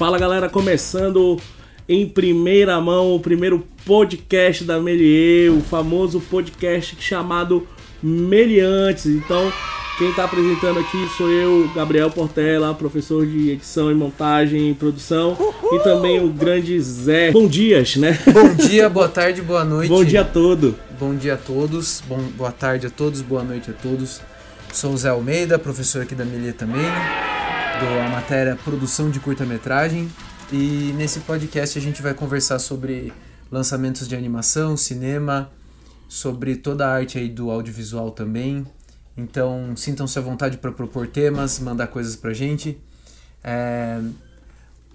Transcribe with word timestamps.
Fala 0.00 0.18
galera, 0.18 0.48
começando 0.48 1.36
em 1.86 2.08
primeira 2.08 2.80
mão 2.80 3.14
o 3.14 3.20
primeiro 3.20 3.62
podcast 3.84 4.64
da 4.64 4.80
Melier, 4.80 5.52
o 5.52 5.60
famoso 5.60 6.20
podcast 6.22 6.96
chamado 6.98 7.68
Meliantes. 8.02 9.04
Então, 9.04 9.52
quem 9.98 10.08
está 10.08 10.24
apresentando 10.24 10.78
aqui 10.80 10.96
sou 11.18 11.28
eu, 11.30 11.70
Gabriel 11.74 12.10
Portela, 12.10 12.72
professor 12.72 13.26
de 13.26 13.50
edição 13.50 13.90
e 13.90 13.94
montagem 13.94 14.70
e 14.70 14.74
produção, 14.74 15.36
Uhul. 15.38 15.78
e 15.78 15.84
também 15.84 16.18
o 16.24 16.28
grande 16.28 16.80
Zé. 16.80 17.30
Bom 17.30 17.46
dias, 17.46 17.96
né? 17.96 18.18
Bom 18.32 18.54
dia, 18.54 18.88
boa 18.88 19.06
tarde, 19.06 19.42
boa 19.42 19.64
noite. 19.68 19.90
Bom 19.90 20.02
dia 20.02 20.22
a 20.22 20.24
todo. 20.24 20.76
Bom 20.98 21.14
dia 21.14 21.34
a 21.34 21.36
todos, 21.36 22.02
bom, 22.08 22.16
boa 22.38 22.50
tarde 22.52 22.86
a 22.86 22.90
todos, 22.90 23.20
boa 23.20 23.44
noite 23.44 23.70
a 23.70 23.74
todos. 23.74 24.22
Sou 24.72 24.94
o 24.94 24.96
Zé 24.96 25.10
Almeida, 25.10 25.58
professor 25.58 26.00
aqui 26.00 26.14
da 26.14 26.24
Melier 26.24 26.54
também, 26.54 26.86
a 27.86 28.08
matéria 28.10 28.56
Produção 28.56 29.10
de 29.10 29.18
Curta-Metragem, 29.18 30.10
e 30.52 30.92
nesse 30.96 31.20
podcast 31.20 31.78
a 31.78 31.82
gente 31.82 32.02
vai 32.02 32.12
conversar 32.12 32.58
sobre 32.58 33.12
lançamentos 33.50 34.06
de 34.06 34.14
animação, 34.14 34.76
cinema, 34.76 35.50
sobre 36.08 36.56
toda 36.56 36.86
a 36.86 36.92
arte 36.92 37.18
aí 37.18 37.28
do 37.28 37.50
audiovisual 37.50 38.10
também. 38.10 38.66
Então 39.16 39.74
sintam-se 39.76 40.18
à 40.18 40.22
vontade 40.22 40.58
para 40.58 40.70
propor 40.70 41.06
temas, 41.06 41.58
mandar 41.58 41.86
coisas 41.86 42.16
pra 42.16 42.34
gente. 42.34 42.78
É... 43.42 43.98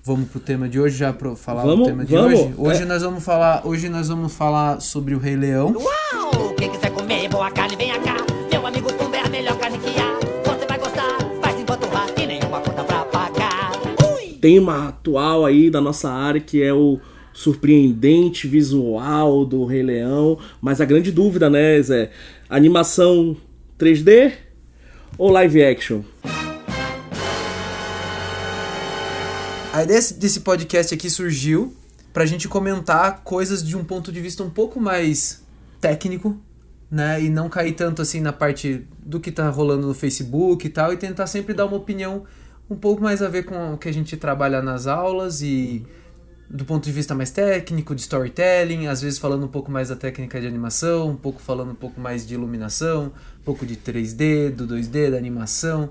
Vamos 0.04 0.30
pro 0.30 0.40
tema 0.40 0.70
de 0.70 0.80
hoje 0.80 0.98
já 0.98 1.12
para 1.12 1.36
falar 1.36 1.64
vamos, 1.64 1.82
o 1.82 1.86
tema 1.86 2.06
de 2.06 2.14
vamos. 2.14 2.40
hoje. 2.40 2.54
Hoje 2.56 2.82
é. 2.84 2.86
nós 2.86 3.02
vamos 3.02 3.24
falar, 3.24 3.66
hoje 3.66 3.90
nós 3.90 4.10
vamos 4.10 4.34
falar 4.34 4.80
sobre 4.80 5.16
o 5.16 5.20
Rei 5.20 5.36
Leão. 5.36 5.74
Uau! 5.74 6.54
Quem 6.56 6.70
quiser 6.70 6.92
comer 6.92 7.28
boa 7.30 7.50
carne, 7.50 7.76
venha 7.76 8.00
cá. 8.00 8.18
Meu 8.52 8.68
amigo 8.68 8.92
Tema 14.46 14.90
atual 14.90 15.44
aí 15.44 15.72
da 15.72 15.82
nossa 15.82 16.08
área 16.08 16.40
que 16.40 16.62
é 16.62 16.72
o 16.72 17.00
surpreendente 17.34 18.48
visual 18.48 19.44
do 19.44 19.66
Rei 19.66 19.82
Leão, 19.82 20.38
mas 20.62 20.80
a 20.80 20.86
grande 20.86 21.12
dúvida, 21.12 21.50
né, 21.50 21.82
Zé? 21.82 22.12
Animação 22.48 23.36
3D 23.80 24.34
ou 25.18 25.32
live 25.32 25.64
action? 25.64 26.04
A 29.74 29.82
ideia 29.82 30.00
desse 30.16 30.42
podcast 30.42 30.94
aqui 30.94 31.10
surgiu 31.10 31.76
pra 32.14 32.28
gente 32.28 32.48
comentar 32.48 33.24
coisas 33.24 33.68
de 33.68 33.76
um 33.76 33.84
ponto 33.84 34.12
de 34.12 34.22
vista 34.22 34.44
um 34.44 34.50
pouco 34.52 34.80
mais 34.80 35.44
técnico, 35.82 36.40
né? 36.92 37.20
E 37.20 37.30
não 37.30 37.50
cair 37.50 37.72
tanto 37.72 38.00
assim 38.00 38.22
na 38.22 38.32
parte 38.32 38.86
do 39.04 39.20
que 39.20 39.32
tá 39.32 39.50
rolando 39.50 39.88
no 39.88 39.96
Facebook 39.96 40.68
e 40.68 40.70
tal, 40.70 40.94
e 40.94 40.98
tentar 40.98 41.26
sempre 41.26 41.52
dar 41.52 41.66
uma 41.66 41.78
opinião 41.78 42.26
um 42.70 42.76
pouco 42.76 43.02
mais 43.02 43.22
a 43.22 43.28
ver 43.28 43.44
com 43.44 43.74
o 43.74 43.78
que 43.78 43.88
a 43.88 43.94
gente 43.94 44.18
trabalha 44.18 44.62
nas 44.62 44.88
aulas 44.88 45.42
e 45.42 45.86
do 46.50 46.64
ponto 46.64 46.84
de 46.84 46.92
vista 46.92 47.16
mais 47.16 47.32
técnico, 47.32 47.96
de 47.96 48.02
storytelling, 48.02 48.88
às 48.88 49.02
vezes 49.02 49.18
falando 49.18 49.46
um 49.46 49.50
pouco 49.50 49.72
mais 49.72 49.90
da 49.90 49.96
técnica 49.96 50.40
de 50.40 50.48
animação, 50.48 51.10
um 51.10 51.16
pouco 51.16 51.42
falando 51.42 51.72
um 51.72 51.76
pouco 51.76 52.00
mais 52.00 52.26
de 52.26 52.36
iluminação, 52.36 53.12
um 53.40 53.44
pouco 53.44 53.66
de 53.66 53.76
3D, 53.76 54.52
do 54.52 54.68
2D, 54.68 55.12
da 55.12 55.18
animação. 55.18 55.90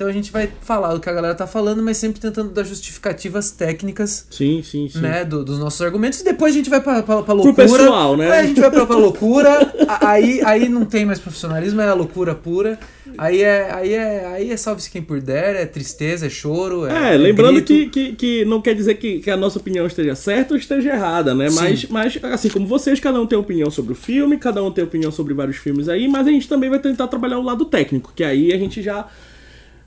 Então 0.00 0.08
a 0.08 0.12
gente 0.12 0.32
vai 0.32 0.48
falar 0.62 0.94
do 0.94 0.98
que 1.00 1.10
a 1.10 1.12
galera 1.12 1.34
tá 1.34 1.46
falando, 1.46 1.82
mas 1.82 1.98
sempre 1.98 2.18
tentando 2.22 2.48
dar 2.52 2.64
justificativas 2.64 3.50
técnicas, 3.50 4.26
Sim, 4.30 4.62
sim, 4.62 4.88
sim. 4.88 4.98
né, 4.98 5.26
do- 5.26 5.44
dos 5.44 5.58
nossos 5.58 5.82
argumentos. 5.82 6.20
E 6.22 6.24
depois 6.24 6.54
a 6.54 6.56
gente 6.56 6.70
vai 6.70 6.80
pra, 6.80 7.02
pra, 7.02 7.22
pra 7.22 7.34
loucura. 7.34 7.54
pessoal, 7.68 8.16
né? 8.16 8.30
Aí 8.32 8.38
a 8.38 8.46
gente 8.46 8.58
vai 8.62 8.70
pra, 8.70 8.86
pra 8.86 8.96
loucura, 8.96 9.74
aí, 10.00 10.40
aí 10.42 10.70
não 10.70 10.86
tem 10.86 11.04
mais 11.04 11.18
profissionalismo, 11.18 11.82
é 11.82 11.88
a 11.88 11.92
loucura 11.92 12.34
pura. 12.34 12.78
Aí 13.18 13.42
é, 13.42 13.70
aí 13.74 13.92
é, 13.92 14.24
aí 14.24 14.50
é 14.50 14.56
salve-se 14.56 14.90
quem 14.90 15.02
puder, 15.02 15.54
é 15.54 15.66
tristeza, 15.66 16.24
é 16.26 16.30
choro, 16.30 16.86
é 16.86 17.12
É, 17.12 17.16
lembrando 17.18 17.56
grito. 17.62 17.66
que, 17.90 18.12
que, 18.12 18.12
que 18.16 18.44
não 18.46 18.62
quer 18.62 18.74
dizer 18.74 18.94
que, 18.94 19.18
que 19.20 19.30
a 19.30 19.36
nossa 19.36 19.58
opinião 19.58 19.84
esteja 19.86 20.14
certa 20.14 20.54
ou 20.54 20.58
esteja 20.58 20.94
errada, 20.94 21.34
né? 21.34 21.48
Mas, 21.50 21.84
mas, 21.90 22.18
assim 22.24 22.48
como 22.48 22.66
vocês, 22.66 22.98
cada 23.00 23.20
um 23.20 23.26
tem 23.26 23.38
opinião 23.38 23.70
sobre 23.70 23.92
o 23.92 23.96
filme, 23.96 24.38
cada 24.38 24.62
um 24.64 24.70
tem 24.70 24.82
opinião 24.82 25.12
sobre 25.12 25.34
vários 25.34 25.58
filmes 25.58 25.90
aí, 25.90 26.08
mas 26.08 26.26
a 26.26 26.30
gente 26.30 26.48
também 26.48 26.70
vai 26.70 26.78
tentar 26.78 27.06
trabalhar 27.08 27.38
o 27.38 27.42
lado 27.42 27.66
técnico, 27.66 28.12
que 28.16 28.24
aí 28.24 28.50
a 28.52 28.56
gente 28.56 28.80
já, 28.80 29.06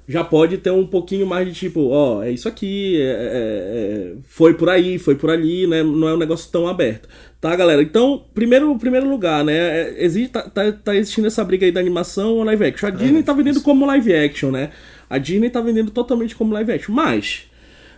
já 0.08 0.24
pode 0.24 0.58
ter 0.58 0.72
um 0.72 0.86
pouquinho 0.86 1.26
mais 1.26 1.48
de 1.48 1.54
tipo, 1.54 1.90
ó, 1.90 2.22
é 2.24 2.32
isso 2.32 2.48
aqui, 2.48 3.00
é- 3.02 3.06
é- 3.06 3.08
é- 3.08 4.14
foi 4.28 4.54
por 4.54 4.70
aí, 4.70 4.98
foi 5.00 5.16
por 5.16 5.30
ali, 5.30 5.66
né? 5.68 5.82
Não 5.84 6.08
é 6.08 6.14
um 6.14 6.18
negócio 6.18 6.52
tão 6.52 6.68
aberto. 6.68 7.08
Tá, 7.40 7.56
galera? 7.56 7.82
Então, 7.82 8.24
primeiro, 8.34 8.74
primeiro 8.78 9.10
lugar, 9.10 9.44
né? 9.44 9.54
é, 9.54 9.96
Existe, 10.06 10.30
tá, 10.30 10.42
tá, 10.44 10.72
tá 10.72 10.96
existindo 10.96 11.28
essa 11.28 11.44
briga 11.44 11.66
aí 11.66 11.72
da 11.72 11.80
animação 11.80 12.36
ou 12.36 12.44
live 12.44 12.66
action. 12.66 12.88
A 12.88 12.92
Disney 12.92 13.24
tá 13.24 13.34
vendendo 13.34 13.62
como 13.62 13.86
live 13.86 14.14
action, 14.14 14.52
né? 14.52 14.70
A 15.10 15.18
Disney 15.18 15.50
tá 15.50 15.60
vendendo 15.62 15.92
totalmente 15.92 16.36
como 16.36 16.54
live 16.54 16.72
action. 16.72 16.94
Mas, 16.96 17.44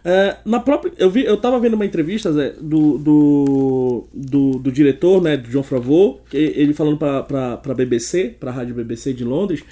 é, 0.04 0.38
na 0.46 0.60
própria. 0.60 0.92
Eu, 0.98 1.10
vi, 1.10 1.26
eu 1.26 1.38
tava 1.38 1.60
vendo 1.60 1.74
uma 1.76 1.86
entrevista 1.86 2.32
Zé, 2.32 2.54
do, 2.62 2.98
do, 2.98 4.08
do, 4.14 4.52
do 4.60 4.72
diretor, 4.72 5.22
né? 5.22 5.38
Do 5.38 5.50
John 5.50 5.64
Favreau, 5.64 6.22
ele 6.34 6.74
falando 6.74 6.98
pra, 6.98 7.24
pra, 7.24 7.58
pra 7.58 7.74
BBC, 7.74 8.36
pra 8.40 8.52
rádio 8.52 8.76
BBC 8.76 9.14
de 9.14 9.24
Londres, 9.24 9.64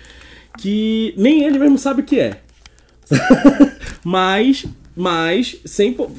que 0.58 1.14
nem 1.18 1.44
ele 1.44 1.60
mesmo 1.60 1.78
sabe 1.78 2.02
o 2.02 2.06
que 2.06 2.20
é. 2.20 2.42
mas, 4.04 4.66
mas 4.96 5.58
100, 5.66 5.94
po- 5.94 6.10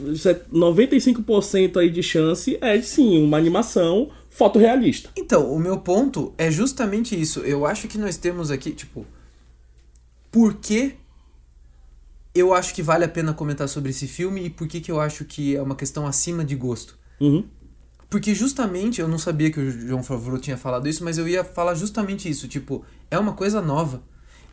95% 0.52 1.76
aí 1.78 1.90
de 1.90 2.02
chance 2.02 2.58
é 2.60 2.80
sim 2.80 3.22
uma 3.22 3.36
animação 3.38 4.10
fotorrealista. 4.30 5.10
Então, 5.16 5.52
o 5.52 5.58
meu 5.58 5.78
ponto 5.78 6.32
é 6.36 6.50
justamente 6.50 7.18
isso. 7.18 7.40
Eu 7.40 7.64
acho 7.64 7.86
que 7.88 7.96
nós 7.98 8.16
temos 8.16 8.50
aqui, 8.50 8.72
tipo, 8.72 9.06
por 10.30 10.54
que 10.54 10.96
eu 12.34 12.52
acho 12.52 12.74
que 12.74 12.82
vale 12.82 13.04
a 13.04 13.08
pena 13.08 13.32
comentar 13.32 13.68
sobre 13.68 13.90
esse 13.90 14.08
filme 14.08 14.46
e 14.46 14.50
por 14.50 14.66
que, 14.66 14.80
que 14.80 14.90
eu 14.90 15.00
acho 15.00 15.24
que 15.24 15.54
é 15.54 15.62
uma 15.62 15.76
questão 15.76 16.04
acima 16.04 16.44
de 16.44 16.56
gosto. 16.56 16.98
Uhum. 17.20 17.44
Porque 18.10 18.34
justamente, 18.34 19.00
eu 19.00 19.06
não 19.06 19.18
sabia 19.18 19.50
que 19.50 19.60
o 19.60 19.70
João 19.70 20.02
Favreau 20.02 20.38
tinha 20.38 20.56
falado 20.56 20.88
isso, 20.88 21.04
mas 21.04 21.16
eu 21.16 21.28
ia 21.28 21.44
falar 21.44 21.74
justamente 21.74 22.28
isso, 22.28 22.48
tipo, 22.48 22.84
é 23.10 23.18
uma 23.18 23.34
coisa 23.34 23.62
nova. 23.62 24.02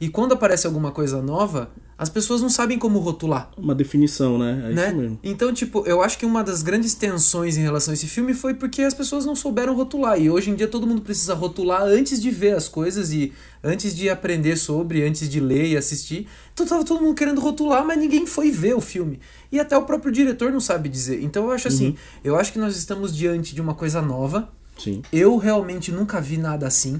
E 0.01 0.09
quando 0.09 0.31
aparece 0.31 0.65
alguma 0.65 0.91
coisa 0.91 1.21
nova, 1.21 1.69
as 1.95 2.09
pessoas 2.09 2.41
não 2.41 2.49
sabem 2.49 2.79
como 2.79 2.97
rotular. 2.97 3.51
Uma 3.55 3.75
definição, 3.75 4.35
né? 4.35 4.63
É 4.65 4.73
né? 4.73 4.87
isso 4.87 4.97
mesmo. 4.97 5.19
Então, 5.23 5.53
tipo, 5.53 5.85
eu 5.85 6.01
acho 6.01 6.17
que 6.17 6.25
uma 6.25 6.43
das 6.43 6.63
grandes 6.63 6.95
tensões 6.95 7.55
em 7.55 7.61
relação 7.61 7.91
a 7.91 7.93
esse 7.93 8.07
filme 8.07 8.33
foi 8.33 8.55
porque 8.55 8.81
as 8.81 8.95
pessoas 8.95 9.27
não 9.27 9.35
souberam 9.35 9.75
rotular. 9.75 10.19
E 10.19 10.27
hoje 10.27 10.49
em 10.49 10.55
dia 10.55 10.67
todo 10.67 10.87
mundo 10.87 11.03
precisa 11.03 11.35
rotular 11.35 11.83
antes 11.83 12.19
de 12.19 12.31
ver 12.31 12.55
as 12.55 12.67
coisas 12.67 13.13
e 13.13 13.31
antes 13.63 13.95
de 13.95 14.09
aprender 14.09 14.55
sobre, 14.55 15.03
antes 15.03 15.29
de 15.29 15.39
ler 15.39 15.67
e 15.67 15.77
assistir. 15.77 16.27
Então 16.51 16.65
tava 16.65 16.83
todo 16.83 16.99
mundo 16.99 17.13
querendo 17.13 17.39
rotular, 17.39 17.85
mas 17.85 17.99
ninguém 17.99 18.25
foi 18.25 18.49
ver 18.49 18.73
o 18.73 18.81
filme. 18.81 19.19
E 19.51 19.59
até 19.59 19.77
o 19.77 19.83
próprio 19.83 20.11
diretor 20.11 20.51
não 20.51 20.59
sabe 20.59 20.89
dizer. 20.89 21.21
Então 21.21 21.43
eu 21.43 21.51
acho 21.51 21.67
assim, 21.67 21.95
eu 22.23 22.35
acho 22.35 22.51
que 22.51 22.57
nós 22.57 22.75
estamos 22.75 23.15
diante 23.15 23.53
de 23.53 23.61
uma 23.61 23.75
coisa 23.75 24.01
nova. 24.01 24.49
Sim. 24.79 25.03
Eu 25.13 25.37
realmente 25.37 25.91
nunca 25.91 26.19
vi 26.19 26.37
nada 26.39 26.65
assim. 26.65 26.99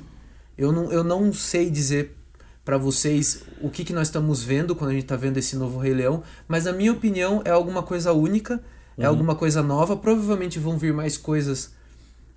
Eu 0.56 0.72
não, 0.72 0.92
eu 0.92 1.04
não 1.04 1.34
sei 1.34 1.68
dizer 1.68 2.21
pra 2.64 2.78
vocês 2.78 3.44
o 3.62 3.70
que, 3.70 3.84
que 3.84 3.94
nós 3.94 4.08
estamos 4.08 4.44
vendo 4.44 4.76
quando 4.76 4.92
a 4.92 4.94
gente 4.94 5.06
tá 5.06 5.16
vendo 5.16 5.38
esse 5.38 5.56
novo 5.56 5.80
Rei 5.80 5.94
Leão, 5.94 6.22
mas 6.48 6.66
na 6.66 6.72
minha 6.74 6.92
opinião 6.92 7.42
é 7.44 7.50
alguma 7.52 7.82
coisa 7.84 8.14
única, 8.14 8.62
é 8.98 9.06
alguma 9.06 9.34
coisa 9.36 9.64
nova. 9.64 9.96
Provavelmente 9.98 10.60
vão 10.60 10.78
vir 10.78 10.94
mais 10.94 11.18
coisas 11.18 11.72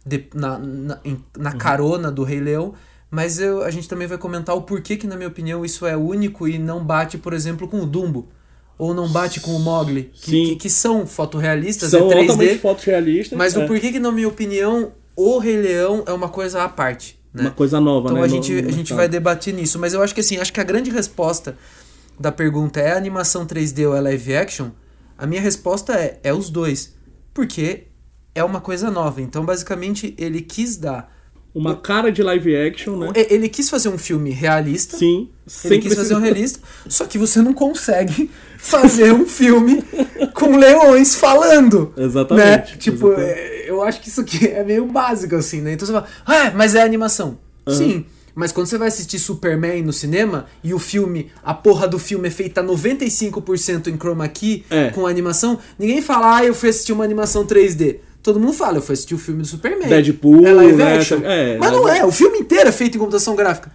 de- 0.05 0.27
na, 0.35 0.59
na, 0.59 1.01
na 1.37 1.53
carona 1.53 2.11
do 2.11 2.23
Rei 2.25 2.41
Leão, 2.41 2.75
mas 3.11 3.39
eu, 3.39 3.63
a 3.63 3.71
gente 3.71 3.89
também 3.89 4.09
vai 4.09 4.19
comentar 4.19 4.57
o 4.57 4.63
porquê 4.63 4.97
que, 4.97 5.07
na 5.07 5.15
minha 5.17 5.29
opinião, 5.29 5.65
isso 5.65 5.87
é 5.87 5.97
único 5.97 6.49
e 6.49 6.59
não 6.59 6.83
bate, 6.85 7.19
por 7.19 7.33
exemplo, 7.33 7.69
com 7.69 7.81
o 7.81 7.87
Dumbo. 7.87 8.29
Ou 8.77 8.93
não 8.93 9.09
bate 9.09 9.39
com 9.39 9.53
o 9.55 9.61
Mogli, 9.61 10.11
que, 10.13 10.47
que, 10.47 10.57
que 10.57 10.71
são 10.71 11.07
fotorrealistas, 11.07 11.91
São 11.93 12.11
é 12.11 12.15
3D. 12.17 12.21
altamente 12.31 12.59
fotorrealistas. 12.59 13.39
Mas 13.39 13.55
é 13.55 13.59
o 13.65 13.69
porquê 13.69 13.93
que, 13.93 14.01
na 14.01 14.11
minha 14.11 14.27
opinião, 14.27 14.91
o 15.15 15.39
Rei 15.39 15.57
Leão 15.57 16.03
é 16.09 16.13
uma 16.13 16.29
coisa 16.29 16.65
à 16.65 16.69
parte, 16.69 17.17
né? 17.35 17.43
Uma 17.43 17.51
coisa 17.51 17.81
nova, 17.81 18.09
Então 18.09 18.19
né? 18.21 18.25
a 18.25 18.29
no- 18.29 18.35
gente, 18.35 18.63
no 18.63 18.69
a 18.69 18.73
gente 18.73 18.95
vai 18.95 19.09
debater 19.09 19.53
nisso. 19.53 19.79
Mas 19.79 19.93
eu 19.93 20.01
acho 20.03 20.15
que 20.15 20.21
assim, 20.21 20.39
acho 20.39 20.53
que 20.53 20.61
a 20.61 20.65
grande 20.65 20.91
resposta 20.91 21.57
da 22.19 22.31
pergunta 22.31 22.79
é 22.81 22.97
animação 22.97 23.45
3D 23.45 23.87
ou 23.89 23.97
é 23.97 24.01
live 24.01 24.37
action? 24.37 24.69
A 25.19 25.27
minha 25.27 25.41
resposta 25.41 25.93
é, 25.95 26.19
é 26.23 26.33
os 26.33 26.49
dois. 26.49 26.95
Porque 27.35 27.85
é 28.35 28.43
uma 28.45 28.61
coisa 28.61 28.91
nova. 28.91 29.21
Então, 29.21 29.45
basicamente, 29.45 30.15
ele 30.17 30.41
quis 30.41 30.77
dar. 30.77 31.13
Uma 31.55 31.77
cara 31.77 32.11
de 32.11 32.21
live 32.21 32.57
action, 32.57 32.97
né? 32.97 33.13
Ele 33.31 33.49
quis 33.49 33.71
fazer 33.71 33.89
um 33.89 33.97
filme 33.99 34.31
realista. 34.31 34.97
Sim. 34.97 35.29
Ele 35.65 35.79
quis 35.79 35.95
fazer 35.95 36.17
um 36.17 36.21
realista, 36.21 36.59
só 36.89 37.05
que 37.07 37.17
você 37.17 37.41
não 37.41 37.53
consegue 37.55 38.29
fazer 38.59 39.13
um 39.13 39.25
filme 39.25 39.85
com 40.35 40.57
leões 40.57 41.15
falando. 41.15 41.93
Exatamente, 41.99 42.73
Né? 42.73 42.77
Tipo, 42.79 43.13
exatamente. 43.13 43.31
é, 43.39 43.54
eu 43.67 43.83
acho 43.83 44.01
que 44.01 44.09
isso 44.09 44.21
aqui 44.21 44.47
é 44.49 44.63
meio 44.65 44.87
básico, 44.87 45.35
assim, 45.37 45.61
né? 45.61 45.73
Então 45.73 45.87
você 45.87 45.93
fala, 45.93 46.07
ah, 46.27 46.53
mas 46.55 46.75
é 46.75 46.83
animação. 46.83 47.39
Sim. 47.69 48.05
Mas 48.35 48.51
quando 48.51 48.67
você 48.67 48.77
vai 48.77 48.89
assistir 48.89 49.19
Superman 49.21 49.83
no 49.83 49.93
cinema 49.93 50.47
e 50.63 50.75
o 50.75 50.79
filme, 50.79 51.31
a 51.43 51.55
porra 51.55 51.87
do 51.87 51.99
filme 52.01 52.27
é 52.27 52.31
feita 52.33 52.63
95% 52.65 53.87
em 53.89 53.97
chroma 53.97 54.27
key 54.29 54.65
É. 54.71 54.91
com 54.91 55.07
animação, 55.07 55.59
ninguém 55.79 56.03
fala, 56.03 56.39
ah, 56.39 56.45
eu 56.45 56.53
fui 56.55 56.69
assistir 56.69 56.93
uma 56.93 57.05
animação 57.05 57.47
3D. 57.47 57.99
Todo 58.23 58.41
mundo 58.41 58.53
fala, 58.55 58.79
eu 58.79 58.83
fui 58.83 58.95
assistir 58.95 59.15
o 59.15 59.19
filme 59.19 59.43
do 59.43 59.47
Superman. 59.49 59.89
Deadpool, 59.89 60.47
é 60.47 60.53
live 60.53 60.77
né? 60.77 60.97
action. 60.97 61.21
É, 61.23 61.59
Mas 61.59 61.71
não 61.73 61.89
é, 61.89 62.05
o 62.05 62.11
filme 62.11 62.39
inteiro 62.39 62.69
é 62.69 62.73
feito 62.73 62.97
em 62.97 62.99
computação 62.99 63.37
gráfica. 63.37 63.71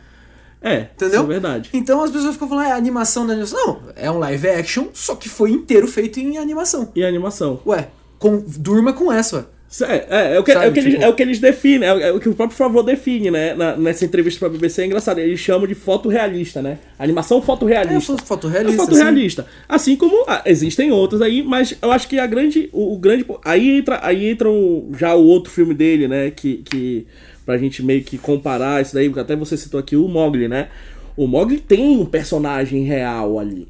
É, 0.62 0.88
Entendeu? 0.94 1.22
isso 1.22 1.32
é 1.32 1.34
verdade. 1.34 1.70
Então 1.72 2.04
as 2.04 2.12
pessoas 2.12 2.34
ficam 2.34 2.50
falando, 2.50 2.66
é 2.68 2.72
animação 2.74 3.26
da 3.26 3.32
animação. 3.34 3.58
Não, 3.66 3.82
é 3.96 4.12
um 4.12 4.18
live 4.18 4.50
action, 4.50 4.88
só 4.94 5.16
que 5.16 5.30
foi 5.30 5.52
inteiro 5.52 5.88
feito 5.88 6.20
em 6.20 6.38
animação. 6.38 6.92
E 6.96 7.04
animação. 7.06 7.62
Ué, 7.66 7.88
com- 8.18 8.44
durma 8.46 8.92
com 8.92 9.10
essa, 9.12 9.38
ué. 9.38 9.44
É, 9.82 10.06
é, 10.10 10.36
é 10.36 10.40
o 10.40 10.44
que, 10.44 10.52
Sabe, 10.52 10.66
é, 10.66 10.70
o 10.70 10.74
que 10.74 10.80
eles, 10.80 10.94
tipo- 10.94 11.04
é 11.06 11.10
o 11.10 11.14
que 11.16 11.22
eles 11.22 11.40
definem, 11.40 11.88
é, 11.88 11.94
o- 11.94 12.00
é 12.00 12.12
o 12.12 12.20
que 12.20 12.28
o 12.28 12.34
próprio 12.34 12.58
Favreau 12.58 12.84
define, 12.84 13.30
né? 13.30 13.54
Na- 13.54 13.78
nessa 13.78 14.04
entrevista 14.04 14.40
pra 14.40 14.50
BBC 14.50 14.82
é 14.82 14.86
engraçado. 14.88 15.20
Eles 15.20 15.40
chamam 15.40 15.68
de 15.68 15.76
foto 15.76 16.10
realista, 16.10 16.60
né? 16.62 16.80
Animação 16.98 17.40
fotorealista. 17.42 18.14
É, 18.14 18.18
fo- 18.18 18.26
fotorrealista, 18.26 18.82
É 18.82 18.86
fotorrealista. 18.86 19.46
Assim 19.68 19.96
como 19.96 20.26
ah, 20.28 20.42
existem 20.46 20.92
outros 20.92 21.22
aí, 21.22 21.44
mas 21.44 21.78
eu 21.82 21.92
acho 21.92 22.08
que 22.08 22.18
a 22.18 22.26
grande. 22.26 22.68
O, 22.74 22.96
o 22.96 22.98
grande. 22.98 23.26
Aí 23.46 23.78
entra, 23.78 24.00
aí 24.02 24.28
entra 24.30 24.50
um- 24.50 24.92
já 24.98 25.14
o 25.14 25.24
outro 25.24 25.52
filme 25.52 25.74
dele, 25.76 26.08
né? 26.08 26.32
Que, 26.32 26.58
que. 26.58 27.08
Pra 27.46 27.58
gente 27.58 27.82
meio 27.84 28.04
que 28.04 28.18
comparar 28.18 28.82
isso 28.82 28.94
daí, 28.94 29.08
porque 29.08 29.22
até 29.22 29.36
você 29.36 29.56
citou 29.58 29.80
aqui 29.80 29.96
o 29.96 30.08
Mogli, 30.08 30.48
né? 30.48 30.68
O 31.18 31.26
Mogli 31.28 31.60
tem 31.60 31.98
um 31.98 32.06
personagem 32.06 32.84
real 32.84 33.40
ali. 33.40 33.68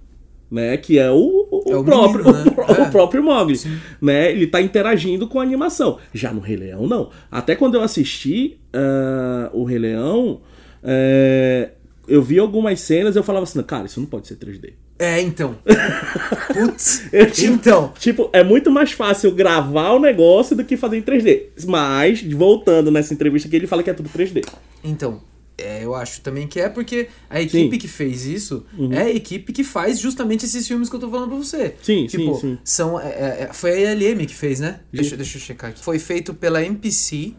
Né, 0.51 0.77
que 0.77 0.97
é 0.97 1.11
o, 1.11 1.47
o, 1.51 1.63
É 1.71 1.77
o 1.77 1.83
próprio, 1.83 2.25
menino, 2.25 2.43
né? 2.45 2.55
o, 2.67 2.71
É. 2.71 2.87
o 2.87 2.91
próprio 2.91 3.21
Mogli, 3.23 3.59
né? 4.01 4.31
Ele 4.31 4.47
tá 4.47 4.59
interagindo 4.59 5.27
com 5.27 5.39
a 5.39 5.43
animação. 5.43 5.99
Já 6.11 6.33
no 6.33 6.39
Rei 6.39 6.57
Leão, 6.57 6.87
não. 6.87 7.11
Até 7.29 7.55
quando 7.55 7.75
eu 7.75 7.83
assisti 7.83 8.59
ah, 8.73 9.49
o 9.53 9.63
Rei 9.63 9.77
Leão, 9.77 10.41
é, 10.83 11.69
eu 12.07 12.21
vi 12.23 12.39
algumas 12.39 12.81
cenas 12.81 13.15
e 13.15 13.19
eu 13.19 13.23
falava 13.23 13.43
assim, 13.43 13.61
cara, 13.61 13.85
isso 13.85 13.99
não 13.99 14.07
pode 14.07 14.27
ser 14.27 14.35
3D. 14.37 14.73
É, 14.97 15.21
então. 15.21 15.55
Putz. 16.53 17.07
Eu, 17.13 17.31
tipo, 17.31 17.53
então. 17.53 17.93
Tipo, 17.97 18.29
é 18.33 18.43
muito 18.43 18.69
mais 18.69 18.91
fácil 18.91 19.31
gravar 19.31 19.91
o 19.91 19.99
negócio 19.99 20.57
do 20.57 20.65
que 20.65 20.75
fazer 20.75 20.97
em 20.97 21.01
3D. 21.01 21.43
Mas, 21.65 22.21
voltando 22.33 22.91
nessa 22.91 23.13
entrevista 23.13 23.47
aqui, 23.47 23.55
ele 23.55 23.67
fala 23.67 23.81
que 23.81 23.89
é 23.89 23.93
tudo 23.93 24.09
3D. 24.09 24.45
Então, 24.83 25.21
é, 25.59 25.83
eu 25.83 25.95
acho 25.95 26.21
também 26.21 26.47
que 26.47 26.59
é 26.59 26.69
porque 26.69 27.09
a 27.29 27.41
equipe 27.41 27.71
Sim. 27.71 27.77
que 27.77 27.87
fez 27.87 28.25
isso 28.25 28.65
é 28.91 29.01
a 29.01 29.09
equipe 29.09 29.51
que 29.53 29.63
faz 29.63 29.99
justamente 29.99 30.45
esses 30.45 30.67
filmes 30.67 30.89
que 30.89 30.95
eu 30.95 30.99
tô 30.99 31.09
falando 31.09 31.29
pra 31.29 31.37
você. 31.37 31.75
Sim, 31.81 32.07
tipo, 32.07 32.35
sim, 32.35 32.41
sim. 32.41 32.57
São, 32.63 32.99
é, 32.99 33.07
é, 33.07 33.37
é, 33.49 33.53
foi 33.53 33.85
a 33.85 33.93
ILM 33.93 34.25
que 34.25 34.35
fez, 34.35 34.59
né? 34.59 34.81
Deixa, 34.91 35.15
deixa 35.15 35.37
eu 35.37 35.41
checar 35.41 35.71
aqui. 35.71 35.83
Foi 35.83 35.99
feito 35.99 36.33
pela 36.33 36.63
MPC, 36.63 37.33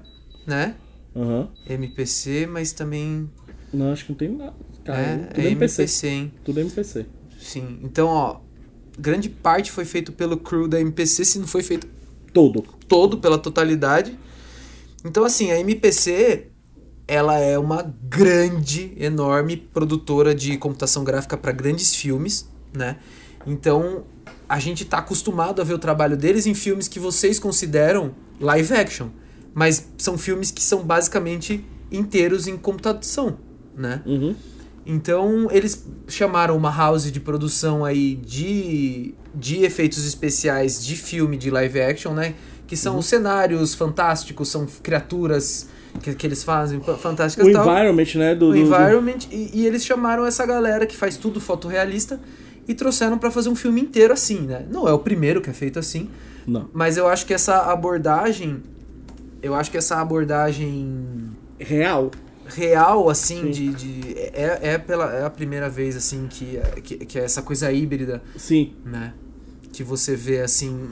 né? 0.46 0.74
Aham. 1.14 1.48
MPC, 1.68 2.46
mas 2.46 2.72
também. 2.72 3.28
Não, 3.72 3.92
acho 3.92 4.04
que 4.04 4.12
não 4.12 4.18
tem 4.18 4.30
nada. 4.30 4.54
Cara, 4.84 5.00
é, 5.00 5.16
tudo 5.16 5.46
é 5.46 5.50
MPC. 5.50 5.82
MPC, 5.82 6.08
hein? 6.08 6.32
Tudo 6.44 6.60
MPC. 6.60 7.06
Sim. 7.40 7.78
Então, 7.82 8.08
ó. 8.08 8.40
Grande 8.98 9.30
parte 9.30 9.70
foi 9.70 9.86
feito 9.86 10.12
pelo 10.12 10.36
crew 10.36 10.68
da 10.68 10.78
MPC, 10.78 11.24
se 11.24 11.38
não 11.38 11.46
foi 11.46 11.62
feito 11.62 11.86
Todo. 12.34 12.62
todo 12.86 13.18
pela 13.18 13.38
totalidade. 13.38 14.18
Então, 15.04 15.24
assim, 15.24 15.50
a 15.50 15.58
MPC 15.58 16.49
ela 17.10 17.36
é 17.40 17.58
uma 17.58 17.92
grande, 18.08 18.92
enorme 18.96 19.56
produtora 19.56 20.32
de 20.32 20.56
computação 20.56 21.02
gráfica 21.02 21.36
para 21.36 21.50
grandes 21.50 21.92
filmes, 21.92 22.48
né? 22.72 22.98
Então, 23.44 24.04
a 24.48 24.60
gente 24.60 24.84
tá 24.84 24.98
acostumado 24.98 25.60
a 25.60 25.64
ver 25.64 25.74
o 25.74 25.78
trabalho 25.78 26.16
deles 26.16 26.46
em 26.46 26.54
filmes 26.54 26.86
que 26.86 27.00
vocês 27.00 27.40
consideram 27.40 28.14
live 28.40 28.72
action, 28.74 29.08
mas 29.52 29.88
são 29.98 30.16
filmes 30.16 30.52
que 30.52 30.62
são 30.62 30.84
basicamente 30.84 31.64
inteiros 31.90 32.46
em 32.46 32.56
computação, 32.56 33.38
né? 33.76 34.02
Uhum. 34.06 34.36
Então 34.86 35.48
eles 35.50 35.84
chamaram 36.06 36.56
uma 36.56 36.70
house 36.70 37.10
de 37.10 37.18
produção 37.18 37.84
aí 37.84 38.14
de, 38.14 39.14
de 39.34 39.64
efeitos 39.64 40.06
especiais 40.06 40.84
de 40.84 40.94
filme 40.94 41.36
de 41.36 41.50
live 41.50 41.80
action, 41.80 42.12
né? 42.14 42.34
Que 42.68 42.76
são 42.76 42.96
Uhum. 42.96 43.02
cenários 43.02 43.74
fantásticos, 43.74 44.48
são 44.48 44.64
criaturas 44.80 45.66
que, 46.02 46.14
que 46.14 46.26
eles 46.26 46.42
fazem 46.42 46.80
fa- 46.80 46.96
fantásticas 46.96 47.46
O 47.46 47.52
tal. 47.52 47.66
environment, 47.66 48.14
né? 48.16 48.34
Do, 48.34 48.46
o 48.46 48.48
do- 48.48 48.54
do- 48.54 48.58
environment. 48.58 49.18
E, 49.30 49.50
e 49.60 49.66
eles 49.66 49.84
chamaram 49.84 50.24
essa 50.26 50.44
galera 50.46 50.86
que 50.86 50.96
faz 50.96 51.16
tudo 51.16 51.40
fotorrealista 51.40 52.20
e 52.66 52.74
trouxeram 52.74 53.18
pra 53.18 53.30
fazer 53.30 53.48
um 53.48 53.56
filme 53.56 53.80
inteiro 53.80 54.12
assim, 54.12 54.40
né? 54.40 54.64
Não 54.70 54.86
é 54.88 54.92
o 54.92 54.98
primeiro 54.98 55.40
que 55.40 55.50
é 55.50 55.52
feito 55.52 55.78
assim, 55.78 56.08
Não. 56.46 56.68
mas 56.72 56.96
eu 56.96 57.06
acho 57.08 57.26
que 57.26 57.34
essa 57.34 57.70
abordagem. 57.70 58.62
Eu 59.42 59.54
acho 59.54 59.70
que 59.70 59.78
essa 59.78 59.96
abordagem 60.00 61.30
Real. 61.58 62.10
real, 62.46 63.08
assim, 63.10 63.44
Sim. 63.44 63.50
de. 63.50 63.74
de 63.74 64.14
é, 64.34 64.58
é, 64.62 64.78
pela, 64.78 65.12
é 65.14 65.24
a 65.24 65.30
primeira 65.30 65.68
vez, 65.68 65.96
assim, 65.96 66.26
que, 66.28 66.58
que, 66.82 66.96
que 67.06 67.18
é 67.18 67.24
essa 67.24 67.42
coisa 67.42 67.70
híbrida, 67.72 68.22
Sim. 68.36 68.72
né? 68.84 69.12
Que 69.72 69.82
você 69.82 70.14
vê, 70.16 70.40
assim. 70.40 70.86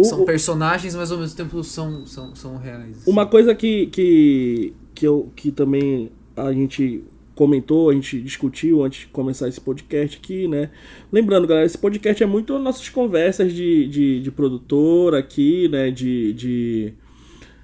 O- 0.00 0.04
são 0.04 0.24
personagens, 0.24 0.94
mas 0.94 1.10
ao 1.12 1.18
mesmo 1.18 1.36
tempo 1.36 1.62
são, 1.64 2.06
são, 2.06 2.34
são 2.34 2.56
reais. 2.56 3.02
Uma 3.06 3.26
coisa 3.26 3.54
que, 3.54 3.86
que, 3.86 4.72
que, 4.94 5.06
eu, 5.06 5.30
que 5.36 5.50
também 5.50 6.10
a 6.36 6.52
gente 6.52 7.02
comentou, 7.34 7.88
a 7.90 7.94
gente 7.94 8.20
discutiu 8.20 8.84
antes 8.84 9.00
de 9.00 9.06
começar 9.06 9.48
esse 9.48 9.60
podcast 9.60 10.18
aqui, 10.18 10.46
né? 10.46 10.70
Lembrando, 11.10 11.46
galera, 11.46 11.64
esse 11.66 11.78
podcast 11.78 12.22
é 12.22 12.26
muito 12.26 12.58
nossas 12.58 12.88
conversas 12.90 13.52
de, 13.52 13.86
de, 13.88 14.20
de 14.20 14.30
produtor 14.30 15.14
aqui, 15.14 15.66
né? 15.68 15.90
De, 15.90 16.32
de, 16.34 16.94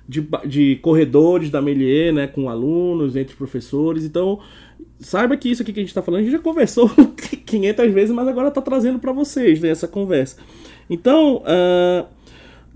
de, 0.09 0.27
de 0.47 0.77
corredores 0.77 1.51
da 1.51 1.61
Melier, 1.61 2.13
né? 2.13 2.27
Com 2.27 2.49
alunos, 2.49 3.17
entre 3.17 3.37
professores. 3.37 4.05
Então, 4.05 4.39
saiba 4.99 5.37
que 5.37 5.51
isso 5.51 5.61
aqui 5.63 5.73
que 5.75 5.81
a 5.81 5.83
gente 5.83 5.93
tá 5.95 6.01
falando, 6.01 6.21
a 6.21 6.23
gente 6.23 6.33
já 6.33 6.39
conversou 6.39 6.91
500 7.45 7.93
vezes, 7.93 8.15
mas 8.15 8.27
agora 8.29 8.51
tá 8.51 8.63
trazendo 8.63 8.99
para 8.99 9.13
vocês, 9.13 9.61
né? 9.61 9.69
Essa 9.69 9.87
conversa. 9.87 10.39
Então, 10.89 11.43
ah, 11.45 12.07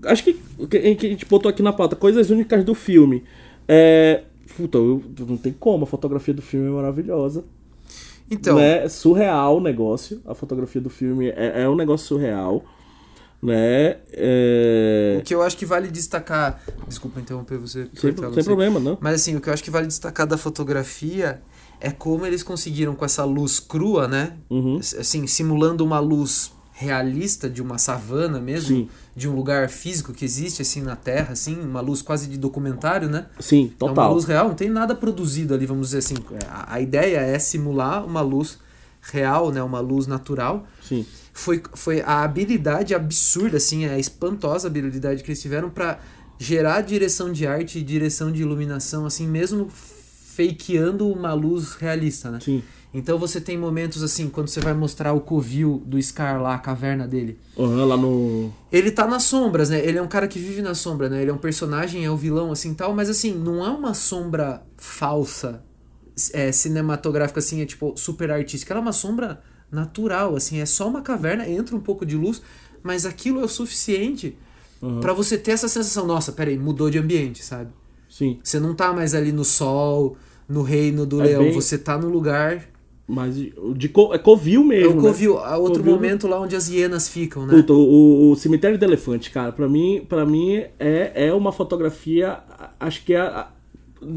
acho 0.05 0.23
que 0.23 0.39
o 0.57 0.67
que 0.67 0.77
a 0.77 0.81
gente 0.81 1.25
botou 1.25 1.49
aqui 1.49 1.61
na 1.63 1.73
pauta, 1.73 1.95
coisas 1.95 2.29
únicas 2.29 2.63
do 2.63 2.73
filme. 2.75 3.23
É. 3.67 4.23
Puta, 4.57 4.77
eu- 4.77 5.01
não 5.27 5.37
tem 5.37 5.53
como, 5.53 5.85
a 5.85 5.87
fotografia 5.87 6.33
do 6.33 6.41
filme 6.41 6.67
é 6.67 6.71
maravilhosa. 6.71 7.43
Então, 8.29 8.57
né? 8.57 8.85
É 8.85 8.89
surreal 8.89 9.57
o 9.57 9.61
negócio. 9.61 10.21
A 10.25 10.33
fotografia 10.33 10.79
do 10.81 10.89
filme 10.89 11.29
é, 11.29 11.63
é 11.63 11.69
um 11.69 11.75
negócio 11.75 12.07
surreal. 12.07 12.63
Né? 13.43 13.97
É... 14.13 15.17
o 15.19 15.23
que 15.23 15.33
eu 15.33 15.41
acho 15.41 15.57
que 15.57 15.65
vale 15.65 15.89
destacar. 15.89 16.61
Desculpa 16.87 17.19
interromper 17.19 17.57
você. 17.57 17.87
Sem, 17.95 18.15
sem 18.15 18.29
você. 18.29 18.43
problema, 18.43 18.79
não. 18.79 18.97
Mas 19.01 19.15
assim, 19.15 19.35
o 19.35 19.41
que 19.41 19.49
eu 19.49 19.53
acho 19.53 19.63
que 19.63 19.71
vale 19.71 19.87
destacar 19.87 20.27
da 20.27 20.37
fotografia 20.37 21.41
é 21.79 21.89
como 21.89 22.25
eles 22.25 22.43
conseguiram 22.43 22.93
com 22.93 23.03
essa 23.03 23.25
luz 23.25 23.59
crua, 23.59 24.07
né? 24.07 24.33
Uhum. 24.49 24.77
Assim, 24.77 25.25
simulando 25.25 25.83
uma 25.83 25.99
luz 25.99 26.53
realista 26.81 27.47
de 27.47 27.61
uma 27.61 27.77
savana 27.77 28.39
mesmo, 28.39 28.75
Sim. 28.75 28.89
de 29.15 29.29
um 29.29 29.35
lugar 29.35 29.69
físico 29.69 30.11
que 30.11 30.25
existe 30.25 30.63
assim 30.63 30.81
na 30.81 30.95
Terra, 30.95 31.33
assim, 31.33 31.59
uma 31.61 31.79
luz 31.79 32.01
quase 32.01 32.27
de 32.27 32.37
documentário, 32.37 33.07
né? 33.07 33.27
Sim, 33.39 33.71
É 33.79 33.83
uma 33.83 33.89
total. 33.93 34.13
luz 34.13 34.25
real, 34.25 34.47
não 34.47 34.55
tem 34.55 34.69
nada 34.69 34.95
produzido 34.95 35.53
ali, 35.53 35.65
vamos 35.67 35.87
dizer 35.89 35.99
assim. 35.99 36.15
A, 36.49 36.73
a 36.75 36.81
ideia 36.81 37.17
é 37.19 37.37
simular 37.37 38.03
uma 38.03 38.21
luz 38.21 38.57
real, 39.01 39.51
né? 39.51 39.61
Uma 39.61 39.79
luz 39.79 40.07
natural. 40.07 40.65
Sim. 40.87 41.05
Foi, 41.31 41.61
foi 41.75 42.01
a 42.01 42.23
habilidade 42.23 42.95
absurda, 42.95 43.57
assim, 43.57 43.85
a 43.85 43.99
espantosa 43.99 44.67
habilidade 44.67 45.23
que 45.23 45.29
eles 45.29 45.41
tiveram 45.41 45.69
para 45.69 45.99
gerar 46.39 46.81
direção 46.81 47.31
de 47.31 47.45
arte 47.45 47.77
e 47.77 47.83
direção 47.83 48.31
de 48.31 48.41
iluminação, 48.41 49.05
assim, 49.05 49.27
mesmo 49.27 49.69
fakeando 50.35 51.07
uma 51.07 51.33
luz 51.33 51.73
realista, 51.75 52.31
né? 52.31 52.39
Sim. 52.41 52.63
Então 52.93 53.17
você 53.17 53.39
tem 53.39 53.57
momentos 53.57 54.03
assim, 54.03 54.27
quando 54.29 54.49
você 54.49 54.59
vai 54.59 54.73
mostrar 54.73 55.13
o 55.13 55.21
covil 55.21 55.81
do 55.85 56.01
Scar 56.01 56.41
lá, 56.41 56.55
a 56.55 56.59
caverna 56.59 57.07
dele. 57.07 57.37
Uhum, 57.55 57.85
lá 57.85 57.95
no. 57.95 58.51
Ele 58.69 58.91
tá 58.91 59.07
nas 59.07 59.23
sombras, 59.23 59.69
né? 59.69 59.79
Ele 59.85 59.97
é 59.97 60.01
um 60.01 60.09
cara 60.09 60.27
que 60.27 60.37
vive 60.37 60.61
na 60.61 60.75
sombra, 60.75 61.07
né? 61.07 61.21
Ele 61.21 61.31
é 61.31 61.33
um 61.33 61.37
personagem, 61.37 62.03
é 62.03 62.11
o 62.11 62.17
vilão, 62.17 62.51
assim, 62.51 62.73
tal. 62.73 62.93
Mas, 62.93 63.09
assim, 63.09 63.33
não 63.33 63.65
é 63.65 63.69
uma 63.69 63.93
sombra 63.93 64.61
falsa, 64.75 65.63
é, 66.33 66.51
cinematográfica, 66.51 67.39
assim, 67.39 67.61
é, 67.61 67.65
tipo, 67.65 67.93
super 67.95 68.29
artística. 68.29 68.73
Ela 68.73 68.81
é 68.81 68.83
uma 68.83 68.91
sombra 68.93 69.41
natural, 69.71 70.35
assim. 70.35 70.59
É 70.59 70.65
só 70.65 70.89
uma 70.89 71.01
caverna, 71.01 71.47
entra 71.47 71.73
um 71.73 71.79
pouco 71.79 72.05
de 72.05 72.17
luz, 72.17 72.41
mas 72.83 73.05
aquilo 73.05 73.39
é 73.39 73.45
o 73.45 73.47
suficiente 73.47 74.37
pra 74.99 75.13
você 75.13 75.37
ter 75.37 75.51
essa 75.51 75.67
sensação, 75.69 76.05
nossa, 76.07 76.31
peraí, 76.33 76.57
mudou 76.57 76.89
de 76.89 76.97
ambiente, 76.97 77.41
sabe? 77.41 77.69
Sim. 78.09 78.39
Você 78.43 78.59
não 78.59 78.73
tá 78.75 78.91
mais 78.91 79.13
ali 79.13 79.31
no 79.31 79.45
sol, 79.45 80.17
no 80.49 80.61
reino 80.63 81.05
do 81.05 81.21
É 81.21 81.25
leão, 81.25 81.43
bem- 81.43 81.53
você 81.53 81.77
tá 81.77 81.97
no 81.97 82.09
lugar... 82.09 82.67
Mas 83.13 83.35
de 83.35 83.89
co... 83.89 84.13
é 84.13 84.17
Covil 84.17 84.61
É 84.61 84.65
mesmo. 84.65 84.93
o 84.93 84.95
né? 84.95 85.01
covil, 85.01 85.37
a 85.37 85.57
outro 85.57 85.79
Covil- 85.79 85.95
momento 85.95 86.27
lá 86.27 86.39
onde 86.39 86.55
as 86.55 86.69
hienas 86.69 87.09
ficam, 87.09 87.45
né? 87.45 87.53
Puta, 87.53 87.73
o, 87.73 88.31
o- 88.31 88.35
Cemitério 88.37 88.77
do 88.77 88.85
Elefante, 88.85 89.29
cara, 89.29 89.51
pra 89.51 89.67
mim, 89.67 90.05
pra 90.07 90.25
mim 90.25 90.63
é, 90.79 91.11
é 91.27 91.33
uma 91.33 91.51
fotografia, 91.51 92.39
acho 92.79 93.03
que 93.03 93.13
é, 93.13 93.19
a- 93.19 93.49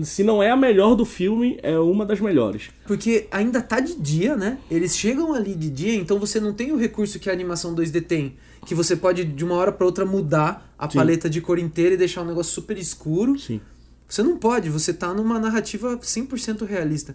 se 0.02 0.22
não 0.22 0.42
é 0.42 0.50
a 0.50 0.56
melhor 0.56 0.94
do 0.94 1.04
filme, 1.04 1.58
é 1.62 1.78
uma 1.78 2.06
das 2.06 2.20
melhores. 2.20 2.70
Porque 2.86 3.26
ainda 3.30 3.60
tá 3.60 3.80
de 3.80 3.94
dia, 3.96 4.36
né? 4.36 4.58
Eles 4.70 4.96
chegam 4.96 5.34
ali 5.34 5.54
de 5.54 5.68
dia, 5.68 5.94
então 5.96 6.18
você 6.18 6.38
não 6.40 6.52
tem 6.54 6.70
o 6.72 6.76
recurso 6.76 7.18
que 7.18 7.28
a 7.28 7.32
animação 7.32 7.74
2D 7.74 8.00
tem. 8.00 8.36
Que 8.64 8.74
você 8.74 8.96
pode, 8.96 9.24
de 9.24 9.44
uma 9.44 9.56
hora 9.56 9.70
pra 9.72 9.84
outra, 9.84 10.06
mudar 10.06 10.72
a 10.78 10.88
Sim. 10.88 10.96
paleta 10.98 11.28
de 11.28 11.40
cor 11.42 11.58
inteira 11.58 11.94
e 11.94 11.98
deixar 11.98 12.22
um 12.22 12.26
negócio 12.26 12.50
super 12.52 12.78
escuro. 12.78 13.38
Sim. 13.38 13.60
Você 14.08 14.22
não 14.22 14.36
pode, 14.38 14.70
você 14.70 14.92
tá 14.94 15.12
numa 15.12 15.38
narrativa 15.38 15.98
100% 15.98 16.64
realista. 16.64 17.14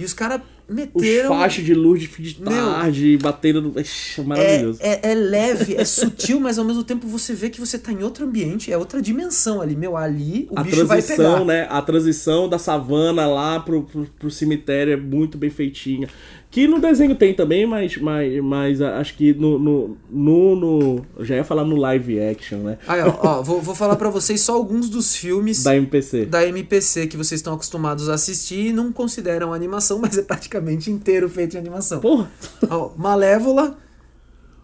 E 0.00 0.04
os 0.04 0.12
caras 0.14 0.40
Os 0.68 0.74
meteram. 0.74 1.28
fachos 1.30 1.64
de 1.64 1.74
luz 1.74 2.00
de 2.00 2.06
fim 2.08 2.22
de 2.22 2.40
Meu. 2.40 2.50
tarde, 2.50 3.18
batendo 3.20 3.60
no. 3.60 3.78
Ixi, 3.80 4.20
maravilhoso. 4.22 4.78
É, 4.82 5.08
é, 5.08 5.12
é 5.12 5.14
leve, 5.14 5.74
é 5.76 5.84
sutil, 5.84 6.40
mas 6.40 6.58
ao 6.58 6.64
mesmo 6.64 6.82
tempo 6.84 7.06
você 7.06 7.34
vê 7.34 7.50
que 7.50 7.60
você 7.60 7.78
tá 7.78 7.92
em 7.92 8.02
outro 8.02 8.24
ambiente, 8.24 8.72
é 8.72 8.78
outra 8.78 9.02
dimensão 9.02 9.60
ali. 9.60 9.76
Meu, 9.76 9.96
ali 9.96 10.48
o 10.50 10.58
a 10.58 10.62
bicho 10.62 10.86
vai 10.86 11.02
transição, 11.02 11.32
pegar. 11.34 11.44
né? 11.44 11.66
A 11.70 11.82
transição 11.82 12.48
da 12.48 12.58
savana 12.58 13.26
lá 13.26 13.60
pro, 13.60 13.82
pro, 13.82 14.06
pro 14.18 14.30
cemitério 14.30 14.92
é 14.92 14.96
muito 14.96 15.36
bem 15.36 15.50
feitinha. 15.50 16.08
Que 16.52 16.66
no 16.66 16.80
desenho 16.80 17.14
tem 17.14 17.32
também, 17.32 17.64
mas, 17.64 17.96
mas, 17.98 18.42
mas 18.42 18.82
acho 18.82 19.14
que 19.16 19.32
no, 19.34 19.56
no, 19.56 19.96
no, 20.10 20.56
no- 20.56 21.06
Eu 21.16 21.24
já 21.24 21.36
ia 21.36 21.44
falar 21.44 21.64
no 21.64 21.76
live 21.76 22.18
action, 22.20 22.58
né? 22.58 22.78
Aí, 22.88 23.00
ó, 23.02 23.14
ó, 23.22 23.42
vou, 23.42 23.60
vou 23.62 23.72
falar 23.74 23.94
pra 23.94 24.10
vocês 24.10 24.40
só 24.40 24.54
alguns 24.54 24.88
dos 24.88 25.14
filmes 25.14 25.62
Da 25.62 25.76
MPC. 25.76 26.24
da 26.26 26.44
MPC 26.44 27.06
que 27.06 27.16
vocês 27.16 27.38
estão 27.38 27.54
acostumados 27.54 28.08
a 28.08 28.14
assistir 28.14 28.66
e 28.68 28.72
não 28.72 28.90
consideram 28.92 29.52
animação, 29.54 29.89
mas 29.98 30.16
é 30.18 30.22
praticamente 30.22 30.90
inteiro 30.90 31.28
feito 31.28 31.52
de 31.52 31.58
animação. 31.58 32.00
Porra! 32.00 32.30
Ó, 32.68 32.92
Malévola, 32.96 33.78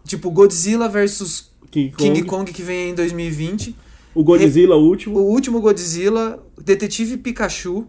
tipo 0.04 0.30
Godzilla 0.30 0.88
versus 0.88 1.50
King 1.70 1.90
Kong. 1.90 2.02
King 2.02 2.22
Kong 2.24 2.52
que 2.52 2.62
vem 2.62 2.90
em 2.90 2.94
2020. 2.94 3.76
O 4.14 4.24
Godzilla, 4.24 4.76
o 4.76 4.86
último, 4.86 5.18
O 5.18 5.22
último 5.30 5.60
Godzilla, 5.60 6.42
Detetive 6.62 7.18
Pikachu, 7.18 7.86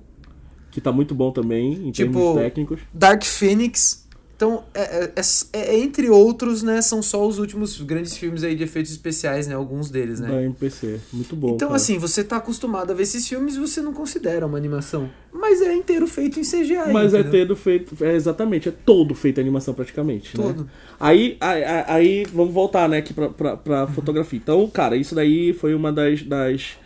que 0.71 0.81
tá 0.81 0.91
muito 0.91 1.15
bom 1.15 1.31
também, 1.31 1.73
em 1.87 1.91
Tipo, 1.91 2.11
termos 2.13 2.35
técnicos. 2.35 2.79
Dark 2.93 3.23
Phoenix. 3.23 4.06
Então, 4.37 4.63
é, 4.71 4.81
é- 4.81 5.13
é- 5.15 5.59
é- 5.59 5.79
entre 5.79 6.11
outros, 6.11 6.61
né, 6.61 6.79
são 6.79 7.01
só 7.01 7.27
os 7.27 7.39
últimos 7.39 7.81
grandes 7.81 8.15
filmes 8.15 8.43
aí 8.43 8.55
de 8.55 8.63
efeitos 8.63 8.91
especiais, 8.91 9.47
né, 9.47 9.55
alguns 9.55 9.89
deles, 9.89 10.19
né. 10.19 10.27
Da 10.27 10.43
MPC. 10.43 10.99
Muito 11.11 11.35
bom. 11.35 11.55
Então, 11.55 11.69
cara. 11.69 11.75
assim, 11.75 11.97
você 11.97 12.23
tá 12.23 12.37
acostumado 12.37 12.91
a 12.91 12.93
ver 12.93 13.01
esses 13.01 13.27
filmes 13.27 13.55
e 13.55 13.59
você 13.59 13.81
não 13.81 13.91
considera 13.93 14.45
uma 14.45 14.55
animação. 14.55 15.09
Mas 15.33 15.59
é 15.59 15.73
inteiro 15.73 16.05
feito 16.05 16.39
em 16.39 16.43
CGI. 16.43 16.93
Mas 16.93 17.15
é 17.15 17.21
entendeu? 17.21 17.47
todo 17.47 17.55
feito. 17.57 18.03
É 18.05 18.13
exatamente, 18.15 18.69
é 18.69 18.71
todo 18.71 19.15
feito 19.15 19.39
em 19.39 19.41
animação 19.41 19.73
praticamente. 19.73 20.37
né? 20.37 20.43
Todo. 20.43 20.69
Aí, 20.99 21.35
aí, 21.41 21.63
aí, 21.87 22.25
vamos 22.31 22.53
voltar, 22.53 22.87
né, 22.87 22.97
aqui 22.97 23.15
pra, 23.15 23.29
pra, 23.29 23.51
Uhum. 23.53 23.57
pra 23.57 23.87
fotografia. 23.87 24.37
Então, 24.37 24.67
cara, 24.69 24.95
isso 24.95 25.15
daí 25.15 25.51
foi 25.51 25.73
uma 25.73 25.91
das. 25.91 26.21
das 26.21 26.77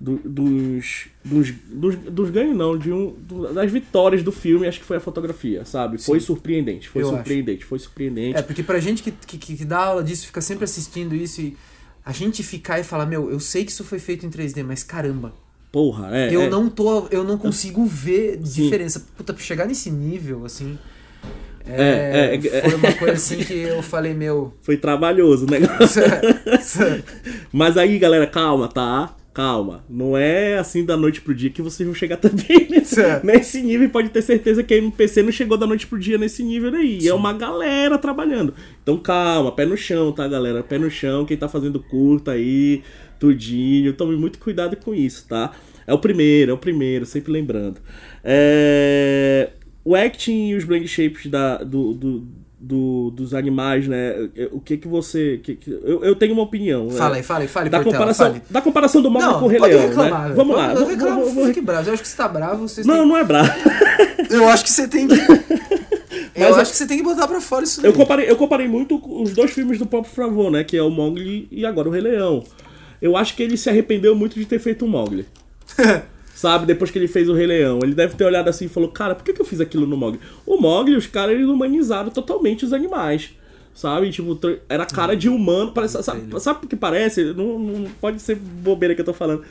do- 0.00 0.20
dos, 0.24 1.08
dos, 1.22 1.52
dos, 1.70 1.94
dos 1.96 2.30
ganhos, 2.30 2.56
não, 2.56 2.78
de 2.78 2.90
um, 2.90 3.14
do- 3.18 3.52
das 3.52 3.70
vitórias 3.70 4.22
do 4.22 4.32
filme, 4.32 4.66
acho 4.66 4.80
que 4.80 4.86
foi 4.86 4.96
a 4.96 5.00
fotografia, 5.00 5.64
sabe? 5.66 5.98
Foi 6.02 6.18
surpreendente, 6.18 6.88
foi 6.88 7.02
Eu 7.02 7.08
surpreendente, 7.10 7.64
foi 7.66 7.78
surpreendente. 7.78 8.38
É, 8.38 8.42
porque 8.42 8.62
pra 8.62 8.80
gente 8.80 9.02
que, 9.02 9.10
que, 9.12 9.36
que 9.56 9.64
dá 9.64 9.78
aula 9.78 10.02
disso, 10.02 10.26
fica 10.26 10.40
sempre 10.40 10.64
assistindo 10.64 11.14
isso 11.14 11.42
e 11.42 11.56
a 12.04 12.12
gente 12.12 12.42
ficar 12.42 12.80
e 12.80 12.84
falar, 12.84 13.04
meu, 13.04 13.30
eu 13.30 13.38
sei 13.38 13.64
que 13.64 13.70
isso 13.70 13.84
foi 13.84 13.98
feito 13.98 14.24
em 14.24 14.30
3D, 14.30 14.64
mas 14.64 14.82
caramba, 14.82 15.34
Porra, 15.70 16.16
é. 16.16 16.34
eu 16.34 16.42
é. 16.42 16.48
não 16.50 16.68
tô. 16.68 17.06
Eu 17.12 17.22
não 17.22 17.38
consigo 17.38 17.84
ver 17.86 18.40
Sim. 18.42 18.64
diferença. 18.64 19.06
Puta, 19.16 19.32
pra 19.32 19.40
chegar 19.42 19.66
nesse 19.66 19.88
nível, 19.88 20.44
assim. 20.44 20.76
É, 21.64 22.34
é, 22.34 22.34
é. 22.34 22.62
foi 22.62 22.74
uma 22.74 22.92
coisa 22.94 23.12
assim 23.14 23.36
que 23.36 23.54
eu 23.54 23.80
falei, 23.80 24.12
meu. 24.12 24.52
Foi 24.62 24.76
trabalhoso 24.76 25.46
o 25.46 25.48
negócio. 25.50 26.02
Mas 27.52 27.76
aí, 27.76 27.98
galera, 28.00 28.26
calma, 28.26 28.66
tá? 28.66 29.14
Calma. 29.32 29.84
Não 29.88 30.16
é 30.16 30.58
assim 30.58 30.84
da 30.84 30.96
noite 30.96 31.20
pro 31.20 31.34
dia 31.34 31.50
que 31.50 31.62
vocês 31.62 31.86
vão 31.86 31.94
chegar 31.94 32.16
também 32.20 32.68
nesse, 32.68 32.96
Certo. 32.96 33.24
nesse 33.24 33.62
nível. 33.62 33.86
E 33.86 33.90
pode 33.90 34.08
ter 34.10 34.22
certeza 34.22 34.62
que 34.62 34.74
a 34.74 34.78
MPC 34.78 35.22
não 35.22 35.30
chegou 35.30 35.56
da 35.56 35.66
noite 35.66 35.86
pro 35.86 35.98
dia 35.98 36.18
nesse 36.18 36.42
nível 36.42 36.74
aí. 36.74 37.06
É 37.06 37.14
uma 37.14 37.32
galera 37.32 37.96
trabalhando. 37.96 38.54
Então 38.82 38.98
calma, 38.98 39.52
pé 39.52 39.64
no 39.64 39.76
chão, 39.76 40.12
tá, 40.12 40.26
galera? 40.26 40.62
Pé 40.62 40.78
no 40.78 40.90
chão. 40.90 41.24
Quem 41.24 41.36
tá 41.36 41.48
fazendo 41.48 41.78
curta 41.80 42.32
aí, 42.32 42.82
tudinho. 43.18 43.92
Tome 43.92 44.16
muito 44.16 44.38
cuidado 44.38 44.76
com 44.76 44.94
isso, 44.94 45.26
tá? 45.28 45.52
É 45.86 45.94
o 45.94 45.98
primeiro, 45.98 46.50
é 46.50 46.54
o 46.54 46.58
primeiro, 46.58 47.06
sempre 47.06 47.32
lembrando. 47.32 47.80
É... 48.24 49.50
O 49.84 49.94
acting 49.94 50.50
e 50.50 50.54
os 50.54 50.64
blend 50.64 50.86
shapes 50.86 51.26
da, 51.26 51.58
do, 51.58 51.94
do, 51.94 52.26
do- 52.60 53.10
dos 53.12 53.32
animais, 53.32 53.88
né? 53.88 54.14
O 54.52 54.60
que 54.60 54.76
que 54.76 54.86
você. 54.86 55.40
que- 55.42 55.56
que- 55.56 55.70
eu, 55.70 56.04
eu 56.04 56.14
tenho 56.14 56.32
uma 56.34 56.42
opinião. 56.42 56.86
né? 56.88 56.92
Fala 56.92 57.16
aí, 57.16 57.22
fala 57.22 57.40
aí, 57.40 57.48
fale, 57.48 57.70
da 57.70 57.78
Portela, 57.78 57.96
comparação, 57.96 58.26
fale. 58.26 58.42
da 58.50 58.60
comparação 58.60 59.00
do 59.02 59.10
Mogli 59.10 59.34
com 59.38 59.44
o 59.44 59.48
Rei 59.48 59.58
Leão, 59.60 59.80
reclamar. 59.88 60.28
né? 60.28 60.34
Vamos 60.34 60.56
lá. 60.56 60.66
Pode 60.68 60.80
vou- 60.80 60.88
reclamar, 60.88 61.18
vou- 61.24 61.32
vou- 61.32 61.46
fique 61.46 61.60
bravo. 61.62 61.88
Eu 61.88 61.94
acho 61.94 62.02
que 62.02 62.08
você 62.08 62.16
tá 62.16 62.28
bravo. 62.28 62.68
Vocês 62.68 62.86
Não, 62.86 62.96
têm- 62.98 63.08
não 63.08 63.16
é 63.16 63.24
bravo. 63.24 63.50
Eu 64.30 64.48
acho 64.48 64.62
que 64.64 64.70
você 64.70 64.86
tem 64.86 65.08
que. 65.08 65.14
eu 66.36 66.48
acho 66.48 66.58
eu- 66.60 66.64
que 66.66 66.76
você 66.76 66.86
tem 66.86 66.98
que 66.98 67.02
botar 67.02 67.26
pra 67.26 67.40
fora 67.40 67.64
isso 67.64 67.80
Eu 67.80 67.84
daí. 67.90 67.92
comparei, 68.00 68.30
eu 68.30 68.36
comparei 68.36 68.68
muito 68.68 69.00
os 69.20 69.32
dois 69.32 69.50
filmes 69.50 69.78
do 69.78 69.86
Pop 69.86 70.08
Favor, 70.08 70.50
né? 70.50 70.62
Que 70.62 70.76
é 70.76 70.82
o 70.82 70.90
Mogli 70.90 71.48
e 71.50 71.64
agora 71.66 71.88
o 71.88 71.90
Rei 71.90 72.00
Leão. 72.02 72.44
Eu 73.02 73.16
acho 73.16 73.34
que 73.34 73.42
ele 73.42 73.56
se 73.56 73.68
arrependeu 73.70 74.14
muito 74.14 74.38
de 74.38 74.44
ter 74.44 74.58
feito 74.58 74.84
o 74.84 74.88
Mogli. 74.88 75.26
Sabe, 76.40 76.64
depois 76.64 76.90
que 76.90 76.98
ele 76.98 77.06
fez 77.06 77.28
o 77.28 77.34
Rei 77.34 77.46
Leão. 77.46 77.80
Ele 77.82 77.92
deve 77.92 78.16
ter 78.16 78.24
olhado 78.24 78.48
assim 78.48 78.64
e 78.64 78.68
falou, 78.68 78.88
cara, 78.90 79.14
por 79.14 79.22
que, 79.22 79.34
que 79.34 79.42
eu 79.42 79.44
fiz 79.44 79.60
aquilo 79.60 79.86
no 79.86 79.94
Mogli? 79.94 80.18
O 80.46 80.56
Mogli, 80.56 80.96
os 80.96 81.06
caras, 81.06 81.34
eles 81.34 81.46
humanizaram 81.46 82.08
totalmente 82.08 82.64
os 82.64 82.72
animais. 82.72 83.28
Sabe? 83.74 84.10
Tipo, 84.10 84.40
era 84.66 84.86
cara 84.86 85.14
de 85.14 85.28
humano. 85.28 85.72
Parece, 85.72 86.02
sabe, 86.02 86.22
sabe 86.40 86.64
o 86.64 86.66
que 86.66 86.76
parece? 86.76 87.24
Não, 87.34 87.58
não 87.58 87.90
pode 88.00 88.22
ser 88.22 88.36
bobeira 88.36 88.94
que 88.94 89.02
eu 89.02 89.04
tô 89.04 89.12
falando. 89.12 89.44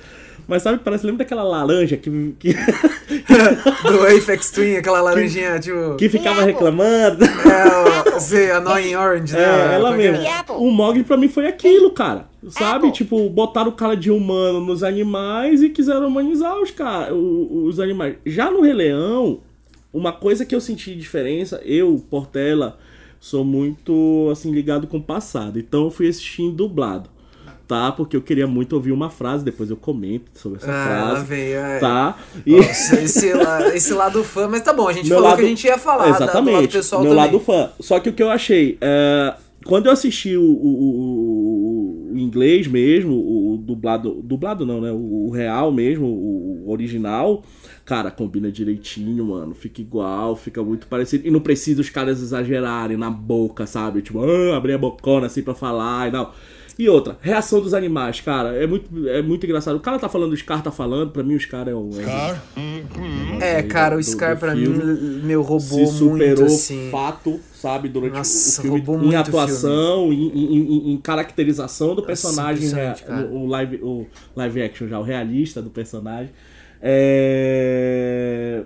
Mas 0.47 0.63
sabe 0.63 0.77
o 0.77 0.79
que 0.79 0.85
parece? 0.85 1.05
Lembra 1.05 1.19
daquela 1.25 1.43
laranja 1.43 1.95
que, 1.95 2.33
que, 2.39 2.53
Do 3.87 4.07
Apex 4.07 4.49
Twin, 4.49 4.77
aquela 4.77 4.99
laranjinha, 4.99 5.59
tipo. 5.59 5.95
que 5.95 6.09
ficava 6.09 6.41
reclamando? 6.41 7.23
É, 7.23 8.15
o 8.15 8.19
sei, 8.19 8.49
Annoying 8.49 8.95
Orange, 8.95 9.33
né? 9.33 9.43
É, 9.43 9.75
ela 9.75 9.91
Como 9.91 10.01
é 10.01 10.05
que 10.05 10.11
mesmo. 10.11 10.25
é? 10.25 10.43
O 10.57 10.71
Mogli 10.71 11.03
pra 11.03 11.17
mim 11.17 11.27
foi 11.27 11.45
aquilo, 11.45 11.91
cara. 11.91 12.28
Sabe? 12.47 12.87
Apple. 12.87 12.91
Tipo, 12.91 13.29
botaram 13.29 13.69
o 13.69 13.73
cara 13.73 13.95
de 13.95 14.09
humano 14.09 14.59
nos 14.61 14.83
animais 14.83 15.61
e 15.61 15.69
quiseram 15.69 16.07
humanizar 16.07 16.57
os, 16.59 16.71
cara, 16.71 17.13
os 17.13 17.79
animais. 17.79 18.15
Já 18.25 18.49
no 18.49 18.61
Rei 18.61 18.73
Leão, 18.73 19.39
uma 19.93 20.11
coisa 20.13 20.45
que 20.45 20.55
eu 20.55 20.61
senti 20.61 20.95
diferença, 20.95 21.61
eu, 21.65 22.03
Portela, 22.09 22.77
sou 23.19 23.43
muito, 23.43 24.29
assim, 24.31 24.51
ligado 24.51 24.87
com 24.87 24.97
o 24.97 25.03
passado. 25.03 25.59
Então 25.59 25.83
eu 25.85 25.91
fui 25.91 26.07
assistindo 26.07 26.53
dublado. 26.55 27.09
Tá? 27.67 27.91
Porque 27.91 28.17
eu 28.17 28.21
queria 28.23 28.47
muito 28.47 28.73
ouvir 28.73 28.91
uma 28.91 29.11
frase, 29.11 29.45
depois 29.45 29.69
eu 29.69 29.77
comento 29.77 30.31
sobre 30.33 30.57
essa 30.57 30.71
Ah, 30.71 30.85
frase. 31.11 31.25
vem, 31.25 31.51
é. 31.53 31.77
Tá? 31.77 32.17
E... 32.43 32.55
Nossa, 32.55 32.99
esse, 32.99 33.31
la- 33.35 33.75
esse 33.75 33.93
lado 33.93 34.23
fã, 34.23 34.47
mas 34.47 34.63
tá 34.63 34.73
bom, 34.73 34.87
a 34.87 34.93
gente 34.93 35.07
Meu 35.07 35.17
falou 35.17 35.29
lado- 35.29 35.37
que 35.39 35.45
a 35.45 35.49
gente 35.49 35.67
ia 35.67 35.77
falar 35.77 36.05
da- 36.09 36.15
Exatamente, 36.15 36.55
do 36.55 36.61
lado 36.61 36.71
pessoal 36.71 37.01
meu 37.03 37.11
também. 37.11 37.25
lado 37.25 37.39
fã. 37.39 37.69
Só 37.79 37.99
que 37.99 38.09
o 38.09 38.13
que 38.13 38.23
eu 38.23 38.31
achei, 38.31 38.75
é, 38.81 39.35
quando 39.69 39.85
eu 39.85 39.91
assisti 39.91 40.35
o, 40.35 40.43
o- 40.43 42.09
o- 42.09 42.13
o 42.13 42.17
inglês 42.17 42.67
mesmo, 42.67 43.13
o, 43.13 43.57
dublado, 43.57 44.21
dublado 44.23 44.65
não, 44.65 44.81
né? 44.81 44.91
O, 44.91 45.29
real 45.29 45.71
mesmo, 45.71 46.07
o, 46.07 46.65
o 46.67 46.71
original, 46.71 47.43
cara, 47.85 48.09
combina 48.11 48.51
direitinho, 48.51 49.25
mano. 49.25 49.53
Fica 49.53 49.81
igual, 49.81 50.35
fica 50.35 50.63
muito 50.63 50.87
parecido. 50.87 51.27
E 51.27 51.31
não 51.31 51.39
precisa 51.39 51.81
os 51.81 51.89
caras 51.89 52.21
exagerarem 52.21 52.97
na 52.97 53.09
boca, 53.09 53.65
sabe? 53.67 54.01
Tipo, 54.01 54.19
ah, 54.23 54.57
abrir 54.57 54.73
a 54.73 54.77
bocona 54.77 55.27
assim 55.27 55.43
pra 55.43 55.53
falar 55.53 56.07
e 56.09 56.11
tal. 56.11 56.33
E 56.79 56.87
outra, 56.87 57.17
reação 57.21 57.59
dos 57.59 57.73
animais, 57.73 58.21
cara, 58.21 58.55
é 58.55 58.65
muito, 58.65 59.09
é 59.09 59.21
muito 59.21 59.45
engraçado. 59.45 59.75
O 59.75 59.81
cara 59.81 59.99
tá 59.99 60.07
falando, 60.07 60.31
o 60.31 60.37
Scar 60.37 60.63
tá 60.63 60.71
falando, 60.71 61.11
pra 61.11 61.21
mim 61.21 61.35
o 61.35 61.39
Scar 61.39 61.67
é 61.67 61.75
um. 61.75 61.89
É, 63.41 63.59
É, 63.59 63.63
cara, 63.63 63.97
o 63.97 64.01
Scar 64.01 64.35
do 64.35 64.39
pra 64.39 64.55
filme 64.55 64.81
mim, 64.81 65.21
meu, 65.25 65.41
roubou 65.41 65.59
se 65.87 65.97
superou 65.97 66.37
muito, 66.37 66.43
assim. 66.45 66.87
fato, 66.89 67.37
sabe, 67.53 67.89
durante 67.89 68.13
Nossa, 68.13 68.59
o 68.59 68.61
filme, 68.63 68.77
roubou 68.77 68.95
em 68.95 68.99
muito 69.07 69.15
o 69.17 69.19
atuação, 69.19 70.13
em, 70.13 70.27
em- 70.29 70.63
em- 70.63 70.91
em 70.93 70.97
caracterização 70.97 71.93
do 71.95 72.01
personagem, 72.01 72.65
impressionante, 72.67 73.03
rea- 73.03 73.07
cara. 73.07 73.27
o, 73.27 73.45
live, 73.45 73.75
o 73.83 74.05
live 74.37 74.61
action 74.61 74.87
já, 74.87 74.97
o 74.97 75.03
realista 75.03 75.61
do 75.61 75.69
personagem. 75.69 76.31
É... 76.81 78.63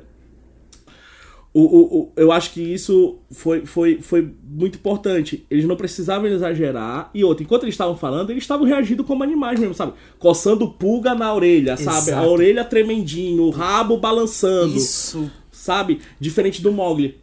O, 1.54 1.62
o, 1.62 2.00
o- 2.00 2.12
eu 2.16 2.32
acho 2.32 2.52
que 2.52 2.62
isso 2.62 3.20
foi, 3.30 3.64
foi, 3.64 4.00
foi 4.02 4.28
muito 4.44 4.78
importante. 4.80 5.46
Eles 5.52 5.66
não 5.66 5.76
precisavam 5.76 6.28
exagerar. 6.28 7.12
E 7.14 7.24
outra, 7.24 7.44
enquanto 7.44 7.64
eles 7.64 7.74
estavam 7.76 7.96
falando, 7.96 8.32
eles 8.32 8.44
estavam 8.44 8.66
reagindo 8.66 9.04
como 9.04 9.24
animais 9.24 9.60
mesmo, 9.60 9.76
sabe? 9.76 9.94
Coçando 10.18 10.68
pulga 10.68 11.14
na 11.14 11.32
orelha, 11.34 11.78
sabe? 11.78 12.10
A 12.10 12.14
Exato. 12.18 12.28
orelha 12.28 12.66
tremendinho, 12.66 13.44
o 13.44 13.50
rabo 13.52 13.98
balançando 13.98 14.76
Isso, 14.76 15.30
sabe? 15.52 16.00
Diferente 16.20 16.60
do 16.60 16.72
Mogli. 16.72 17.18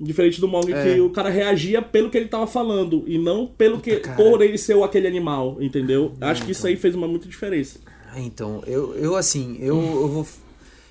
Diferente 0.00 0.40
do 0.40 0.48
Mogli, 0.48 0.72
É. 0.72 0.94
que 0.94 1.00
o 1.00 1.10
cara 1.10 1.28
reagia 1.28 1.80
pelo 1.82 2.08
que 2.10 2.16
ele 2.16 2.26
tava 2.26 2.46
falando 2.46 3.04
e 3.06 3.18
não 3.18 3.46
pelo 3.46 3.78
que 3.80 3.96
cara. 3.96 4.16
por 4.16 4.40
ele 4.42 4.56
ser 4.58 4.82
aquele 4.82 5.06
animal, 5.06 5.58
entendeu? 5.60 6.12
Acho 6.22 6.42
que 6.44 6.52
isso 6.52 6.62
então. 6.62 6.70
aí 6.70 6.76
fez 6.76 6.94
uma 6.94 7.06
muita 7.06 7.28
diferença. 7.28 7.78
Então, 8.16 8.62
eu, 8.66 8.94
eu 8.96 9.14
assim, 9.14 9.56
eu, 9.60 9.76
eu 9.76 10.08
vou. 10.08 10.26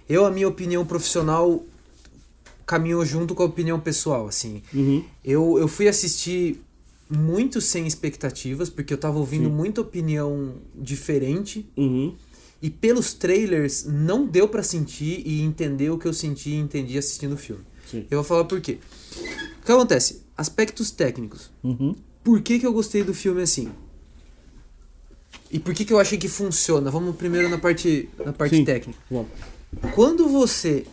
Eu, 0.08 0.26
a 0.26 0.32
minha 0.32 0.48
opinião 0.48 0.86
profissional 0.86 1.64
caminhou 2.66 3.06
junto 3.06 3.36
com 3.36 3.44
a 3.44 3.46
opinião 3.46 3.80
pessoal, 3.80 4.28
assim. 4.28 4.62
Uhum. 4.74 5.04
Eu, 5.24 5.58
eu 5.60 5.68
fui 5.68 5.88
assistir 5.88 6.62
muito 7.10 7.62
sem 7.62 7.86
expectativas, 7.86 8.70
porque 8.70 8.94
eu 8.94 8.98
tava 8.98 9.20
ouvindo 9.20 9.50
muita 9.50 9.82
opinião 9.82 10.56
diferente. 10.76 11.66
Uhum. 11.78 12.16
E 12.62 12.70
pelos 12.70 13.14
trailers 13.14 13.86
não 13.86 14.26
deu 14.26 14.48
pra 14.48 14.64
sentir 14.64 15.22
e 15.26 15.42
entender 15.42 15.90
o 15.90 15.98
que 15.98 16.08
eu 16.08 16.14
senti 16.14 16.52
e 16.52 16.56
entendi 16.56 16.98
assistindo 16.98 17.34
o 17.34 17.38
filme. 17.38 17.64
Sim. 17.90 18.06
Eu 18.10 18.20
vou 18.20 18.24
falar 18.24 18.46
por 18.46 18.62
quê. 18.62 18.80
O 19.62 19.66
que 19.66 19.72
acontece? 19.72 20.22
Aspectos 20.36 20.90
técnicos. 20.90 21.52
Uhum. 21.62 21.94
Por 22.24 22.42
que, 22.42 22.60
que 22.60 22.66
eu 22.66 22.72
gostei 22.72 23.04
do 23.04 23.14
filme 23.14 23.42
assim? 23.42 23.70
E 25.52 25.60
por 25.60 25.74
que, 25.74 25.84
que 25.84 25.94
eu 25.94 26.00
achei 26.00 26.18
que 26.18 26.30
funciona? 26.30 26.90
Vamos 26.90 27.16
primeiro 27.16 27.50
na 27.50 27.58
parte, 27.58 28.10
na 28.26 28.32
parte 28.34 28.56
Sim. 28.56 28.66
técnica. 28.66 29.00
Bom. 29.12 29.28
Quando 29.94 30.28
você 30.30 30.86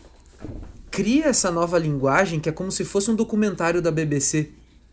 cria 0.91 1.27
essa 1.27 1.51
nova 1.51 1.79
linguagem 1.79 2.41
que 2.41 2.49
é 2.49 2.53
como 2.53 2.71
se 2.71 2.85
fosse 2.85 3.11
um 3.11 3.15
documentário 3.17 3.81
da 3.81 3.91
BBC. 3.91 4.51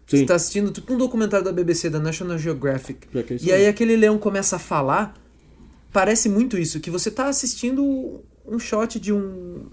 Sim. 0.07 0.17
Você 0.19 0.25
tá 0.25 0.35
assistindo 0.35 0.71
tipo 0.71 0.93
um 0.93 0.97
documentário 0.97 1.43
da 1.43 1.51
BBC, 1.51 1.89
da 1.89 1.99
National 1.99 2.37
Geographic. 2.37 3.07
É 3.13 3.25
E 3.41 3.51
aí 3.51 3.67
aquele 3.67 3.95
leão 3.95 4.17
começa 4.17 4.55
a 4.55 4.59
falar, 4.59 5.15
parece 5.91 6.29
muito 6.29 6.57
isso, 6.57 6.79
que 6.79 6.89
você 6.89 7.11
tá 7.11 7.27
assistindo 7.27 8.21
um 8.45 8.57
shot 8.59 8.99
de 8.99 9.11
um 9.11 9.65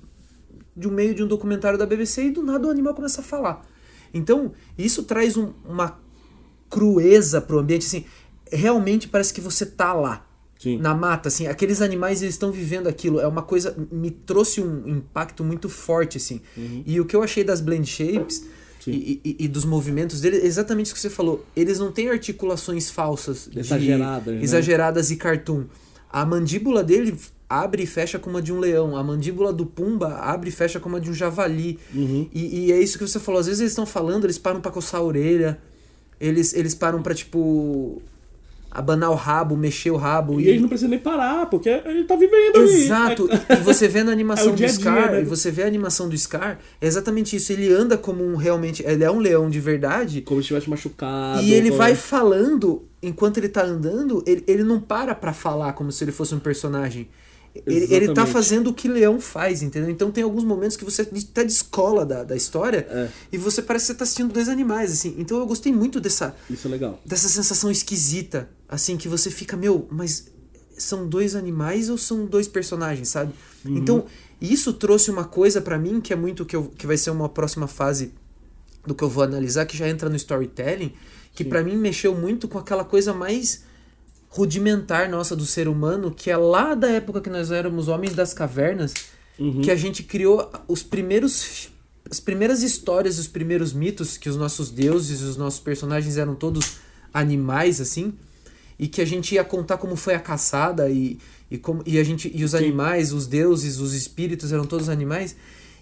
de 0.76 0.88
um 0.88 0.90
meio 0.90 1.14
de 1.14 1.22
um 1.22 1.28
documentário 1.28 1.78
da 1.78 1.86
BBC 1.86 2.24
e 2.24 2.30
do 2.32 2.42
nada 2.42 2.66
o 2.66 2.70
animal 2.70 2.94
começa 2.94 3.20
a 3.20 3.24
falar. 3.24 3.64
Então, 4.12 4.50
isso 4.76 5.04
traz 5.04 5.36
um- 5.36 5.52
uma 5.64 6.00
crueza 6.68 7.40
pro 7.40 7.60
ambiente, 7.60 7.86
assim, 7.86 8.04
realmente 8.50 9.06
parece 9.06 9.32
que 9.32 9.40
você 9.40 9.64
tá 9.64 9.92
lá. 9.92 10.26
Sim. 10.64 10.78
Na 10.78 10.94
mata, 10.94 11.28
assim, 11.28 11.46
aqueles 11.46 11.80
animais 11.82 12.22
eles 12.22 12.34
estão 12.34 12.50
vivendo 12.50 12.86
aquilo. 12.88 13.20
É 13.20 13.26
uma 13.28 13.42
coisa. 13.42 13.76
Me 13.92 14.10
trouxe 14.10 14.60
um 14.60 14.88
impacto 14.88 15.44
muito 15.44 15.68
forte, 15.68 16.16
assim. 16.16 16.40
E 16.86 16.98
o 17.00 17.04
que 17.04 17.14
eu 17.14 17.22
achei 17.22 17.44
das 17.44 17.60
blend 17.60 17.86
shapes 17.88 18.38
Uhum. 18.86 18.92
E, 18.92 19.20
e- 19.24 19.36
e 19.44 19.48
dos 19.48 19.64
movimentos 19.64 20.20
dele 20.20 20.36
é 20.36 20.44
exatamente 20.44 20.86
isso 20.86 20.94
que 20.94 21.00
você 21.00 21.08
falou. 21.08 21.42
Eles 21.56 21.78
não 21.78 21.90
têm 21.90 22.10
articulações 22.10 22.90
falsas, 22.90 23.48
Exageradas, 23.56 24.34
né? 24.34 24.42
exageradas 24.42 25.10
e 25.10 25.16
cartoon. 25.16 25.64
A 26.10 26.26
mandíbula 26.26 26.84
dele 26.84 27.14
abre 27.48 27.84
e 27.84 27.86
fecha 27.86 28.18
como 28.18 28.36
a 28.36 28.40
de 28.42 28.52
um 28.52 28.58
leão. 28.58 28.94
A 28.94 29.02
mandíbula 29.02 29.54
do 29.54 29.64
Pumba 29.64 30.16
abre 30.16 30.50
e 30.50 30.52
fecha 30.52 30.78
como 30.78 30.96
a 30.96 30.98
de 31.00 31.08
um 31.08 31.14
javali. 31.14 31.78
Uhum. 31.94 32.28
E, 32.32 32.66
e 32.66 32.72
é 32.72 32.78
isso 32.78 32.98
que 32.98 33.08
você 33.08 33.18
falou. 33.18 33.40
Às 33.40 33.46
vezes 33.46 33.60
eles 33.60 33.72
estão 33.72 33.86
falando, 33.86 34.24
eles 34.24 34.38
param 34.38 34.60
pra 34.60 34.70
coçar 34.70 35.00
a 35.00 35.04
orelha. 35.04 35.58
Eles, 36.20 36.52
eles 36.52 36.74
param 36.74 37.00
pra, 37.02 37.14
tipo, 37.14 38.02
abanar 38.74 39.10
o 39.10 39.14
rabo, 39.14 39.56
mexer 39.56 39.90
o 39.92 39.96
rabo. 39.96 40.40
E 40.40 40.48
eles 40.48 40.60
não 40.60 40.68
precisam 40.68 40.90
nem 40.90 40.98
parar, 40.98 41.46
porque 41.46 41.68
ele 41.68 42.04
tá 42.04 42.16
vivendo 42.16 42.56
ali. 42.56 42.82
Exato. 42.82 43.28
E 43.48 43.56
você 43.62 43.86
vê 43.86 44.02
na 44.02 44.10
animação 44.12 44.48
É 44.52 44.56
dia 44.56 44.66
do 44.66 44.70
dia, 44.72 44.80
Scar, 44.80 45.12
né? 45.12 45.22
e 45.22 45.24
você 45.24 45.50
vê 45.50 45.62
a 45.62 45.66
animação 45.66 46.08
do 46.08 46.18
Scar, 46.18 46.58
é 46.80 46.86
exatamente 46.86 47.36
isso. 47.36 47.52
Ele 47.52 47.72
anda 47.72 47.96
como 47.96 48.24
um 48.24 48.34
realmente. 48.36 48.82
Ele 48.84 49.04
é 49.04 49.10
um 49.10 49.18
leão 49.18 49.48
de 49.48 49.60
verdade. 49.60 50.20
Como 50.22 50.40
se 50.40 50.46
estivesse 50.46 50.68
machucado. 50.68 51.40
E 51.42 51.54
ele 51.54 51.68
como- 51.68 51.78
vai 51.78 51.94
falando, 51.94 52.82
enquanto 53.02 53.38
ele 53.38 53.48
tá 53.48 53.62
andando, 53.64 54.22
ele, 54.26 54.42
ele 54.46 54.64
não 54.64 54.80
para 54.80 55.14
pra 55.14 55.32
falar 55.32 55.72
como 55.74 55.92
se 55.92 56.02
ele 56.02 56.12
fosse 56.12 56.34
um 56.34 56.40
personagem. 56.40 57.08
Ele, 57.66 57.86
ele 57.94 58.12
tá 58.12 58.26
fazendo 58.26 58.70
o 58.70 58.74
que 58.74 58.88
leão 58.88 59.20
faz, 59.20 59.62
entendeu? 59.62 59.88
Então 59.88 60.10
tem 60.10 60.24
alguns 60.24 60.42
momentos 60.42 60.76
que 60.76 60.84
você 60.84 61.02
até 61.02 61.44
descola 61.44 62.04
da, 62.04 62.24
da 62.24 62.34
história 62.34 62.84
É. 62.90 63.06
e 63.30 63.38
você 63.38 63.62
parece 63.62 63.84
que 63.84 63.92
você 63.92 63.98
tá 63.98 64.02
assistindo 64.02 64.32
dois 64.32 64.48
animais, 64.48 64.90
assim. 64.90 65.14
Então 65.18 65.38
eu 65.38 65.46
gostei 65.46 65.72
muito 65.72 66.00
dessa, 66.00 66.34
Isso 66.50 66.66
é 66.66 66.70
legal. 66.72 66.98
dessa 67.06 67.28
sensação 67.28 67.70
esquisita, 67.70 68.48
assim, 68.74 68.96
que 68.96 69.08
você 69.08 69.30
fica, 69.30 69.56
meu, 69.56 69.86
mas 69.90 70.26
são 70.76 71.08
dois 71.08 71.34
animais 71.34 71.88
ou 71.88 71.96
são 71.96 72.26
dois 72.26 72.48
personagens, 72.48 73.08
sabe? 73.08 73.32
Uhum. 73.64 73.76
Então, 73.76 74.04
isso 74.40 74.72
trouxe 74.72 75.10
uma 75.10 75.24
coisa 75.24 75.60
pra 75.60 75.78
mim 75.78 76.00
que 76.00 76.12
é 76.12 76.16
muito 76.16 76.44
que, 76.44 76.56
eu, 76.56 76.64
que 76.76 76.86
vai 76.86 76.96
ser 76.96 77.10
uma 77.10 77.28
próxima 77.28 77.66
fase 77.66 78.12
do 78.86 78.94
que 78.94 79.02
eu 79.02 79.08
vou 79.08 79.24
analisar, 79.24 79.64
que 79.66 79.76
já 79.76 79.88
entra 79.88 80.08
no 80.10 80.16
storytelling, 80.16 80.92
que 81.32 81.44
pra 81.44 81.62
mim 81.62 81.76
mexeu 81.76 82.14
muito 82.14 82.48
com 82.48 82.58
aquela 82.58 82.84
coisa 82.84 83.14
mais 83.14 83.64
rudimentar 84.28 85.08
nossa 85.08 85.36
do 85.36 85.46
ser 85.46 85.68
humano, 85.68 86.10
que 86.10 86.30
é 86.30 86.36
lá 86.36 86.74
da 86.74 86.90
época 86.90 87.20
que 87.20 87.30
nós 87.30 87.50
éramos 87.50 87.88
homens 87.88 88.14
das 88.14 88.34
cavernas, 88.34 88.94
Uhum. 89.36 89.62
que 89.62 89.70
a 89.70 89.74
gente 89.74 90.04
criou 90.04 90.48
os 90.68 90.84
primeiros 90.84 91.68
as 92.08 92.20
primeiras 92.20 92.62
histórias, 92.62 93.18
os 93.18 93.26
primeiros 93.26 93.72
mitos 93.72 94.16
que 94.16 94.28
os 94.28 94.36
nossos 94.36 94.70
deuses, 94.70 95.22
os 95.22 95.36
nossos 95.36 95.58
personagens 95.58 96.16
eram 96.18 96.34
todos 96.36 96.76
animais 97.12 97.80
assim, 97.80 98.12
e 98.78 98.88
que 98.88 99.00
a 99.00 99.04
gente 99.04 99.34
ia 99.34 99.44
contar 99.44 99.76
como 99.78 99.96
foi 99.96 100.14
a 100.14 100.20
caçada 100.20 100.88
e, 100.90 101.18
e 101.50 101.58
como 101.58 101.82
e 101.86 101.98
a 101.98 102.04
gente 102.04 102.30
e 102.34 102.42
os 102.44 102.54
animais, 102.54 103.12
os 103.12 103.26
deuses, 103.26 103.78
os 103.78 103.94
espíritos 103.94 104.52
eram 104.52 104.64
todos 104.64 104.88
animais, 104.88 105.36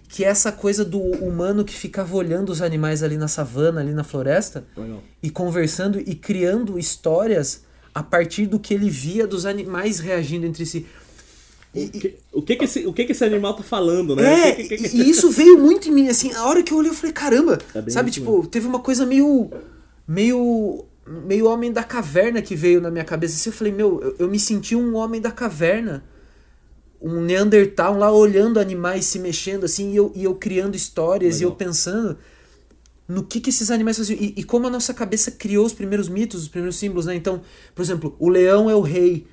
que 0.09 0.23
é 0.23 0.27
essa 0.27 0.51
coisa 0.51 0.85
do 0.85 0.99
humano 0.99 1.63
que 1.65 1.73
ficava 1.73 2.15
olhando 2.15 2.51
os 2.51 2.61
animais 2.61 3.01
ali 3.01 3.17
na 3.17 3.27
savana, 3.27 3.81
ali 3.81 3.93
na 3.93 4.03
floresta, 4.03 4.63
Legal. 4.77 5.01
e 5.23 5.29
conversando 5.29 5.99
e 5.99 6.13
criando 6.13 6.77
histórias 6.77 7.63
a 7.95 8.03
partir 8.03 8.45
do 8.47 8.59
que 8.59 8.73
ele 8.73 8.89
via 8.89 9.25
dos 9.25 9.45
animais 9.45 9.99
reagindo 9.99 10.45
entre 10.45 10.65
si. 10.65 10.85
O 11.75 11.89
que, 11.89 12.15
o 12.31 12.41
que, 12.43 12.55
que, 12.55 12.65
esse, 12.65 12.85
o 12.85 12.93
que, 12.93 13.03
que 13.05 13.11
esse 13.13 13.23
animal 13.25 13.55
tá 13.55 13.63
falando, 13.63 14.15
né? 14.15 14.49
É, 14.49 14.51
O 14.51 14.55
que- 14.57 14.63
que- 14.77 14.77
que- 14.89 14.95
e 14.97 15.09
isso 15.09 15.31
veio 15.31 15.57
muito 15.57 15.89
em 15.89 15.91
mim, 15.91 16.07
assim, 16.07 16.31
a 16.33 16.45
hora 16.45 16.61
que 16.61 16.71
eu 16.71 16.77
olhei 16.77 16.91
eu 16.91 16.95
falei, 16.95 17.11
caramba, 17.11 17.57
bem 17.73 17.89
sabe, 17.89 18.11
tipo, 18.11 18.45
teve 18.45 18.67
uma 18.67 18.77
coisa 18.79 19.07
meio, 19.07 19.49
meio, 20.07 20.85
meio 21.05 21.47
homem 21.47 21.71
da 21.71 21.83
caverna 21.83 22.41
que 22.41 22.55
veio 22.55 22.81
na 22.81 22.89
minha 22.89 23.03
cabeça, 23.03 23.35
assim, 23.35 23.49
eu 23.49 23.53
falei, 23.53 23.73
meu, 23.73 24.01
eu, 24.01 24.15
eu 24.19 24.27
me 24.27 24.39
senti 24.39 24.75
um 24.75 24.95
homem 24.95 25.19
da 25.19 25.31
caverna, 25.31 26.03
um 27.01 27.21
Neandertal 27.21 27.97
lá 27.97 28.11
olhando 28.11 28.59
animais 28.59 29.05
se 29.05 29.19
mexendo, 29.19 29.65
assim, 29.65 29.91
e 29.91 29.95
eu, 29.97 30.11
e 30.15 30.23
eu 30.23 30.35
criando 30.35 30.75
histórias, 30.75 31.41
e 31.41 31.43
eu 31.43 31.49
Legal. 31.49 31.57
pensando 31.57 32.17
no 33.07 33.23
que, 33.23 33.41
que 33.41 33.49
esses 33.49 33.69
animais 33.69 33.97
faziam, 33.97 34.17
e, 34.19 34.33
e 34.37 34.43
como 34.43 34.67
a 34.67 34.69
nossa 34.69 34.93
cabeça 34.93 35.29
criou 35.29 35.65
os 35.65 35.73
primeiros 35.73 36.07
mitos, 36.07 36.43
os 36.43 36.47
primeiros 36.47 36.77
símbolos, 36.77 37.05
né, 37.05 37.15
então, 37.15 37.41
por 37.75 37.81
exemplo, 37.81 38.15
o 38.17 38.29
leão 38.29 38.69
é 38.69 38.75
o 38.75 38.81
rei, 38.81 39.27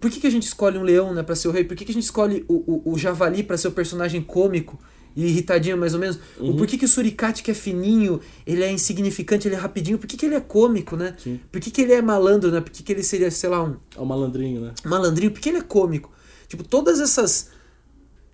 por 0.00 0.10
que, 0.10 0.20
que 0.20 0.26
a 0.26 0.30
gente 0.30 0.44
escolhe 0.44 0.78
um 0.78 0.82
leão, 0.82 1.12
né, 1.12 1.22
pra 1.22 1.34
ser 1.34 1.48
o 1.48 1.50
rei? 1.50 1.64
Por 1.64 1.76
que, 1.76 1.84
que 1.84 1.90
a 1.90 1.94
gente 1.94 2.04
escolhe 2.04 2.44
o, 2.48 2.54
o, 2.54 2.92
o 2.92 2.98
javali 2.98 3.42
pra 3.42 3.56
ser 3.56 3.68
o 3.68 3.72
personagem 3.72 4.22
cômico 4.22 4.78
e 5.20 5.26
irritadinho, 5.26 5.76
mais 5.76 5.94
ou 5.94 5.98
menos? 6.00 6.16
Uhum. 6.38 6.64
Que, 6.64 6.84
o 6.84 6.88
suricate, 6.88 7.42
que 7.42 7.50
é 7.50 7.54
fininho, 7.54 8.20
ele 8.46 8.62
é 8.62 8.70
insignificante, 8.70 9.48
ele 9.48 9.56
é 9.56 9.58
rapidinho? 9.58 9.98
Por 9.98 10.06
que, 10.06 10.16
que 10.16 10.24
ele 10.24 10.36
é 10.36 10.40
cômico, 10.40 10.96
né? 10.96 11.14
Sim. 11.18 11.40
Por 11.50 11.60
que, 11.60 11.72
que 11.72 11.80
ele 11.82 11.92
é 11.92 12.00
malandro, 12.00 12.52
né? 12.52 12.60
Por 12.60 12.70
que, 12.70 12.84
que 12.84 12.92
ele 12.92 13.02
seria, 13.02 13.28
sei 13.28 13.50
lá, 13.50 13.64
um 13.64 13.74
É 13.96 14.00
o 14.00 14.06
malandrinho, 14.06 14.60
né? 14.60 14.72
malandrinho? 14.84 15.32
Por 15.32 15.40
que 15.40 15.48
ele 15.48 15.58
é 15.58 15.62
cômico? 15.62 16.12
Tipo, 16.46 16.62
todas 16.62 17.00
essas 17.00 17.50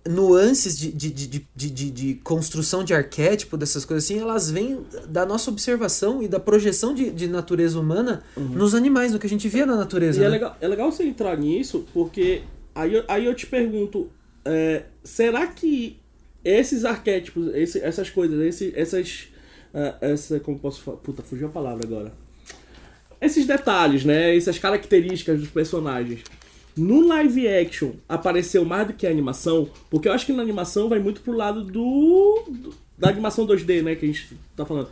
nuances 0.07 0.77
de, 0.77 0.91
de, 0.91 1.09
de, 1.09 1.27
de, 1.55 1.69
de, 1.71 1.89
de- 1.91 2.13
construção 2.23 2.83
de 2.83 2.93
arquétipo, 2.93 3.57
dessas 3.57 3.83
coisas 3.83 4.03
assim, 4.05 4.19
elas 4.19 4.51
vêm 4.51 4.85
da 5.09 5.25
nossa 5.25 5.49
observação 5.49 6.21
e 6.21 6.27
da 6.27 6.39
projeção 6.39 6.93
de, 6.93 7.09
de 7.09 7.27
natureza 7.27 7.79
humana 7.79 8.21
nos 8.37 8.75
animais, 8.75 9.11
no 9.11 9.17
que 9.17 9.25
a 9.25 9.29
gente 9.29 9.47
via 9.49 9.65
na 9.65 9.75
natureza. 9.75 10.19
Uhum. 10.19 10.23
E 10.23 10.27
é 10.27 10.29
né? 10.29 10.33
legal, 10.35 10.57
é 10.61 10.67
legal 10.67 10.91
você 10.91 11.03
entrar 11.03 11.35
nisso, 11.35 11.83
porque 11.91 12.43
aí, 12.75 12.93
eu- 12.93 13.03
aí 13.07 13.25
eu 13.25 13.33
te 13.33 13.47
pergunto, 13.47 14.07
é, 14.45 14.83
será 15.03 15.47
que 15.47 15.97
esses 16.45 16.85
arquétipos, 16.85 17.53
esse- 17.55 17.79
essas 17.79 18.09
coisas, 18.09 18.39
esse, 18.45 18.71
essas. 18.75 19.27
ah, 19.73 19.95
essa, 20.01 20.39
como 20.39 20.57
posso 20.59 20.81
falar? 20.81 20.97
Puta, 20.97 21.21
fugiu 21.23 21.47
a 21.47 21.51
palavra 21.51 21.85
agora. 21.85 22.13
Esses 23.19 23.45
detalhes, 23.45 24.05
né? 24.05 24.35
Essas 24.35 24.59
características 24.59 25.39
dos 25.39 25.49
personagens. 25.49 26.21
No 26.77 27.07
live 27.07 27.47
action 27.47 27.91
apareceu 28.07 28.65
mais 28.65 28.87
do 28.87 28.93
que 28.93 29.07
a 29.07 29.09
animação, 29.09 29.69
porque 29.89 30.07
eu 30.09 30.11
acho 30.13 30.25
que 30.25 30.33
na 30.33 30.41
animação 30.43 30.89
vai 30.89 30.99
muito 30.99 31.21
pro 31.21 31.31
lado 31.31 31.63
do, 31.63 32.43
do- 32.49 32.73
da 32.97 33.09
animação 33.09 33.45
2D, 33.45 33.81
né, 33.81 33.95
que 33.95 34.05
a 34.05 34.07
gente 34.09 34.37
tá 34.55 34.65
falando. 34.65 34.89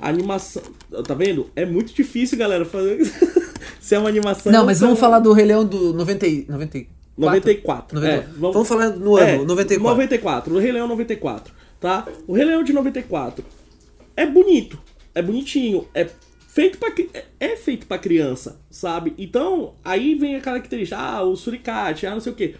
A 0.00 0.08
animação, 0.08 0.62
tá 1.06 1.12
vendo? 1.14 1.50
É 1.54 1.66
muito 1.66 1.92
difícil, 1.92 2.38
galera, 2.38 2.64
fazer 2.64 3.04
se 3.80 3.94
é 3.94 3.98
uma 3.98 4.08
animação. 4.08 4.50
Não, 4.52 4.64
mas 4.64 4.80
é 4.80 4.84
vamos 4.86 4.98
falar 4.98 5.18
do 5.18 5.32
Rei 5.32 5.44
Leão 5.44 5.64
do 5.66 5.92
90, 5.92 6.26
e- 6.26 6.46
94? 7.18 7.94
94. 7.96 8.00
94. 8.00 8.30
É, 8.30 8.38
vamos... 8.38 8.68
falar 8.68 8.90
no 8.90 9.16
ano, 9.16 9.42
é, 9.42 9.44
94. 9.44 9.82
94. 9.82 10.54
O 10.54 10.58
Rei 10.58 10.72
Leão 10.72 10.88
94, 10.88 11.54
tá? 11.80 12.06
O 12.26 12.32
Rei 12.32 12.44
Leão 12.44 12.62
de 12.62 12.72
94 12.72 13.44
é 14.16 14.24
bonito, 14.24 14.78
é 15.14 15.20
bonitinho, 15.20 15.86
é 15.94 16.08
feito 16.48 16.78
para 16.78 16.92
é 17.38 17.56
feito 17.56 17.86
para 17.86 17.98
criança, 17.98 18.60
sabe? 18.70 19.14
Então, 19.18 19.74
aí 19.84 20.14
vem 20.14 20.36
a 20.36 20.40
característica, 20.40 20.98
ah, 20.98 21.22
o 21.22 21.36
suricate, 21.36 22.06
ah, 22.06 22.12
não 22.14 22.20
sei 22.20 22.32
o 22.32 22.34
quê. 22.34 22.54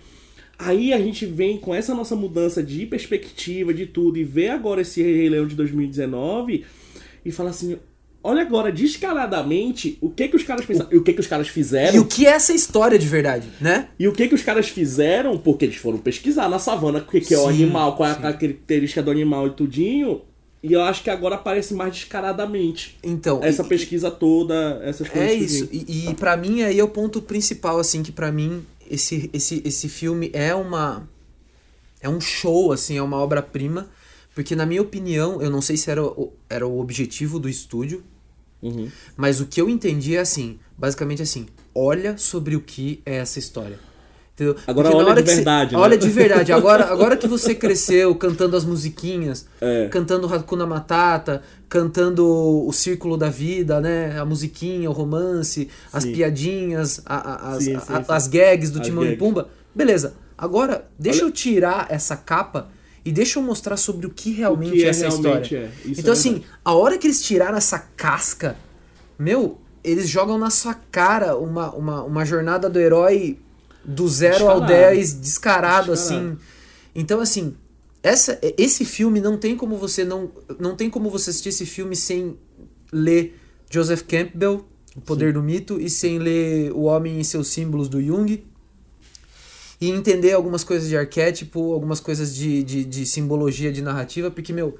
Aí 0.59 0.93
a 0.93 0.99
gente 0.99 1.25
vem 1.25 1.57
com 1.57 1.73
essa 1.73 1.95
nossa 1.95 2.17
mudança 2.17 2.63
de 2.63 2.85
perspectiva 2.85 3.73
de 3.73 3.87
tudo 3.87 4.19
e 4.19 4.25
vê 4.25 4.49
agora 4.49 4.81
esse 4.81 5.01
Rei 5.01 5.29
Leão 5.29 5.47
de 5.47 5.55
2019 5.55 6.65
e 7.25 7.31
fala 7.31 7.51
assim, 7.51 7.79
olha 8.29 8.43
agora 8.43 8.71
descaradamente 8.71 9.99
o 10.01 10.11
que 10.11 10.29
que 10.29 10.37
os 10.37 10.43
caras 10.43 10.65
pensaram, 10.65 10.91
e 10.93 10.97
o 10.97 11.03
que 11.03 11.13
que 11.13 11.21
os 11.21 11.27
caras 11.27 11.49
fizeram. 11.49 11.95
E 11.97 11.99
o 11.99 12.05
que 12.07 12.27
é 12.27 12.31
essa 12.31 12.53
história 12.53 12.99
de 12.99 13.07
verdade, 13.07 13.49
né? 13.61 13.89
E 13.99 14.07
o 14.09 14.13
que 14.13 14.29
que 14.29 14.35
os 14.35 14.43
caras 14.43 14.69
fizeram? 14.69 15.37
Porque 15.39 15.65
eles 15.65 15.77
foram 15.77 15.99
pesquisar 15.99 16.49
na 16.49 16.59
savana 16.59 16.99
o 17.01 17.05
que, 17.11 17.21
que 17.21 17.35
é 17.35 17.39
o 17.39 17.43
Sim, 17.43 17.49
animal, 17.65 17.97
qual 17.97 18.09
é 18.09 18.13
a 18.13 18.15
sim. 18.17 18.23
característica 18.23 19.03
do 19.03 19.11
animal 19.11 19.47
e 19.47 19.51
tudinho. 19.51 20.23
E 20.63 20.73
eu 20.73 20.83
acho 20.83 21.05
que 21.05 21.11
agora 21.11 21.37
aparece 21.37 21.73
mais 21.73 21.95
descaradamente. 21.95 22.99
Então, 23.03 23.41
Essa 23.45 23.63
e- 23.63 23.69
pesquisa 23.69 24.11
toda, 24.11 24.81
essas 24.83 25.09
coisas. 25.09 25.31
É 25.31 25.37
tudinho. 25.39 25.47
isso. 25.47 25.69
E, 25.73 26.09
e 26.11 26.15
para 26.15 26.37
mim 26.37 26.63
aí 26.63 26.79
é 26.81 26.83
o 26.85 26.89
ponto 26.89 27.23
principal 27.23 27.79
assim 27.79 28.03
que 28.03 28.11
pra 28.11 28.33
mim 28.33 28.65
esse, 28.91 29.31
esse, 29.33 29.63
esse 29.65 29.89
filme 29.89 30.31
é 30.33 30.55
uma 30.55 31.09
é 32.01 32.09
um 32.09 32.21
show 32.21 32.73
assim, 32.73 32.97
é 32.97 33.03
uma 33.03 33.17
obra-prima, 33.19 33.89
porque 34.35 34.55
na 34.55 34.65
minha 34.65 34.81
opinião, 34.83 35.43
eu 35.43 35.51
não 35.51 35.61
sei 35.61 35.77
se 35.77 35.91
era 35.91 36.03
o, 36.05 36.33
era 36.49 36.67
o 36.67 36.81
objetivo 36.81 37.39
do 37.41 37.49
estúdio, 37.49 38.03
Uhum. 38.63 38.89
mas 39.17 39.41
o 39.41 39.47
que 39.47 39.61
eu 39.61 39.69
entendi 39.69 40.17
é 40.17 40.21
assim, 40.21 40.59
basicamente 40.77 41.23
assim, 41.23 41.47
olha 41.75 42.17
sobre 42.19 42.57
o 42.57 42.61
que 42.61 43.01
é 43.07 43.17
essa 43.17 43.39
história. 43.39 43.79
Entendeu? 44.35 44.55
Agora 44.69 44.91
Porque 44.91 45.03
olha 45.05 45.15
de 45.17 45.23
que 45.23 45.29
você- 45.31 45.35
verdade, 45.37 45.75
né? 45.75 45.81
Olha 45.81 45.99
de 45.99 46.09
verdade. 46.11 46.53
Agora, 46.53 46.85
agora 46.93 47.17
que 47.17 47.27
você 47.27 47.57
cresceu 47.57 48.15
cantando 48.15 48.57
as 48.57 48.65
musiquinhas, 48.65 49.47
É. 49.61 49.89
cantando 49.89 50.33
Hakuna 50.33 50.65
Matata, 50.65 51.43
cantando 51.69 52.25
o 52.65 52.73
Círculo 52.73 53.17
da 53.17 53.29
Vida, 53.29 53.81
né? 53.81 54.17
A 54.17 54.25
musiquinha, 54.25 54.89
o 54.89 54.93
romance, 54.93 55.69
as 55.93 56.05
Sim. 56.05 56.13
piadinhas, 56.13 57.03
a- 57.05 57.17
a- 57.17 57.51
as, 57.55 57.65
Sim, 57.65 57.79
sim, 57.81 57.93
a- 57.93 58.05
as 58.15 58.29
gags 58.29 58.71
do 58.71 58.81
As 58.81 58.87
Timão 58.87 59.03
e 59.03 59.07
gags. 59.09 59.19
Pumba. 59.19 59.49
Beleza. 59.75 60.15
Agora, 60.37 60.85
deixa 60.97 61.23
Olha- 61.23 61.29
eu 61.31 61.33
tirar 61.33 61.87
essa 61.91 62.17
capa 62.17 62.69
e 63.05 63.13
deixa 63.13 63.39
eu 63.39 63.43
mostrar 63.43 63.77
sobre 63.77 64.07
o 64.07 64.11
que 64.11 64.31
realmente 64.33 64.71
O 64.71 64.73
que 64.75 64.83
é 64.83 64.87
é 64.87 64.91
essa 64.91 65.09
realmente 65.09 65.55
história. 65.55 65.73
é. 65.85 65.91
Então, 65.91 66.11
é 66.11 66.17
assim, 66.17 66.43
a 66.65 66.75
hora 66.75 66.99
que 66.99 67.07
eles 67.07 67.23
tiraram 67.23 67.57
essa 67.57 67.79
casca, 67.79 68.57
meu, 69.19 69.59
eles 69.83 70.09
jogam 70.09 70.39
na 70.39 70.51
sua 70.51 70.75
cara 70.75 71.37
uma, 71.37 71.71
uma, 71.75 72.03
uma 72.03 72.25
jornada 72.25 72.69
do 72.69 72.79
herói 72.79 73.39
do 73.85 74.07
zero 74.09 74.49
ao 74.49 74.61
Descarado. 74.61 74.67
10, 74.67 75.13
descarado, 75.15 75.93
assim. 75.93 76.37
Então, 76.95 77.21
assim, 77.21 77.55
essa, 78.03 78.39
esse 78.57 78.85
filme 78.85 79.21
não 79.21 79.37
tem 79.39 79.57
como 79.57 79.77
você 79.77 80.05
não, 80.05 80.31
não 80.59 80.77
tem 80.77 80.91
como 80.91 81.09
você 81.11 81.31
assistir 81.31 81.49
esse 81.51 81.65
filme 81.67 81.97
sem 81.97 82.37
ler 82.93 83.39
Joseph 83.71 84.03
Campbell, 84.03 84.65
O 84.97 85.01
Poder 85.01 85.33
do 85.33 85.43
Mito, 85.43 85.81
e 85.81 85.89
sem 85.89 86.19
ler 86.19 86.73
O 86.73 86.83
Homem 86.83 87.21
e 87.21 87.25
seus 87.25 87.49
Símbolos 87.49 87.89
do 87.89 88.03
Jung. 88.03 88.43
E 89.81 89.91
entender 89.91 90.33
algumas 90.33 90.65
coisas 90.65 90.89
de 90.89 90.97
arquétipo, 90.97 91.73
algumas 91.73 92.01
coisas 92.01 92.35
de, 92.35 92.63
de, 92.65 92.85
de 92.85 93.07
simbologia, 93.07 93.73
de 93.73 93.81
narrativa, 93.81 94.29
porque, 94.31 94.53
meu, 94.53 94.77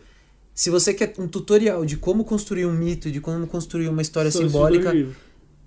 se 0.55 0.71
você 0.71 0.93
quer 0.93 1.15
um 1.19 1.29
tutorial 1.29 1.85
de 1.85 1.97
como 1.97 2.25
construir 2.25 2.67
um 2.67 2.73
mito, 2.73 3.11
de 3.11 3.21
como 3.21 3.47
construir 3.47 3.89
uma 3.89 4.03
história 4.03 4.29
esses 4.29 4.41
simbólica, 4.41 4.85
dois 4.91 4.97
livros. 4.97 5.17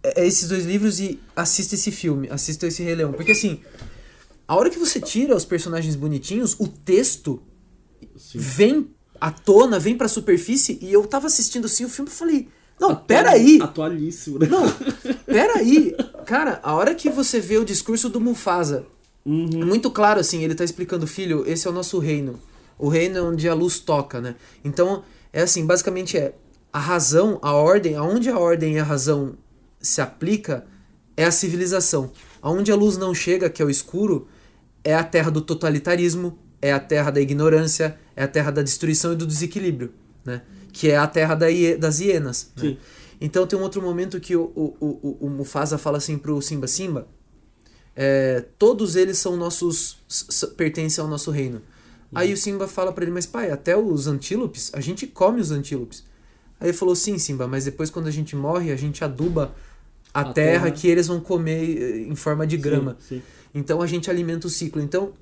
é 0.03 0.27
esses 0.27 0.49
dois 0.49 0.65
livros 0.65 0.99
e 0.99 1.17
assista 1.33 1.75
esse 1.75 1.91
filme, 1.91 2.27
assista 2.29 2.67
esse 2.67 2.83
Rei 2.83 2.93
Leão. 2.95 3.13
Porque 3.13 3.31
assim, 3.31 3.61
a 4.45 4.53
hora 4.55 4.69
que 4.69 4.77
você 4.77 4.99
tira 4.99 5.33
os 5.33 5.45
personagens 5.45 5.95
bonitinhos, 5.95 6.57
o 6.59 6.67
texto 6.67 7.41
Sim. 8.17 8.37
vem 8.37 8.89
à 9.19 9.31
tona, 9.31 9.79
vem 9.79 9.95
pra 9.95 10.09
superfície, 10.09 10.77
e 10.81 10.91
eu 10.91 11.05
tava 11.07 11.27
assistindo 11.27 11.65
assim 11.67 11.85
o 11.85 11.89
filme 11.89 12.11
e 12.11 12.13
falei, 12.13 12.47
não, 12.77 12.89
Atu- 12.91 13.05
peraí, 13.05 13.59
Atualíssimo, 13.61 14.39
né? 14.39 14.47
não, 14.47 14.63
peraí. 15.25 15.95
Cara, 16.25 16.59
a 16.63 16.73
hora 16.75 16.93
que 16.95 17.09
você 17.09 17.39
vê 17.39 17.57
o 17.57 17.63
discurso 17.63 18.09
do 18.09 18.19
Mufasa, 18.19 18.85
Uhum. 19.25 19.65
muito 19.65 19.91
claro 19.91 20.19
assim, 20.19 20.43
ele 20.43 20.55
tá 20.55 20.63
explicando, 20.63 21.05
filho, 21.05 21.43
esse 21.47 21.67
é 21.67 21.69
o 21.69 21.73
nosso 21.73 21.99
reino. 21.99 22.39
O 22.77 22.87
reino 22.89 23.17
é 23.17 23.21
onde 23.21 23.47
a 23.47 23.53
luz 23.53 23.79
toca, 23.79 24.19
né? 24.19 24.35
Então, 24.63 25.03
é 25.31 25.41
assim, 25.43 25.65
basicamente 25.65 26.17
é 26.17 26.33
a 26.73 26.79
razão, 26.79 27.37
a 27.41 27.53
ordem, 27.53 27.95
aonde 27.95 28.29
a 28.29 28.39
ordem 28.39 28.75
e 28.75 28.79
a 28.79 28.83
razão 28.83 29.35
se 29.79 30.01
aplica 30.01 30.65
é 31.15 31.23
a 31.25 31.31
civilização. 31.31 32.11
Aonde 32.41 32.71
a 32.71 32.75
luz 32.75 32.97
não 32.97 33.13
chega, 33.13 33.49
que 33.49 33.61
é 33.61 33.65
o 33.65 33.69
escuro, 33.69 34.27
é 34.83 34.95
a 34.95 35.03
terra 35.03 35.29
do 35.29 35.41
totalitarismo, 35.41 36.39
é 36.61 36.71
a 36.73 36.79
terra 36.79 37.11
da 37.11 37.21
ignorância, 37.21 37.97
é 38.15 38.23
a 38.23 38.27
terra 38.27 38.49
da 38.51 38.63
destruição 38.63 39.13
e 39.13 39.15
do 39.15 39.27
desequilíbrio, 39.27 39.91
né? 40.25 40.41
Que 40.73 40.89
é 40.89 40.97
a 40.97 41.05
terra 41.05 41.35
da 41.35 41.47
hie- 41.51 41.75
das 41.77 41.99
hienas. 41.99 42.51
né? 42.55 42.63
Então 43.19 43.45
tem 43.45 43.59
um 43.59 43.61
outro 43.61 43.81
momento 43.81 44.19
que 44.19 44.35
o, 44.35 44.51
o, 44.55 44.75
o, 44.79 44.87
o- 44.87 45.17
o 45.27 45.29
Mufasa 45.29 45.77
fala 45.77 45.97
assim 45.99 46.17
pro 46.17 46.41
Simba, 46.41 46.65
Simba, 46.67 47.07
é, 48.03 48.43
todos 48.57 48.95
eles 48.95 49.17
são 49.19 49.35
nossos, 49.37 49.97
pertencem 50.57 51.01
ao 51.03 51.07
nosso 51.09 51.29
reino. 51.29 51.61
Aí 52.13 52.33
o 52.33 52.37
Simba 52.37 52.67
fala 52.67 52.91
pra 52.91 53.03
ele, 53.03 53.11
mas 53.13 53.25
pai, 53.27 53.51
até 53.51 53.77
os 53.77 54.07
antílopes, 54.07 54.71
a 54.73 54.81
gente 54.81 55.05
come 55.05 55.39
os 55.39 55.51
antílopes. 55.51 56.03
Aí 56.59 56.69
ele 56.69 56.77
falou, 56.77 56.95
sim, 56.95 57.17
Simba, 57.19 57.47
mas 57.47 57.65
depois 57.65 57.89
quando 57.91 58.07
a 58.07 58.11
gente 58.11 58.35
morre, 58.35 58.71
a 58.71 58.75
gente 58.75 59.03
aduba 59.03 59.53
a, 60.13 60.21
A 60.21 60.23
terra, 60.33 60.63
terra. 60.65 60.71
que 60.71 60.87
eles 60.87 61.07
vão 61.07 61.19
comer 61.19 61.77
eh, 61.81 61.97
em 62.11 62.15
forma 62.15 62.45
de 62.47 62.57
grama. 62.57 62.97
Sim, 63.07 63.17
sim. 63.17 63.21
Então 63.53 63.81
a 63.81 63.87
gente 63.87 64.09
alimenta 64.09 64.47
o 64.47 64.49
ciclo. 64.49 64.81
Então, 64.81 65.13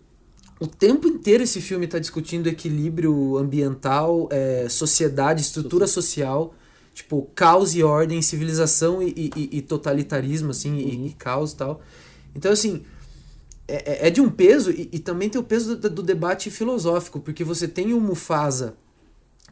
o 0.60 0.66
tempo 0.68 1.08
inteiro 1.08 1.44
esse 1.44 1.60
filme 1.62 1.86
está 1.86 2.00
discutindo 2.00 2.48
equilíbrio 2.48 3.38
ambiental, 3.38 4.28
eh, 4.32 4.68
sociedade, 4.70 5.42
estrutura 5.42 5.86
social, 5.86 6.54
tipo, 6.94 7.30
caos 7.36 7.76
e 7.76 7.84
ordem, 7.84 8.22
civilização 8.22 9.02
e, 9.02 9.32
e- 9.36 9.58
e- 9.58 9.62
totalitarismo, 9.62 10.50
assim, 10.52 10.76
e- 10.78 11.08
e, 11.08 11.14
caos 11.14 11.52
e 11.52 11.56
tal. 11.58 11.82
Então, 12.36 12.52
assim, 12.52 12.84
é, 13.68 14.06
é- 14.06 14.08
é 14.08 14.10
de 14.10 14.22
um 14.22 14.30
peso, 14.30 14.72
e, 14.72 14.90
e 14.92 15.00
também 15.00 15.30
tem 15.30 15.40
o 15.40 15.44
peso 15.44 15.76
do, 15.76 15.90
do 15.90 16.04
debate 16.04 16.50
filosófico, 16.52 17.20
porque 17.20 17.44
você 17.44 17.68
tem 17.68 17.94
o 17.94 18.00
Mufasa 18.02 18.76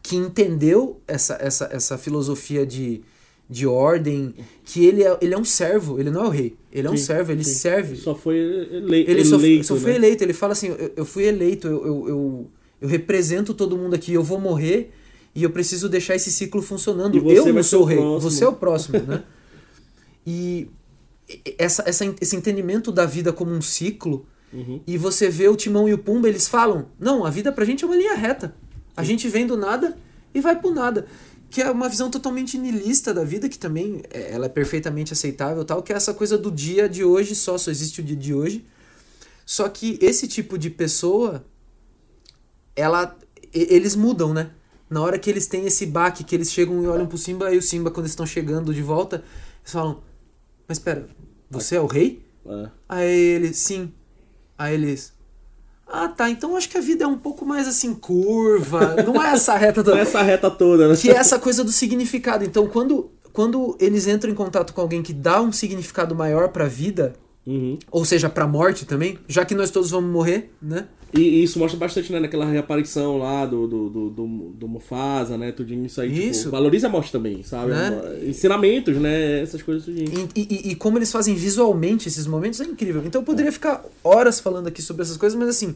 que 0.02 0.16
entendeu 0.16 1.02
essa, 1.08 1.38
essa, 1.42 1.70
essa 1.72 1.98
filosofia 1.98 2.66
de, 2.66 3.02
de 3.50 3.68
ordem, 3.68 4.34
que 4.64 4.86
ele 4.86 5.04
é, 5.04 5.18
ele 5.22 5.34
é 5.34 5.38
um 5.38 5.44
servo, 5.44 6.00
ele 6.00 6.10
não 6.10 6.24
é 6.24 6.28
o 6.28 6.30
rei, 6.30 6.56
ele 6.72 6.88
é 6.88 6.90
um 6.92 6.96
Sim, 6.98 7.04
servo, 7.04 7.32
ele 7.32 7.44
sim. 7.44 7.54
serve. 7.56 7.96
Só 7.98 8.16
foi 8.16 8.38
ele 8.38 8.96
Ele 9.08 9.26
só, 9.26 9.36
eleito, 9.36 9.66
só 9.66 9.76
foi 9.76 9.92
né? 9.92 9.98
eleito. 9.98 10.24
Ele 10.24 10.34
fala 10.34 10.54
assim: 10.54 10.68
eu, 10.70 10.94
eu 10.96 11.06
fui 11.06 11.26
eleito, 11.26 11.68
eu, 11.68 11.86
eu, 11.86 12.10
eu, 12.10 12.48
eu 12.82 12.88
represento 12.88 13.54
todo 13.54 13.78
mundo 13.78 13.96
aqui, 13.96 14.14
eu 14.14 14.24
vou 14.24 14.40
morrer 14.40 14.92
e 15.36 15.44
eu 15.44 15.50
preciso 15.50 15.90
deixar 15.90 16.16
esse 16.16 16.32
ciclo 16.32 16.62
funcionando. 16.62 17.18
Eu 17.18 17.24
não 17.54 17.64
sou 17.64 17.80
o 17.82 17.84
o 17.84 17.86
rei, 17.86 17.98
próximo. 17.98 18.32
você 18.32 18.44
é 18.44 18.48
o 18.48 18.54
próximo, 18.54 19.00
né? 19.00 19.24
E 20.26 20.68
essa, 21.58 21.84
essa, 21.86 22.06
esse 22.22 22.36
entendimento 22.36 22.92
da 22.92 23.06
vida 23.06 23.32
como 23.34 23.52
um 23.52 23.62
ciclo, 23.62 24.26
Uhum. 24.54 24.80
e 24.88 24.98
você 24.98 25.30
vê 25.30 25.50
o 25.50 25.58
Timão 25.58 25.90
e 25.90 25.94
o 25.94 25.98
Pumba, 25.98 26.30
eles 26.30 26.48
falam: 26.48 26.88
não, 26.98 27.26
a 27.26 27.30
vida 27.30 27.52
pra 27.52 27.66
gente 27.66 27.84
é 27.84 27.88
uma 27.88 27.98
linha 27.98 28.16
reta. 28.16 28.56
A 28.96 29.04
gente 29.04 29.28
vem 29.28 29.46
do 29.46 29.58
nada 29.58 29.98
e 30.34 30.40
vai 30.40 30.58
pro 30.58 30.72
nada. 30.72 31.06
Que 31.50 31.62
é 31.62 31.70
uma 31.70 31.88
visão 31.88 32.10
totalmente 32.10 32.58
niilista 32.58 33.14
da 33.14 33.24
vida, 33.24 33.48
que 33.48 33.60
também 33.60 34.02
é, 34.10 34.32
ela 34.32 34.46
é 34.46 34.50
perfeitamente 34.50 35.14
aceitável, 35.14 35.64
tal, 35.66 35.84
que 35.84 35.94
é 35.94 35.96
essa 35.96 36.14
coisa 36.14 36.38
do 36.38 36.50
dia 36.52 36.88
de 36.90 37.04
hoje 37.04 37.36
só, 37.36 37.58
só 37.58 37.70
existe 37.70 38.02
o 38.02 38.04
dia 38.04 38.16
de 38.16 38.34
hoje. 38.34 38.66
Só 39.46 39.68
que 39.70 39.98
esse 40.02 40.28
tipo 40.28 40.58
de 40.58 40.70
pessoa, 40.70 41.46
ela, 42.76 43.16
eles 43.54 43.96
mudam, 43.96 44.34
né? 44.34 44.52
Na 44.90 45.02
hora 45.02 45.20
que 45.20 45.30
eles 45.30 45.48
têm 45.48 45.66
esse 45.66 45.86
baque, 45.86 46.24
que 46.24 46.36
eles 46.36 46.52
chegam 46.52 46.82
e 46.84 46.88
olham 46.88 47.06
pro 47.06 47.18
Simba, 47.18 47.54
e 47.54 47.58
o 47.58 47.62
Simba, 47.62 47.92
quando 47.92 48.06
eles 48.06 48.12
estão 48.12 48.26
chegando 48.26 48.74
de 48.74 48.82
volta, 48.82 49.18
eles 49.62 49.72
falam: 49.74 50.02
Mas 50.68 50.78
espera, 50.78 51.08
você 51.50 51.76
é 51.76 51.82
o 51.82 51.86
rei? 51.86 52.22
É. 52.46 52.70
Aí 52.90 53.16
ele, 53.16 53.54
sim. 53.54 53.92
Aí 54.58 54.74
eles. 54.74 55.14
Ah, 55.88 56.10
tá. 56.10 56.30
Então 56.30 56.58
acho 56.58 56.70
que 56.70 56.78
a 56.78 56.82
vida 56.82 57.04
é 57.04 57.08
um 57.08 57.18
pouco 57.18 57.46
mais 57.46 57.68
assim, 57.68 57.94
curva. 57.94 58.96
Não 59.06 59.22
é 59.24 59.34
essa 59.34 59.56
reta 59.56 59.84
toda. 59.84 59.96
Nessa 59.96 60.22
reta 60.22 60.52
toda, 60.52 60.90
né? 60.90 60.96
Que 60.96 61.10
é 61.10 61.16
essa 61.16 61.40
coisa 61.40 61.64
do 61.64 61.72
significado. 61.72 62.44
Então, 62.44 62.68
quando, 62.68 63.12
quando 63.32 63.78
eles 63.80 64.08
entram 64.08 64.32
em 64.32 64.36
contato 64.36 64.74
com 64.74 64.82
alguém 64.82 65.02
que 65.02 65.14
dá 65.14 65.42
um 65.42 65.52
significado 65.52 66.14
maior 66.14 66.50
pra 66.50 66.66
vida, 66.66 67.16
Uhum. 67.48 67.80
ou 67.90 68.04
seja, 68.04 68.28
pra 68.30 68.46
morte 68.46 68.86
também, 68.86 69.18
já 69.28 69.46
que 69.46 69.56
nós 69.56 69.72
todos 69.72 69.90
vamos 69.90 70.12
morrer, 70.12 70.52
né? 70.62 70.86
E, 71.14 71.22
e 71.22 71.44
isso 71.44 71.58
mostra 71.58 71.80
bastante, 71.80 72.12
né, 72.12 72.20
naquela 72.20 72.46
reaparição 72.46 73.18
lá 73.18 73.46
do, 73.46 73.66
do, 73.66 73.90
do, 73.90 74.10
do, 74.10 74.28
do 74.54 74.68
Mufasa, 74.68 75.38
né? 75.38 75.54
Tudinho 75.54 75.86
isso 75.86 76.02
aí. 76.02 76.28
Isso. 76.30 76.40
Tipo, 76.42 76.52
valoriza 76.52 76.88
a 76.88 76.90
morte 76.90 77.10
também, 77.14 77.42
sabe? 77.44 77.72
Né? 77.72 78.20
Ensinamentos, 78.28 78.98
né? 78.98 79.42
Essas 79.42 79.62
coisas 79.62 79.86
tudinho. 79.86 80.28
E, 80.36 80.42
e- 80.42 80.72
e 80.72 80.76
como 80.76 80.98
eles 80.98 81.10
fazem 81.10 81.34
visualmente 81.34 82.10
esses 82.10 82.28
momentos 82.28 82.60
é 82.60 82.66
incrível. 82.66 83.02
Então 83.06 83.22
eu 83.22 83.26
poderia 83.26 83.52
ficar 83.54 83.86
horas 84.04 84.42
falando 84.42 84.68
aqui 84.68 84.82
sobre 84.82 85.04
essas 85.04 85.16
coisas, 85.16 85.40
mas 85.40 85.48
assim, 85.48 85.74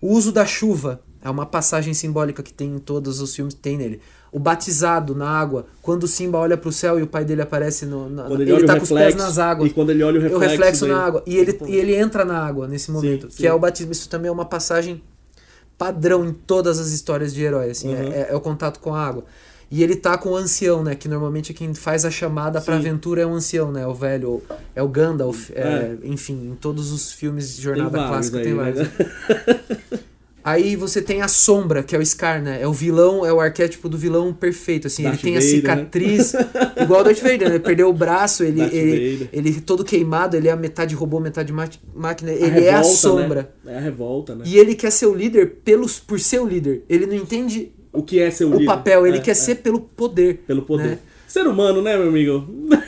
o 0.00 0.08
uso 0.14 0.32
da 0.32 0.46
chuva 0.46 1.02
é 1.22 1.28
uma 1.28 1.44
passagem 1.44 1.92
simbólica 1.92 2.42
que 2.42 2.52
tem 2.52 2.76
em 2.76 2.78
todos 2.78 3.20
os 3.20 3.34
filmes 3.36 3.52
tem 3.52 3.76
nele. 3.76 4.00
O 4.34 4.38
batizado 4.40 5.14
na 5.14 5.28
água, 5.28 5.64
quando 5.80 6.02
o 6.02 6.08
Simba 6.08 6.38
olha 6.38 6.56
pro 6.56 6.72
céu 6.72 6.98
e 6.98 7.02
o 7.02 7.06
pai 7.06 7.24
dele 7.24 7.40
aparece 7.42 7.86
no, 7.86 8.10
na, 8.10 8.28
ele, 8.30 8.50
ele 8.50 8.64
tá 8.64 8.74
o 8.74 8.78
com 8.78 8.82
os 8.82 8.88
reflexo, 8.90 8.94
pés 8.96 9.14
nas 9.16 9.38
águas. 9.38 9.70
E 9.70 9.72
quando 9.72 9.90
ele 9.90 10.02
olha 10.02 10.16
o 10.16 10.20
o 10.20 10.22
reflexo. 10.24 10.50
reflexo 10.50 10.80
dele. 10.86 10.96
na 10.96 11.04
água. 11.06 11.22
E 11.24 11.36
ele, 11.36 11.58
e 11.68 11.76
ele 11.76 11.94
entra 11.94 12.24
na 12.24 12.44
água 12.44 12.66
nesse 12.66 12.90
momento. 12.90 13.22
Sim, 13.30 13.36
que 13.36 13.42
sim. 13.42 13.46
é 13.46 13.54
o 13.54 13.58
batismo. 13.60 13.92
Isso 13.92 14.08
também 14.08 14.28
é 14.28 14.32
uma 14.32 14.44
passagem 14.44 15.00
padrão 15.78 16.24
em 16.26 16.32
todas 16.32 16.80
as 16.80 16.90
histórias 16.90 17.32
de 17.32 17.44
herói. 17.44 17.70
Assim, 17.70 17.94
Uhum. 17.94 18.12
é, 18.12 18.28
é 18.30 18.34
o 18.34 18.40
contato 18.40 18.80
com 18.80 18.92
a 18.92 19.00
água. 19.06 19.24
E 19.70 19.82
ele 19.84 19.94
tá 19.96 20.18
com 20.18 20.30
o 20.30 20.36
ancião, 20.36 20.82
né? 20.82 20.94
Que 20.96 21.08
normalmente 21.08 21.52
é 21.52 21.54
quem 21.54 21.72
faz 21.72 22.04
a 22.04 22.10
chamada 22.10 22.60
pra 22.60 22.74
Sim. 22.74 22.80
aventura 22.80 23.22
é 23.22 23.26
o 23.26 23.32
ancião, 23.32 23.70
né? 23.72 23.86
O 23.86 23.94
velho, 23.94 24.42
é 24.74 24.82
o 24.82 24.88
Gandalf. 24.88 25.50
é, 25.54 25.60
É. 25.62 25.96
enfim, 26.04 26.50
em 26.50 26.54
todos 26.56 26.92
os 26.92 27.12
filmes 27.12 27.50
de 27.50 27.54
Tem 27.56 27.62
jornada 27.64 27.90
vários 27.90 28.30
clássica 28.30 28.38
aí, 28.38 28.44
tem 28.44 28.54
né? 28.54 28.90
Aí 30.44 30.76
você 30.76 31.00
tem 31.00 31.22
a 31.22 31.28
sombra, 31.28 31.82
que 31.82 31.96
é 31.96 31.98
o 31.98 32.04
Scar, 32.04 32.42
né? 32.42 32.60
É 32.60 32.68
o 32.68 32.72
vilão, 32.72 33.24
é 33.24 33.32
o 33.32 33.40
arquétipo 33.40 33.88
do 33.88 33.96
vilão 33.96 34.30
perfeito, 34.34 34.86
assim. 34.88 35.04
Darth 35.04 35.14
ele 35.14 35.22
tem 35.22 35.36
a 35.36 35.40
Vader, 35.40 35.54
né? 35.54 35.60
cicatriz, 35.60 36.32
igual 36.82 37.00
o 37.00 37.04
Darth 37.04 37.20
Vader, 37.20 37.48
né? 37.48 37.54
Ele 37.54 37.60
perdeu 37.60 37.88
o 37.88 37.92
braço, 37.94 38.44
ele, 38.44 38.60
ele, 38.60 39.28
ele 39.32 39.60
todo 39.62 39.82
queimado, 39.82 40.36
ele 40.36 40.48
é 40.48 40.50
a 40.52 40.56
metade 40.56 40.94
robô, 40.94 41.18
metade 41.18 41.50
máquina. 41.50 42.30
A 42.30 42.34
Ele 42.34 42.60
é 42.66 42.70
a 42.74 42.76
revolta, 42.76 42.96
sombra. 42.98 43.54
Né? 43.64 43.72
É 43.72 43.76
a 43.78 43.80
revolta, 43.80 44.34
né? 44.34 44.44
E 44.46 44.58
ele 44.58 44.74
quer 44.74 44.90
ser 44.92 45.06
o 45.06 45.14
líder 45.14 45.60
pelos, 45.64 45.98
por 45.98 46.20
ser 46.20 46.40
o 46.40 46.46
líder. 46.46 46.84
Ele 46.90 47.06
não 47.06 47.14
entende 47.14 47.72
O 47.90 48.02
que 48.02 48.20
é 48.20 48.30
ser 48.30 48.44
o 48.44 48.48
o 48.50 48.52
líder? 48.52 48.66
papel, 48.66 49.06
ele 49.06 49.16
É, 49.18 49.20
quer 49.22 49.30
é, 49.30 49.34
ser 49.34 49.54
pelo 49.56 49.80
poder. 49.80 50.44
Pelo 50.46 50.60
poder. 50.60 50.84
né? 50.86 50.98
Ser 51.26 51.46
humano, 51.46 51.80
né, 51.80 51.96
meu 51.96 52.08
amigo? 52.08 52.44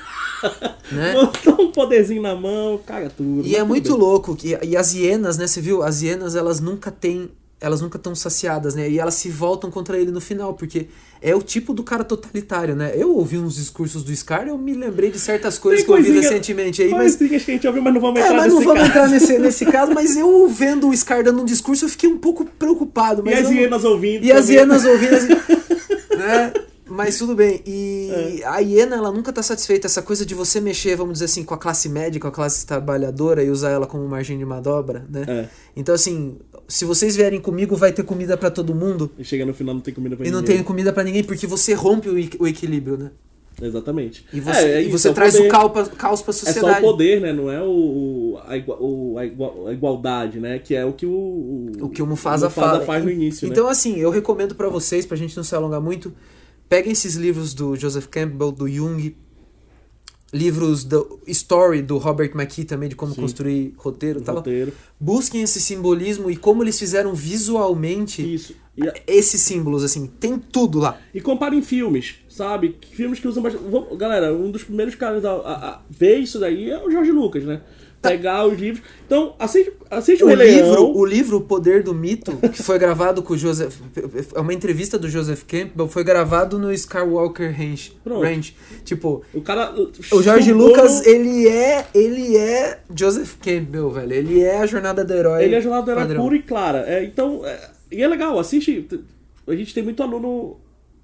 Né? 0.93 1.15
Botou 1.15 1.67
um 1.67 1.73
poderzinho 1.73 2.23
na 2.23 2.35
mão, 2.35 2.79
caga 2.85 3.11
tudo. 3.11 3.45
E 3.45 3.55
é 3.57 3.59
tudo 3.61 3.69
muito 3.69 3.91
bem. 3.93 3.99
louco 3.99 4.37
que 4.37 4.57
e 4.63 4.77
as 4.77 4.95
hienas, 4.95 5.37
né, 5.39 5.47
você 5.47 5.61
viu? 5.61 5.83
As 5.83 6.03
hienas, 6.03 6.37
elas 6.37 6.61
nunca 6.61 6.91
têm, 6.91 7.31
elas 7.61 7.81
nunca 7.81 7.97
estão 7.97 8.15
saciadas, 8.15 8.75
né? 8.75 8.89
E 8.89 8.99
elas 8.99 9.15
se 9.15 9.31
voltam 9.31 9.71
contra 9.71 9.99
ele 9.99 10.11
no 10.11 10.21
final, 10.21 10.53
porque 10.55 10.89
é 11.23 11.35
o 11.35 11.41
tipo 11.41 11.73
do 11.73 11.83
cara 11.83 12.05
totalitário, 12.05 12.77
né? 12.77 12.93
Eu 12.95 13.17
ouvi 13.17 13.39
uns 13.39 13.55
discursos 13.57 14.03
do 14.05 14.15
Scar, 14.15 14.47
eu 14.47 14.59
me 14.59 14.75
lembrei 14.75 15.11
de 15.11 15.19
certas 15.19 15.59
coisas 15.59 15.85
Tem 15.85 15.87
que 15.95 16.01
eu 16.01 16.05
ouvi 16.07 16.21
recentemente 16.21 16.83
aí, 16.83 16.91
mas 16.91 17.17
que 17.17 17.35
a 17.35 17.39
gente 17.39 17.67
ouviu, 17.67 17.83
mas 17.83 17.95
não 17.95 18.01
vamos 18.01 18.21
é, 18.21 18.25
entrar 18.25 18.37
mas 18.37 18.49
não 18.53 18.55
nesse 18.57 18.67
vamos 18.67 18.81
caso. 18.83 18.91
entrar 18.91 19.09
nesse, 19.09 19.39
nesse 19.39 19.65
caso, 19.73 19.95
mas 19.95 20.17
eu 20.17 20.49
vendo 20.49 20.89
o 20.89 20.97
Scar 20.97 21.25
dando 21.25 21.41
um 21.41 21.45
discurso, 21.47 21.87
eu 21.87 21.89
fiquei 21.89 22.11
um 22.11 22.19
pouco 22.19 22.45
preocupado. 22.45 23.23
E 23.23 23.25
Mas 23.25 23.39
as 23.47 23.51
eu- 23.51 23.53
hienas 23.57 23.85
ouvindo. 23.85 24.25
E 24.25 24.31
as 24.33 24.49
hienas 24.51 24.85
ouvindo 24.85 25.15
assim, 25.15 25.29
né? 26.17 26.53
Mas 26.89 27.19
tudo 27.19 27.35
bem. 27.35 27.63
E 27.67 28.43
a 28.45 28.59
hiena, 28.61 28.95
ela 28.97 29.11
nunca 29.11 29.33
tá 29.33 29.43
satisfeita. 29.43 29.89
Essa 29.89 30.01
coisa 30.01 30.25
de 30.25 30.35
você 30.37 30.61
mexer, 30.61 30.95
vamos 30.97 31.15
dizer 31.15 31.25
assim, 31.25 31.43
com 31.43 31.53
a 31.53 31.59
classe 31.59 31.89
média, 31.89 32.21
com 32.21 32.29
a 32.29 32.31
classe 32.31 32.65
trabalhadora 32.65 33.43
e 33.43 33.51
usar 33.51 33.71
ela 33.71 33.89
como 33.89 34.07
margem 34.07 34.39
de 34.39 34.45
manobra, 34.45 35.05
né? 35.11 35.25
É. 35.27 35.49
Então, 35.75 35.93
assim, 35.95 36.39
se 36.69 36.85
vocês 36.85 37.17
vierem 37.17 37.41
comigo, 37.41 37.77
vai 37.77 37.93
ter 37.93 38.03
comida 38.03 38.37
pra 38.37 38.51
todo 38.51 38.75
mundo. 38.75 39.11
E 39.19 39.25
chega 39.25 39.45
no 39.47 39.55
final 39.55 39.75
não 39.75 39.81
tem 39.81 39.95
comida 39.95 40.17
pra 40.17 40.27
E 40.27 40.31
não 40.31 40.41
ninguém. 40.41 40.57
tem 40.57 40.65
comida 40.65 40.93
pra 40.93 41.05
ninguém, 41.05 41.23
porque 41.25 41.47
você 41.47 41.73
rompe 41.75 42.09
o, 42.09 42.15
o 42.43 42.47
equilíbrio, 42.47 42.97
né? 42.97 43.11
Exatamente. 43.63 44.27
E 44.35 44.39
você, 44.41 44.59
É, 44.61 44.71
é 44.75 44.83
e 44.83 44.89
você 44.91 45.09
é 45.09 45.11
o 45.11 45.15
traz 45.15 45.35
poder. 45.35 45.49
o 45.49 45.51
caos 45.51 45.73
pra, 45.73 45.85
caos 45.87 46.21
pra 46.23 46.31
É 46.31 46.35
sociedade. 46.35 46.75
só 46.75 46.79
o 46.79 46.91
poder, 46.93 47.21
né? 47.23 47.33
Não 47.33 47.51
é 47.51 47.63
o, 47.63 47.71
o- 47.71 48.39
a, 48.47 48.55
igua- 48.57 48.77
o- 48.79 49.19
a 49.19 49.25
igua- 49.25 49.69
a 49.71 49.73
igualdade, 49.73 50.39
né? 50.39 50.59
Que 50.59 50.75
é 50.75 50.85
o 50.85 50.93
que 50.93 51.07
o, 51.07 51.73
O 51.81 51.89
que 51.89 52.03
o 52.03 52.07
Mufasa, 52.07 52.47
Mufasa 52.49 52.71
fala. 52.73 52.85
faz 52.85 53.03
no 53.03 53.11
início, 53.11 53.49
Então, 53.49 53.65
né? 53.65 53.71
assim, 53.71 53.97
eu 53.97 54.11
recomendo 54.11 54.55
pra 54.55 54.69
vocês, 54.69 55.07
pra 55.07 55.17
gente 55.17 55.35
não 55.35 55.43
se 55.43 55.55
alongar 55.55 55.81
muito, 55.81 56.13
peguem 56.69 56.93
esses 56.93 57.15
livros 57.15 57.55
do 57.55 57.75
Joseph 57.77 58.09
Campbell, 58.09 58.53
do 58.53 58.69
Jung, 58.69 59.17
livros 60.33 60.85
do 60.85 61.21
Story, 61.27 61.83
do 61.83 61.99
Robert 61.99 62.33
McKee 62.35 62.65
também, 62.65 62.89
de 62.89 62.97
como 62.97 63.15
Sim. 63.15 63.21
construir 63.21 63.75
roteiro 63.77 64.21
tal. 64.21 64.37
Roteiro. 64.37 64.73
Busquem 64.99 65.43
esse 65.43 65.61
simbolismo 65.61 66.31
e 66.31 66.37
como 66.37 66.63
eles 66.63 66.79
fizeram 66.79 67.15
visualmente 67.15 68.35
Isso. 68.35 68.55
E, 68.77 68.83
esses 69.07 69.41
símbolos, 69.41 69.83
assim, 69.83 70.07
tem 70.07 70.39
tudo 70.39 70.79
lá. 70.79 71.01
e 71.15 71.21
comparem 71.21 71.63
filmes, 71.63 72.17
sabe? 72.29 72.77
Filmes 72.93 73.19
que 73.19 73.27
usam 73.27 73.43
bastante. 73.43 73.65
Galera, 73.97 74.35
um 74.35 74.51
dos 74.51 74.65
primeiros 74.65 74.95
caras 74.95 75.25
a, 75.25 75.31
a- 75.33 75.69
a 75.71 75.81
ver 75.89 76.19
isso 76.19 76.39
daí 76.39 76.69
é 76.71 76.85
o 76.85 76.91
Jorge 76.91 77.11
Lucas, 77.11 77.45
né? 77.45 77.63
Pegar 78.09 78.47
os 78.47 78.59
livros. 78.59 78.83
Então, 79.07 79.35
assiste, 79.39 79.73
assiste 79.91 80.23
o, 80.25 80.27
O 80.29 80.35
livro, 80.35 80.71
Leão. 80.71 80.93
o 80.97 81.05
livro 81.05 81.37
O 81.37 81.41
Poder 81.41 81.83
do 81.83 81.95
Mito, 81.95 82.37
que 82.53 82.63
foi 82.63 82.79
gravado 82.79 83.23
com 83.23 83.35
o 83.35 83.37
Joseph. 83.39 83.77
É 84.35 84.41
uma 84.41 84.53
entrevista 84.53 84.99
do 84.99 85.09
Joseph 85.09 85.43
Campbell, 85.45 85.89
foi 85.89 86.03
gravado 86.05 86.59
no 86.59 86.73
Skywalker 86.73 87.55
Ranch. 87.57 87.93
Pronto. 88.03 88.23
Ranch. 88.25 88.55
Tipo, 88.85 89.23
O 89.33 89.41
cara. 89.41 89.75
o 90.13 90.23
Jorge 90.23 90.53
Lucas, 90.53 90.99
no- 91.01 91.07
ele 91.09 91.49
é. 91.49 91.87
Ele 91.95 92.37
é 92.37 92.81
Joseph 92.95 93.35
Campbell, 93.41 93.91
velho. 93.91 94.13
Ele 94.13 94.41
é 94.43 94.59
a 94.59 94.67
jornada 94.67 95.05
do 95.05 95.13
herói. 95.15 95.45
Ele 95.45 95.55
é 95.55 95.61
jornada 95.61 95.93
era 95.93 96.01
padrão. 96.01 96.23
pura 96.23 96.37
e 96.37 96.43
clara. 96.43 96.85
É, 96.87 97.05
então, 97.05 97.45
é, 97.45 97.71
e 97.93 98.03
é 98.03 98.09
legal, 98.09 98.39
assiste. 98.39 98.87
A 99.47 99.55
gente 99.55 99.73
tem 99.73 99.83
muito 99.83 100.03
aluno 100.03 100.57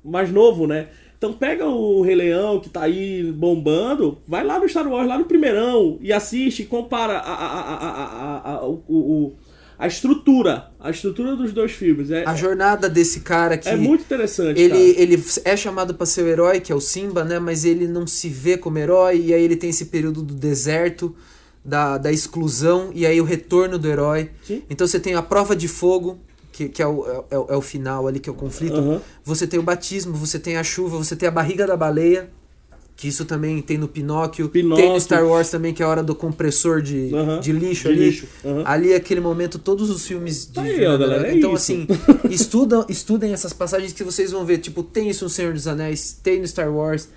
mais 0.04 0.30
novo, 0.32 0.66
né? 0.66 0.88
Então 1.22 1.32
pega 1.32 1.64
o 1.68 2.02
Rei 2.02 2.16
Leão 2.16 2.58
que 2.58 2.68
tá 2.68 2.82
aí 2.82 3.22
bombando, 3.32 4.18
vai 4.26 4.42
lá 4.42 4.58
no 4.58 4.68
Star 4.68 4.88
Wars, 4.88 5.06
lá 5.06 5.16
no 5.16 5.24
primeirão, 5.24 5.96
e 6.00 6.12
assiste, 6.12 6.64
compara 6.64 7.18
a, 7.18 7.32
a, 7.32 7.68
a, 8.38 8.54
a, 8.56 8.66
o, 8.66 8.82
o- 8.88 9.32
a 9.78 9.86
estrutura, 9.86 10.66
a 10.80 10.90
estrutura 10.90 11.36
dos 11.36 11.52
dois 11.52 11.70
filmes. 11.70 12.10
É, 12.10 12.24
A 12.26 12.34
jornada 12.34 12.88
desse 12.88 13.20
cara 13.20 13.56
que. 13.56 13.68
é 13.68 13.76
muito 13.76 14.00
interessante. 14.02 14.60
Ele, 14.60 14.70
cara. 14.94 15.02
ele 15.02 15.24
é 15.44 15.56
chamado 15.56 15.94
pra 15.94 16.06
ser 16.06 16.22
o 16.22 16.28
herói, 16.28 16.58
que 16.60 16.72
é 16.72 16.74
o 16.74 16.80
Simba, 16.80 17.24
né? 17.24 17.38
Mas 17.38 17.64
ele 17.64 17.86
não 17.86 18.04
se 18.06 18.28
vê 18.28 18.56
como 18.58 18.78
herói, 18.78 19.20
e 19.26 19.32
aí 19.34 19.42
ele 19.44 19.56
tem 19.56 19.70
esse 19.70 19.86
período 19.86 20.22
do 20.22 20.34
deserto, 20.34 21.14
da, 21.64 21.98
da 21.98 22.10
exclusão, 22.12 22.90
e 22.94 23.06
aí 23.06 23.20
o 23.20 23.24
retorno 23.24 23.78
do 23.78 23.88
herói. 23.88 24.30
Sim. 24.44 24.62
Então 24.68 24.86
você 24.86 24.98
tem 24.98 25.14
a 25.14 25.22
prova 25.22 25.54
de 25.54 25.66
fogo, 25.68 26.18
que, 26.52 26.68
que 26.68 26.82
é, 26.82 26.86
o, 26.86 27.24
é, 27.30 27.38
o- 27.38 27.46
é 27.50 27.56
o 27.56 27.62
final 27.62 28.06
ali, 28.06 28.20
que 28.20 28.28
é 28.28 28.32
o 28.32 28.36
conflito. 28.36 28.76
Aham. 28.76 29.00
Você 29.24 29.46
tem 29.46 29.58
o 29.58 29.62
batismo, 29.62 30.12
você 30.14 30.38
tem 30.38 30.56
a 30.56 30.62
chuva, 30.62 30.96
você 30.98 31.16
tem 31.16 31.28
a 31.28 31.32
barriga 31.32 31.66
da 31.66 31.76
baleia, 31.76 32.28
que 32.94 33.08
isso 33.08 33.24
também 33.24 33.60
tem 33.62 33.78
no 33.78 33.88
Pinóquio. 33.88 34.48
Pinóquio. 34.50 34.84
Tem 34.84 34.92
no 34.92 35.00
Star 35.00 35.26
Wars 35.26 35.50
também, 35.50 35.72
que 35.74 35.82
é 35.82 35.86
a 35.86 35.88
hora 35.88 36.02
do 36.02 36.14
compressor 36.14 36.82
de, 36.82 37.10
Aham. 37.14 37.40
de 37.40 37.50
lixo 37.52 37.88
De 37.88 37.94
ali. 37.94 38.04
lixo, 38.10 38.26
aham. 38.44 38.62
Ali, 38.66 38.94
aquele 38.94 39.20
momento, 39.20 39.58
todos 39.58 39.88
os 39.90 40.06
filmes 40.06 40.46
de. 40.46 40.52
Tá 40.52 40.62
aí, 40.62 40.86
ó, 40.86 40.96
galera, 40.98 41.26
é 41.28 41.36
então, 41.36 41.54
isso. 41.54 41.72
assim, 41.72 41.86
estudam, 42.30 42.84
estudem 42.88 43.32
essas 43.32 43.52
passagens 43.52 43.92
que 43.92 44.04
vocês 44.04 44.30
vão 44.30 44.44
ver. 44.44 44.58
Tipo, 44.58 44.82
tem 44.82 45.08
isso 45.08 45.24
no 45.24 45.30
Senhor 45.30 45.52
dos 45.54 45.66
Anéis, 45.66 46.12
tem 46.22 46.40
no 46.40 46.46
Star 46.46 46.70
Wars, 46.72 47.08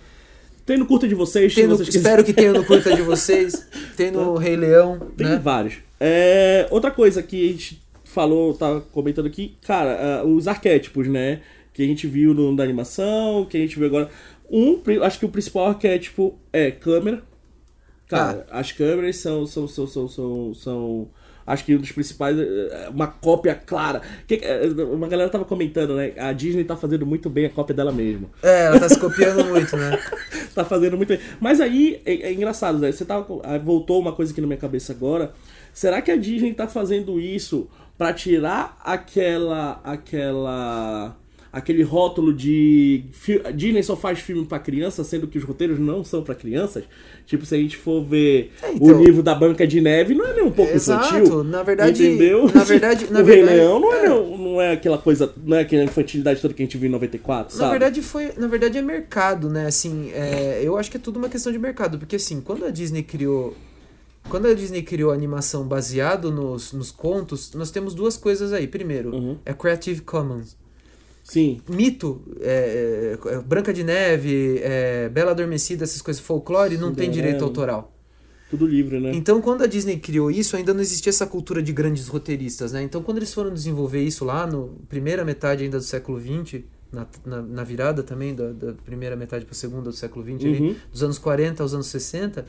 Tem 0.65 0.77
no 0.79 0.85
curta 0.87 1.07
de 1.07 1.13
vocês, 1.13 1.53
tem 1.53 1.67
no, 1.67 1.77
vocês 1.77 1.93
espero 1.93 2.23
que 2.23 2.33
tenha 2.33 2.51
no 2.53 2.63
curta 2.65 2.95
de 2.95 3.01
vocês, 3.03 3.61
tem 3.97 4.09
no 4.11 4.35
Rei 4.37 4.55
Leão, 4.55 4.97
Tem 5.15 5.27
né? 5.27 5.37
vários. 5.43 5.75
É, 5.99 6.67
outra 6.71 6.89
coisa 6.89 7.21
que 7.21 7.47
a 7.49 7.51
gente 7.51 7.84
falou, 8.15 8.53
tá 8.55 8.81
comentando 8.91 9.27
aqui, 9.27 9.55
cara, 9.61 10.21
ah, 10.21 10.25
os 10.25 10.47
arquétipos, 10.47 11.07
né? 11.07 11.41
Que 11.73 11.83
a 11.83 11.85
gente 11.85 12.07
viu 12.07 12.33
no, 12.33 12.51
na 12.55 12.63
animação, 12.63 13.45
que 13.45 13.57
a 13.57 13.59
gente 13.59 13.77
viu 13.77 13.87
agora. 13.87 14.09
Um, 14.49 14.81
acho 15.03 15.19
que 15.19 15.25
o 15.25 15.29
principal 15.29 15.67
arquétipo 15.67 16.35
é 16.53 16.71
câmera. 16.71 17.21
Cara, 18.07 18.45
as 18.51 18.71
câmeras 18.71 19.17
são, 19.17 19.45
são, 19.45 19.67
são, 19.67 19.87
são, 19.87 20.07
são, 20.07 20.53
são- 20.53 21.07
Acho 21.47 21.63
que 21.63 21.75
um 21.75 21.79
dos 21.79 21.91
principais. 21.91 22.35
é 22.39 22.89
Uma 22.89 23.05
cópia 23.07 23.53
clara. 23.53 24.01
Que- 24.27 24.39
é, 24.43 24.65
uma 24.91 25.07
galera 25.07 25.29
tava 25.29 25.45
comentando, 25.45 25.95
né? 25.95 26.11
A 26.17 26.33
Disney 26.33 26.63
tá 26.63 26.75
fazendo 26.75 27.05
muito 27.05 27.29
bem 27.29 27.45
a 27.45 27.49
cópia 27.51 27.75
dela 27.75 27.91
mesma. 27.91 28.29
É, 28.41 28.65
ela 28.65 28.79
tá 28.79 28.89
se 28.89 28.99
copiando 28.99 29.45
muito, 29.49 29.75
né? 29.77 29.99
tá 30.55 30.65
fazendo 30.65 30.97
muito 30.97 31.09
bem. 31.09 31.19
Mas 31.39 31.61
aí 31.61 32.01
é, 32.05 32.29
é 32.29 32.33
engraçado, 32.33 32.79
né? 32.79 32.91
Você 32.91 33.05
tava, 33.05 33.27
aí 33.43 33.59
voltou 33.59 33.99
uma 33.99 34.11
coisa 34.11 34.31
aqui 34.31 34.41
na 34.41 34.47
minha 34.47 34.57
cabeça 34.59 34.91
agora. 34.91 35.33
Será 35.73 36.01
que 36.01 36.09
a 36.09 36.15
Disney 36.15 36.53
tá 36.53 36.67
fazendo 36.67 37.19
isso 37.19 37.67
pra 37.97 38.13
tirar 38.13 38.77
aquela 38.83 39.79
aquela 39.83 41.15
aquele 41.51 41.83
rótulo 41.83 42.33
de 42.33 43.05
Disney 43.55 43.81
só 43.81 43.95
faz 43.95 44.19
filme 44.19 44.43
pra 44.45 44.59
criança, 44.59 45.05
sendo 45.05 45.25
que 45.25 45.37
os 45.37 45.43
roteiros 45.45 45.79
não 45.79 46.03
são 46.03 46.21
pra 46.21 46.35
crianças? 46.35 46.83
Tipo, 47.25 47.45
se 47.45 47.55
a 47.55 47.57
gente 47.57 47.77
for 47.77 48.03
ver 48.03 48.51
É, 48.61 48.73
então- 48.73 48.87
o 48.99 49.01
livro 49.01 49.23
da 49.23 49.33
Branca 49.33 49.65
de 49.65 49.79
Neve, 49.79 50.13
não 50.13 50.27
é 50.27 50.33
nem 50.33 50.43
um 50.43 50.51
pouco 50.51 50.73
Exato, 50.73 51.15
infantil. 51.15 51.43
na 51.45 51.63
verdade- 51.63 52.05
entendeu? 52.05 52.51
na 52.53 52.63
verdade- 52.65 53.07
na 53.09 53.21
o 53.21 53.23
Rei 53.23 53.37
verdade, 53.37 53.57
Leão 53.57 53.79
não 53.79 53.93
é, 53.93 54.05
é. 54.05 54.09
não 54.09 54.61
é 54.61 54.71
aquela 54.73 54.97
coisa, 54.97 55.33
não 55.45 55.55
é 55.55 55.61
aquela 55.61 55.85
infantilidade 55.85 56.41
toda 56.41 56.53
que 56.53 56.61
a 56.61 56.65
gente 56.65 56.77
viu 56.77 56.89
em 56.89 56.91
94, 56.91 57.55
Na 57.55 57.59
sabe? 57.59 57.71
verdade 57.71 58.01
foi, 58.01 58.33
na 58.37 58.47
verdade 58.47 58.77
é 58.77 58.81
mercado, 58.81 59.49
né? 59.49 59.65
Assim, 59.65 60.11
é, 60.13 60.59
eu 60.61 60.75
acho 60.77 60.91
que 60.91 60.97
é 60.97 60.99
tudo 60.99 61.15
uma 61.17 61.29
questão 61.29 61.53
de 61.53 61.57
mercado, 61.57 61.97
porque 61.97 62.17
assim, 62.17 62.41
quando 62.41 62.65
a 62.65 62.69
Disney 62.69 63.01
criou 63.01 63.55
quando 64.29 64.47
a 64.47 64.53
Disney 64.53 64.81
criou 64.83 65.11
a 65.11 65.13
animação 65.13 65.67
baseado 65.67 66.31
nos, 66.31 66.73
nos 66.73 66.91
contos, 66.91 67.53
nós 67.53 67.71
temos 67.71 67.93
duas 67.93 68.17
coisas 68.17 68.51
aí. 68.53 68.67
Primeiro, 68.67 69.13
Uhum. 69.15 69.37
é 69.45 69.53
Creative 69.53 70.01
Commons. 70.01 70.57
Sim. 71.23 71.59
Mito, 71.67 72.21
é, 72.39 73.17
é, 73.25 73.39
Branca 73.39 73.73
de 73.73 73.83
Neve, 73.83 74.59
é, 74.61 75.09
Bela 75.09 75.31
Adormecida, 75.31 75.83
essas 75.83 76.01
coisas, 76.01 76.21
folclore, 76.21 76.77
não 76.77 76.93
tem 76.93 77.05
Cinderela. 77.07 77.13
direito 77.33 77.43
autoral. 77.43 77.91
Tudo 78.49 78.67
livre, 78.67 78.99
né? 78.99 79.11
Então, 79.15 79.41
quando 79.41 79.63
a 79.63 79.67
Disney 79.67 79.97
criou 79.97 80.29
isso, 80.29 80.55
ainda 80.55 80.71
não 80.71 80.81
existia 80.81 81.09
essa 81.09 81.25
cultura 81.25 81.63
de 81.63 81.73
grandes 81.73 82.07
roteiristas, 82.07 82.71
né? 82.73 82.83
Então, 82.83 83.01
quando 83.01 83.17
eles 83.17 83.33
foram 83.33 83.51
desenvolver 83.51 84.03
isso 84.03 84.23
lá, 84.23 84.45
no 84.45 84.75
primeira 84.87 85.25
metade 85.25 85.63
ainda 85.63 85.79
do 85.79 85.83
século 85.83 86.19
XX, 86.21 86.61
na, 86.91 87.07
na, 87.25 87.41
na 87.41 87.63
virada 87.63 88.03
também, 88.03 88.35
da, 88.35 88.51
da 88.51 88.73
primeira 88.73 89.15
metade 89.15 89.45
para 89.45 89.53
a 89.53 89.57
segunda 89.57 89.89
do 89.89 89.93
século 89.95 90.23
XX, 90.23 90.45
ali, 90.45 90.59
Uhum. 90.61 90.75
dos 90.91 91.01
anos 91.01 91.17
40 91.17 91.63
aos 91.63 91.73
anos 91.73 91.87
60, 91.87 92.45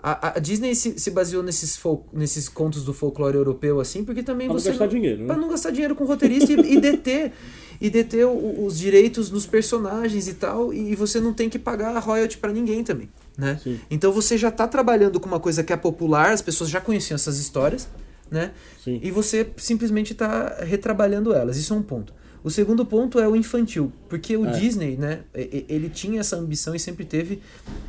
a, 0.00 0.36
a 0.36 0.38
Disney 0.38 0.74
se, 0.74 0.98
se 0.98 1.10
baseou 1.10 1.42
nesses, 1.42 1.78
nesses 2.12 2.48
contos 2.48 2.84
do 2.84 2.92
folclore 2.94 3.36
europeu, 3.36 3.80
assim, 3.80 4.04
porque 4.04 4.22
também 4.22 4.46
Pra 4.46 4.54
não 4.54 4.60
você... 4.60 4.68
gastar 4.70 4.86
dinheiro, 4.86 5.20
né? 5.22 5.26
Pra 5.26 5.36
não 5.36 5.48
gastar 5.48 5.70
dinheiro 5.70 5.94
com 5.94 6.04
roteirista 6.04 6.52
e, 6.52 6.74
e 6.74 6.80
deter, 6.80 7.32
e 7.80 7.90
deter 7.90 8.24
o- 8.26 8.64
os 8.64 8.78
direitos 8.78 9.30
nos 9.30 9.44
personagens 9.46 10.28
e 10.28 10.34
tal, 10.34 10.72
e 10.72 10.94
você 10.94 11.18
não 11.20 11.32
tem 11.34 11.48
que 11.50 11.58
pagar 11.58 11.98
royalty 11.98 12.38
pra 12.38 12.52
ninguém 12.52 12.84
também, 12.84 13.08
né? 13.36 13.58
Sim. 13.62 13.80
Então 13.90 14.12
você 14.12 14.38
já 14.38 14.50
tá 14.52 14.68
trabalhando 14.68 15.18
com 15.18 15.26
uma 15.26 15.40
coisa 15.40 15.64
que 15.64 15.72
é 15.72 15.76
popular, 15.76 16.30
as 16.32 16.42
pessoas 16.42 16.70
já 16.70 16.80
conheciam 16.80 17.16
essas 17.16 17.38
histórias, 17.38 17.88
né? 18.30 18.52
Sim. 18.84 19.00
E 19.02 19.10
você 19.10 19.48
simplesmente 19.56 20.14
tá 20.14 20.58
retrabalhando 20.60 21.32
elas. 21.32 21.56
Isso 21.56 21.72
é 21.72 21.76
um 21.76 21.82
ponto. 21.82 22.12
O 22.42 22.50
segundo 22.50 22.84
ponto 22.86 23.18
é 23.18 23.28
o 23.28 23.34
infantil, 23.34 23.92
porque 24.08 24.36
o 24.36 24.46
É. 24.46 24.52
Disney, 24.52 24.96
né, 24.96 25.20
ele 25.34 25.88
tinha 25.88 26.20
essa 26.20 26.36
ambição 26.36 26.74
e 26.74 26.78
sempre 26.78 27.04
teve 27.04 27.40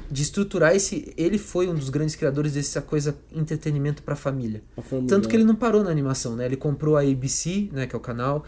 de 0.09 0.21
estruturar 0.23 0.75
esse, 0.75 1.13
ele 1.15 1.37
foi 1.37 1.67
um 1.67 1.75
dos 1.75 1.89
grandes 1.89 2.15
criadores 2.15 2.53
dessa 2.53 2.81
coisa 2.81 3.15
entretenimento 3.35 4.01
pra 4.01 4.15
família. 4.15 4.61
Família. 4.81 5.07
Tanto 5.09 5.29
que 5.29 5.35
ele 5.35 5.43
não 5.43 5.55
parou 5.55 5.83
na 5.83 5.89
animação, 5.91 6.35
né? 6.35 6.45
Ele 6.45 6.57
comprou 6.57 6.97
a 6.97 7.01
ABC, 7.01 7.69
né, 7.71 7.85
que 7.85 7.95
é 7.95 7.97
o 7.97 8.01
canal. 8.01 8.43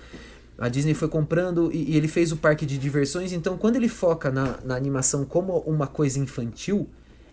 A 0.57 0.67
Disney 0.69 0.93
foi 0.93 1.07
comprando 1.07 1.71
e, 1.73 1.91
e 1.91 1.97
ele 1.97 2.07
fez 2.07 2.31
o 2.31 2.37
parque 2.37 2.65
de 2.65 2.77
diversões. 2.77 3.31
Então, 3.31 3.57
quando 3.57 3.75
ele 3.77 3.87
foca 3.87 4.29
na, 4.31 4.59
na 4.63 4.75
animação 4.75 5.25
como 5.25 5.57
uma 5.59 5.87
coisa 5.87 6.19
infantil, 6.19 6.87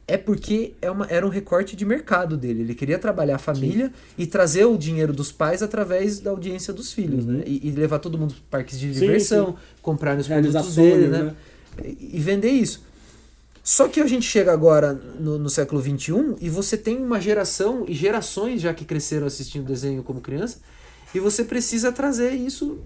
é 0.09 0.17
porque 0.17 0.73
é 0.81 0.91
uma, 0.91 1.07
era 1.07 1.25
um 1.25 1.29
recorte 1.29 1.77
de 1.77 1.85
mercado 1.85 2.35
dele. 2.35 2.63
Ele 2.63 2.75
queria 2.75 2.99
trabalhar 2.99 3.37
a 3.37 3.39
família 3.39 3.93
e 4.17 4.27
trazer 4.27 4.65
o 4.65 4.79
dinheiro 4.79 5.13
dos 5.13 5.31
pais 5.31 5.63
através 5.63 6.19
da 6.19 6.31
audiência 6.31 6.73
dos 6.73 6.95
filhos, 6.95 7.27
né? 7.27 7.43
E, 7.47 7.69
e 7.69 7.71
levar 7.71 7.99
todo 7.99 8.17
mundo 8.17 8.35
para 8.49 8.61
parques 8.61 8.81
de 8.81 8.87
Uhum. 8.87 8.95
Sim, 8.95 9.01
diversão, 9.01 9.47
sim. 9.49 9.57
comprar 9.83 10.17
Realizar 10.17 10.63
produtos 10.63 10.77
dele, 10.77 11.09
né? 11.09 11.23
né? 11.25 11.35
E, 11.85 12.17
e 12.17 12.21
vender 12.21 12.51
isso. 12.51 12.83
Só 13.63 13.87
que 13.87 14.01
a 14.01 14.07
gente 14.07 14.25
chega 14.25 14.51
agora 14.51 14.95
no, 14.95 15.39
no 15.39 15.51
século 15.51 15.83
XXI 15.83 16.37
e 16.41 16.49
você 16.49 16.75
tem 16.79 16.97
uma 16.97 17.21
geração 17.21 17.85
e 17.87 17.93
gerações 17.93 18.63
já 18.63 18.73
que 18.73 18.87
cresceram 18.87 19.27
assistindo 19.27 19.67
desenho 19.67 20.03
como 20.03 20.23
criança 20.23 20.59
e 21.15 21.21
você 21.21 21.45
precisa 21.45 21.93
trazer 21.93 22.33
isso, 22.33 22.79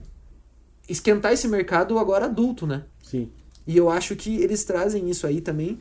esquentar 0.89 1.33
esse 1.33 1.47
mercado 1.47 2.01
agora 2.01 2.25
adulto, 2.25 2.67
né? 2.67 2.83
Sim. 3.01 3.31
E 3.65 3.77
eu 3.77 3.89
acho 3.89 4.17
que 4.17 4.43
eles 4.43 4.65
trazem 4.65 5.09
isso 5.09 5.25
aí 5.25 5.41
também 5.41 5.79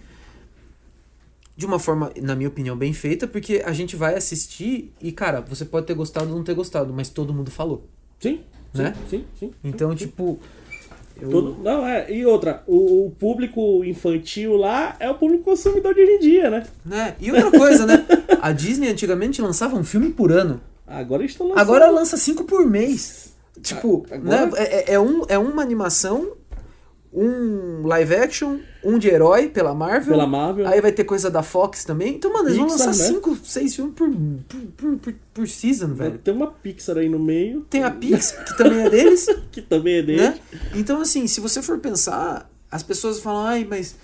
de 1.61 1.65
uma 1.67 1.77
forma, 1.77 2.11
na 2.19 2.35
minha 2.35 2.49
opinião, 2.49 2.75
bem 2.75 2.91
feita, 2.91 3.27
porque 3.27 3.61
a 3.63 3.71
gente 3.71 3.95
vai 3.95 4.15
assistir 4.15 4.91
e, 4.99 5.11
cara, 5.11 5.41
você 5.41 5.63
pode 5.63 5.85
ter 5.85 5.93
gostado 5.93 6.27
ou 6.31 6.35
não 6.37 6.43
ter 6.43 6.55
gostado, 6.55 6.91
mas 6.91 7.07
todo 7.07 7.31
mundo 7.31 7.51
falou. 7.51 7.87
Sim. 8.19 8.41
Sim, 8.73 8.81
Né? 8.81 8.95
sim, 9.07 9.25
sim. 9.39 9.51
Então, 9.63 9.91
sim, 9.91 9.97
tipo. 10.07 10.39
eu- 11.21 11.29
Tudo, 11.29 11.57
não, 11.63 11.85
é. 11.85 12.11
E 12.11 12.25
outra, 12.25 12.63
o, 12.65 13.05
o 13.05 13.11
público 13.11 13.83
infantil 13.85 14.55
lá 14.57 14.95
é 14.99 15.07
o 15.07 15.13
público 15.13 15.43
consumidor 15.43 15.93
de 15.93 16.01
hoje 16.01 16.11
em 16.13 16.19
dia, 16.19 16.49
né? 16.49 16.65
Né? 16.83 17.15
E 17.19 17.31
outra 17.31 17.51
coisa, 17.51 17.85
né? 17.85 18.07
A 18.41 18.51
Disney 18.51 18.89
antigamente 18.89 19.39
lançava 19.39 19.75
um 19.75 19.83
filme 19.83 20.09
por 20.09 20.31
ano. 20.31 20.59
Agora 20.87 21.23
estão 21.23 21.47
lançando. 21.47 21.61
Agora 21.61 21.89
lança 21.91 22.17
cinco 22.17 22.43
por 22.43 22.65
mês. 22.65 23.35
Tipo, 23.61 24.03
Agora- 24.09 24.47
né? 24.47 24.51
É, 24.57 24.63
é- 24.63 24.93
é 24.95 24.99
um, 24.99 25.21
é 25.29 25.37
uma 25.37 25.61
animação, 25.61 26.31
um 27.13 27.85
live 27.85 28.15
action, 28.15 28.59
um 28.83 28.97
de 28.97 29.09
herói 29.09 29.49
pela 29.49 29.75
Marvel. 29.75 30.11
Pela 30.11 30.25
Marvel. 30.25 30.67
Aí 30.67 30.79
vai 30.79 30.91
ter 30.91 31.03
coisa 31.03 31.29
da 31.29 31.43
Fox 31.43 31.83
também. 31.83 32.15
Então, 32.15 32.31
mano, 32.31 32.47
eles 32.47 32.57
vão 32.57 32.67
Pixar, 32.67 32.87
lançar 32.87 33.03
né? 33.03 33.09
cinco, 33.09 33.37
seis 33.43 33.75
filmes 33.75 33.93
por, 33.95 34.09
por, 34.77 34.95
por, 34.97 35.13
por, 35.33 35.47
season, 35.47 35.93
velho. 35.93 36.17
Tem 36.17 36.33
uma 36.33 36.47
Pixar 36.47 36.97
aí 36.97 37.09
no 37.09 37.19
meio, 37.19 37.65
Tem 37.69 37.83
a 37.83 37.91
Pixar, 37.91 38.45
que 38.45 38.57
também 38.57 38.81
é 38.85 38.89
deles, 38.89 39.27
que 39.51 39.61
também 39.61 39.95
é 39.95 40.01
dele. 40.01 40.21
né? 40.21 40.39
Então, 40.73 41.01
assim, 41.01 41.27
se 41.27 41.41
você 41.41 41.61
for 41.61 41.79
pensar, 41.79 42.49
as 42.71 42.81
pessoas 42.81 43.19
falam, 43.19 43.45
ai, 43.45 43.67
mas. 43.69 43.95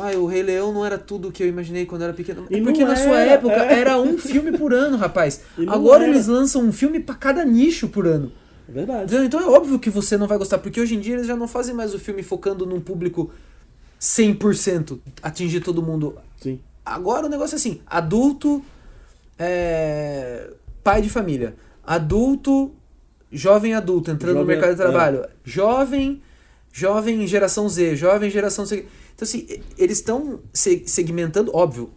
Ai, 0.00 0.14
o 0.16 0.26
Rei 0.26 0.42
Leão 0.42 0.72
não 0.72 0.84
era 0.84 0.96
tudo 0.96 1.28
o 1.28 1.32
que 1.32 1.42
eu 1.42 1.48
imaginei 1.48 1.84
quando 1.84 2.02
era 2.02 2.12
pequeno. 2.12 2.46
E 2.48 2.56
É 2.56 2.62
porque 2.62 2.84
na 2.84 2.94
sua 2.94 3.18
era, 3.18 3.32
época 3.32 3.54
é. 3.54 3.80
era 3.80 3.98
um 4.00 4.16
filme 4.18 4.56
por 4.56 4.72
ano, 4.72 4.96
rapaz. 4.96 5.40
Agora 5.66 6.04
era. 6.04 6.12
eles 6.12 6.28
lançam 6.28 6.62
um 6.62 6.72
filme 6.72 7.00
pra 7.00 7.14
cada 7.14 7.44
nicho 7.44 7.88
por 7.88 8.06
ano. 8.06 8.30
É 8.68 8.72
verdade. 8.72 9.14
Então 9.16 9.40
é 9.40 9.46
óbvio 9.46 9.78
que 9.78 9.90
você 9.90 10.16
não 10.16 10.26
vai 10.26 10.38
gostar, 10.38 10.58
porque 10.58 10.80
hoje 10.80 10.94
em 10.94 11.00
dia 11.00 11.14
eles 11.14 11.26
já 11.26 11.36
não 11.36 11.46
fazem 11.48 11.74
mais 11.74 11.94
o 11.94 11.98
filme 11.98 12.22
focando 12.22 12.64
num 12.64 12.80
público 12.80 13.30
100%, 14.00 14.98
atingir 15.22 15.60
todo 15.60 15.82
mundo. 15.82 16.16
Sim. 16.40 16.60
Agora 16.84 17.26
o 17.26 17.28
negócio 17.28 17.54
é 17.54 17.56
assim, 17.56 17.80
adulto, 17.86 18.62
é, 19.38 20.50
pai 20.82 21.00
de 21.02 21.08
família, 21.08 21.54
adulto, 21.82 22.72
jovem 23.32 23.74
adulto 23.74 24.10
entrando 24.10 24.34
no 24.34 24.40
Jovem- 24.40 24.56
mercado 24.56 24.74
de 24.76 24.80
é. 24.82 24.84
trabalho, 24.84 25.26
jovem, 25.44 26.22
jovem 26.72 27.26
geração 27.26 27.68
Z, 27.68 27.96
jovem 27.96 28.30
geração 28.30 28.66
C. 28.66 28.86
Então 29.14 29.26
assim, 29.26 29.46
eles 29.78 29.98
estão 29.98 30.40
se- 30.52 30.84
segmentando, 30.86 31.50
óbvio. 31.54 31.90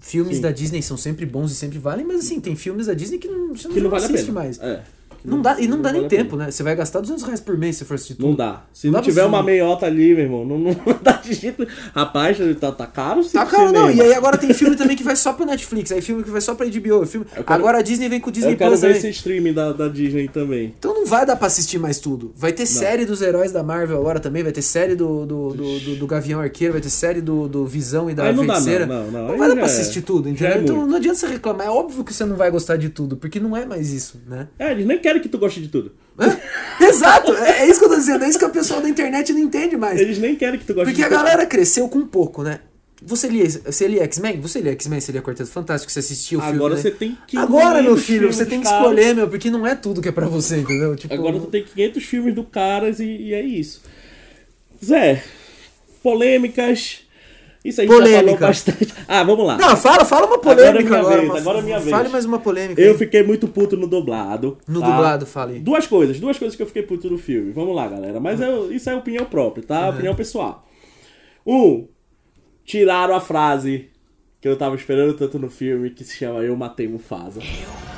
Filmes 0.00 0.36
Sim. 0.36 0.42
da 0.42 0.52
Disney 0.52 0.80
são 0.80 0.96
sempre 0.96 1.26
bons 1.26 1.50
e 1.50 1.56
sempre 1.56 1.76
valem, 1.78 2.06
mas 2.06 2.20
assim, 2.20 2.38
tem 2.40 2.54
filmes 2.54 2.86
da 2.86 2.94
Disney 2.94 3.18
que 3.18 3.26
não, 3.26 3.52
Que 3.54 3.80
não 3.80 3.90
vale 3.90 4.04
a 4.04 4.06
assiste 4.06 4.26
pena. 4.26 4.40
mais. 4.40 4.58
É. 4.60 4.84
Não 5.28 5.42
dá, 5.42 5.60
e 5.60 5.66
não, 5.68 5.76
dá 5.80 5.88
vale 5.90 6.00
nem 6.00 6.08
tempo, 6.08 6.36
né? 6.36 6.50
Você 6.50 6.62
vai 6.62 6.74
gastar 6.74 7.00
200 7.00 7.22
reais 7.24 7.40
por 7.40 7.56
mês 7.56 7.76
se 7.76 7.84
for 7.84 7.94
assistir 7.94 8.14
tudo. 8.14 8.28
Não 8.28 8.34
dá. 8.34 8.64
Se 8.72 8.86
Não 8.86 8.94
não, 8.94 9.00
dá 9.00 9.04
tiver 9.04 9.24
uma 9.24 9.42
meiota 9.42 9.86
ali, 9.86 10.14
meu 10.14 10.24
irmão, 10.24 10.44
não, 10.44 10.58
não 10.58 10.76
dá 11.02 11.12
de 11.12 11.34
jeito. 11.34 11.66
Rapaz, 11.94 12.38
tá, 12.60 12.72
tá 12.72 12.86
caro 12.86 13.22
sim. 13.22 13.32
Tá 13.38 13.46
caro 13.46 13.72
não, 13.72 13.90
e 13.90 14.00
aí 14.00 14.14
agora 14.14 14.36
tem 14.38 14.52
filme 14.54 14.76
também 14.76 14.96
que 14.96 15.02
vai 15.02 15.16
só 15.16 15.32
pra 15.32 15.46
Netflix, 15.46 15.92
aí 15.92 16.00
filme 16.00 16.22
que 16.22 16.30
vai 16.30 16.40
só 16.40 16.54
pra 16.54 16.66
HBO, 16.66 17.06
filme... 17.06 17.26
Quero- 17.26 17.44
agora 17.48 17.78
a 17.78 17.82
Disney 17.82 18.08
vem 18.08 18.20
com 18.20 18.30
o 18.30 18.32
Disney 18.32 18.52
Eu 18.52 18.56
quero 18.56 18.70
Plus 18.70 18.80
ver 18.80 18.86
também. 18.94 18.98
esse 19.10 19.18
streaming 19.18 19.52
da, 19.52 19.72
da 19.72 19.88
Disney 19.88 20.28
também. 20.28 20.74
Então 20.78 20.94
não 20.94 21.06
vai 21.06 21.24
dar 21.26 21.36
pra 21.36 21.46
assistir 21.46 21.78
mais 21.78 21.98
tudo. 21.98 22.32
Vai 22.36 22.52
ter 22.52 22.66
série 22.66 23.04
dos 23.04 23.22
heróis 23.22 23.52
da 23.52 23.62
Marvel 23.62 23.98
agora 23.98 24.20
também, 24.20 24.42
vai 24.42 24.52
ter 24.52 24.62
série 24.62 24.94
do, 24.94 25.26
do, 25.26 25.50
do, 25.54 25.78
do- 25.80 25.96
do 25.96 26.06
Gavião 26.06 26.40
Arqueiro, 26.40 26.72
vai 26.74 26.82
ter 26.82 26.90
série 26.90 27.20
do, 27.20 27.48
do 27.48 27.66
Visão 27.66 28.08
e 28.10 28.14
da 28.14 28.24
Aí 28.24 28.34
não 28.34 28.46
dá, 28.46 28.54
Feiticeira. 28.54 28.86
não, 28.86 29.04
não, 29.10 29.22
não. 29.26 29.30
Aí 29.32 29.38
vai 29.38 29.48
dar 29.48 29.54
pra 29.54 29.62
é- 29.64 29.66
assistir 29.66 30.02
tudo, 30.02 30.24
já 30.34 30.46
é 30.46 30.50
entendeu? 30.50 30.62
então 30.62 30.76
muito. 30.76 30.90
não 30.90 30.96
adianta 30.96 31.18
você 31.18 31.26
reclamar, 31.26 31.66
é 31.66 31.70
óbvio 31.70 32.04
que 32.04 32.12
você 32.14 32.24
não 32.24 32.36
vai 32.36 32.50
gostar 32.50 32.76
de 32.76 32.88
tudo, 32.88 33.16
porque 33.16 33.40
não 33.40 33.56
é 33.56 33.64
mais 33.66 33.92
isso, 33.92 34.20
né? 34.26 34.48
É, 34.58 34.70
eles 34.72 34.86
nem 34.86 34.98
querem 34.98 35.17
que 35.20 35.28
tu 35.28 35.38
goste 35.38 35.60
de 35.60 35.68
tudo. 35.68 35.92
Exato, 36.80 37.32
é, 37.34 37.60
é 37.60 37.70
isso 37.70 37.78
que 37.78 37.86
eu 37.86 37.90
tô 37.90 37.96
dizendo, 37.96 38.24
é 38.24 38.28
isso 38.28 38.38
que 38.38 38.44
o 38.44 38.50
pessoal 38.50 38.80
da 38.80 38.88
internet 38.88 39.32
não 39.32 39.40
entende 39.40 39.76
mais. 39.76 40.00
Eles 40.00 40.18
nem 40.18 40.36
querem 40.36 40.58
que 40.58 40.64
tu 40.66 40.74
goste 40.74 40.90
Porque 40.90 41.02
a 41.02 41.08
tudo. 41.08 41.16
galera 41.16 41.46
cresceu 41.46 41.88
com 41.88 42.06
pouco, 42.06 42.42
né? 42.42 42.60
Você 43.00 43.28
lia, 43.28 43.48
você 43.48 43.86
lia 43.86 44.02
X-Men? 44.04 44.40
Você 44.40 44.60
lia 44.60 44.72
X-Men, 44.72 45.00
você 45.00 45.12
lia 45.12 45.22
Quarteto 45.22 45.50
Fantástico, 45.50 45.92
você 45.92 46.00
assistia 46.00 46.38
o 46.38 46.40
filme. 46.40 46.56
Agora 46.56 46.74
né? 46.74 46.80
você 46.80 46.90
tem 46.90 47.16
500 47.28 47.48
Agora, 47.48 47.82
meu 47.82 47.96
filho, 47.96 48.32
você 48.32 48.44
tem 48.44 48.60
que 48.60 48.66
escolher, 48.66 49.14
meu, 49.14 49.28
porque 49.28 49.50
não 49.50 49.64
é 49.64 49.76
tudo 49.76 50.02
que 50.02 50.08
é 50.08 50.12
pra 50.12 50.26
você, 50.26 50.58
entendeu? 50.58 50.96
Tipo, 50.96 51.14
Agora 51.14 51.38
tu 51.38 51.46
tem 51.46 51.62
500 51.62 52.04
filmes 52.04 52.34
do 52.34 52.42
Caras 52.42 52.98
e, 52.98 53.04
e 53.04 53.34
é 53.34 53.42
isso. 53.42 53.82
Zé, 54.84 55.22
polêmicas. 56.02 57.07
Isso 57.64 57.80
a 57.80 57.84
gente 57.84 57.90
já 57.92 57.98
falou 57.98 58.10
Polêmica. 58.20 58.46
bastante. 58.46 58.94
Ah, 59.08 59.22
vamos 59.24 59.46
lá. 59.46 59.56
Não, 59.58 59.76
fala, 59.76 60.04
fala 60.04 60.26
uma 60.26 60.36
Agora 60.36 60.52
é 60.62 60.66
polêmica 60.72 60.88
minha 60.90 61.00
agora. 61.00 61.16
vez, 61.18 61.28
uma- 61.30 61.38
agora 61.40 61.58
é 61.58 61.62
minha 61.62 61.78
vez. 61.78 61.90
Fale 61.90 62.08
mais 62.08 62.24
uma 62.24 62.38
polêmica. 62.38 62.80
Eu 62.80 62.92
aí. 62.92 62.98
fiquei 62.98 63.22
muito 63.22 63.48
puto 63.48 63.76
no 63.76 63.86
dublado. 63.86 64.58
No 64.66 64.80
tá? 64.80 64.86
dublado, 64.90 65.26
fale. 65.26 65.58
Duas 65.58 65.86
coisas, 65.86 66.20
duas 66.20 66.38
coisas 66.38 66.56
que 66.56 66.62
eu 66.62 66.66
fiquei 66.66 66.82
puto 66.82 67.10
no 67.10 67.18
filme. 67.18 67.50
Vamos 67.52 67.74
lá, 67.74 67.88
galera. 67.88 68.20
Mas 68.20 68.40
eu- 68.40 68.72
isso 68.72 68.88
é 68.88 68.94
opinião 68.94 69.24
própria, 69.24 69.64
tá? 69.64 69.88
Opinião 69.90 70.14
pessoal. 70.14 70.64
Um, 71.46 71.88
tiraram 72.64 73.14
a 73.14 73.20
frase 73.20 73.88
que 74.40 74.46
eu 74.48 74.56
tava 74.56 74.76
esperando 74.76 75.14
tanto 75.14 75.38
no 75.38 75.50
filme, 75.50 75.90
que 75.90 76.04
se 76.04 76.16
chama 76.16 76.40
Eu 76.40 76.54
Matei 76.56 76.86
Mufasa. 76.86 77.40
Eu 77.40 77.97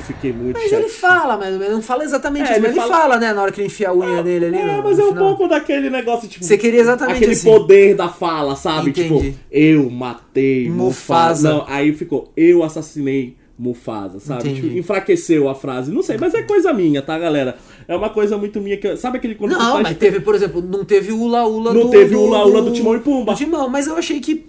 fiquei 0.00 0.32
muito 0.32 0.58
Mas 0.58 0.70
ele 0.72 0.88
fala, 0.88 1.36
mas 1.36 1.54
ele 1.54 1.68
não 1.70 1.82
fala 1.82 2.04
exatamente 2.04 2.42
É, 2.42 2.44
isso, 2.44 2.52
ele 2.54 2.60
mas 2.68 2.70
ele 2.76 2.80
fala- 2.80 2.96
fala, 3.02 3.16
né, 3.18 3.32
na 3.32 3.42
hora 3.42 3.52
que 3.52 3.60
ele 3.60 3.66
enfia 3.68 3.88
a 3.88 3.94
unha 3.94 4.22
dele 4.22 4.46
ali. 4.46 4.56
É, 4.58 4.76
no- 4.76 4.82
mas 4.82 4.98
no 4.98 5.04
é 5.04 5.06
um 5.08 5.14
pouco 5.14 5.48
daquele 5.48 5.88
negócio, 5.90 6.28
tipo. 6.28 6.44
Você 6.44 6.58
queria 6.58 6.80
exatamente 6.80 7.16
Aquele 7.16 7.32
assim. 7.32 7.48
poder 7.50 7.94
da 7.94 8.08
fala, 8.08 8.54
sabe? 8.56 8.90
Entendi. 8.90 9.30
Tipo, 9.32 9.38
eu 9.50 9.88
matei 9.90 10.68
Mufasa. 10.68 10.82
Mufasa. 10.84 11.52
Não, 11.52 11.64
aí 11.66 11.92
ficou, 11.94 12.30
eu 12.36 12.62
assassinei 12.62 13.36
Mufasa, 13.58 14.18
sabe? 14.18 14.54
Tipo, 14.54 14.66
enfraqueceu 14.76 15.48
a 15.48 15.54
frase. 15.54 15.90
Não 15.92 16.02
sei, 16.02 16.16
mas 16.18 16.34
é 16.34 16.42
coisa 16.42 16.72
minha, 16.72 17.00
tá, 17.00 17.18
galera? 17.18 17.56
É 17.86 17.94
uma 17.96 18.10
coisa 18.10 18.36
muito 18.36 18.60
minha 18.60 18.76
que. 18.76 18.96
Sabe 18.96 19.18
aquele 19.18 19.34
quando 19.36 19.52
tu 19.52 19.58
Não, 19.58 19.82
mas 19.82 19.96
teve, 19.96 20.20
por 20.20 20.34
exemplo, 20.34 20.60
não 20.62 20.84
teve 20.84 21.12
o 21.12 21.18
Ula 21.20 21.46
Ula 21.46 21.72
Não 21.72 21.82
do... 21.82 21.90
teve 21.90 22.14
o 22.14 22.20
Ula 22.22 22.44
Ula 22.44 22.62
do 22.62 22.72
Timão 22.72 22.94
e 22.96 23.00
Pumba. 23.00 23.32
Do 23.32 23.38
Timão, 23.38 23.68
mas 23.68 23.86
eu 23.86 23.96
achei 23.96 24.20
que, 24.20 24.46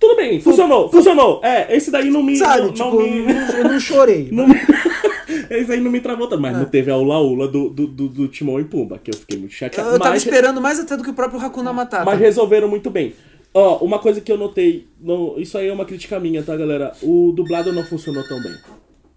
Tudo 0.00 0.16
bem, 0.16 0.40
funcionou, 0.40 0.90
funcionou. 0.90 1.40
É, 1.44 1.76
esse 1.76 1.90
daí 1.90 2.08
não 2.10 2.22
me. 2.22 2.34
sabe, 2.36 2.62
não, 2.62 2.72
tipo, 2.72 2.88
não 2.90 3.00
eu 3.02 3.12
me. 3.26 3.32
não, 3.34 3.48
eu 3.58 3.64
não 3.64 3.78
chorei. 3.80 4.28
não 4.32 4.48
me- 4.48 4.54
esse 5.50 5.70
aí 5.72 5.80
não 5.80 5.90
me 5.90 6.00
travou 6.00 6.26
tanto, 6.26 6.40
mas 6.40 6.56
É. 6.56 6.58
não 6.58 6.64
teve 6.64 6.90
a 6.90 6.96
Ula 6.96 7.18
Ula 7.20 7.46
do, 7.46 7.68
do, 7.68 7.86
do, 7.86 8.08
do 8.08 8.28
Timão 8.28 8.58
e 8.58 8.64
Pumba, 8.64 8.98
que 8.98 9.10
eu 9.10 9.14
fiquei 9.14 9.38
muito 9.38 9.52
Eu, 9.52 9.58
chateado. 9.58 9.90
eu 9.90 9.98
tava 9.98 10.10
mas- 10.14 10.22
esperando 10.24 10.60
mais 10.60 10.80
até 10.80 10.96
do 10.96 11.02
que 11.04 11.10
o 11.10 11.14
próprio 11.14 11.38
Hakuna 11.40 11.72
Matata. 11.72 12.04
Mas 12.04 12.18
resolveram 12.18 12.66
muito 12.68 12.88
bem. 12.90 13.14
Ó, 13.52 13.78
uma 13.84 13.98
coisa 13.98 14.20
que 14.20 14.30
eu 14.32 14.38
notei, 14.38 14.86
não, 15.00 15.34
isso 15.38 15.58
aí 15.58 15.68
é 15.68 15.72
uma 15.72 15.84
crítica 15.84 16.18
minha, 16.20 16.42
tá, 16.42 16.56
galera? 16.56 16.92
O 17.02 17.32
dublado 17.36 17.72
não 17.72 17.82
funcionou 17.84 18.22
tão 18.26 18.40
bem. 18.42 18.54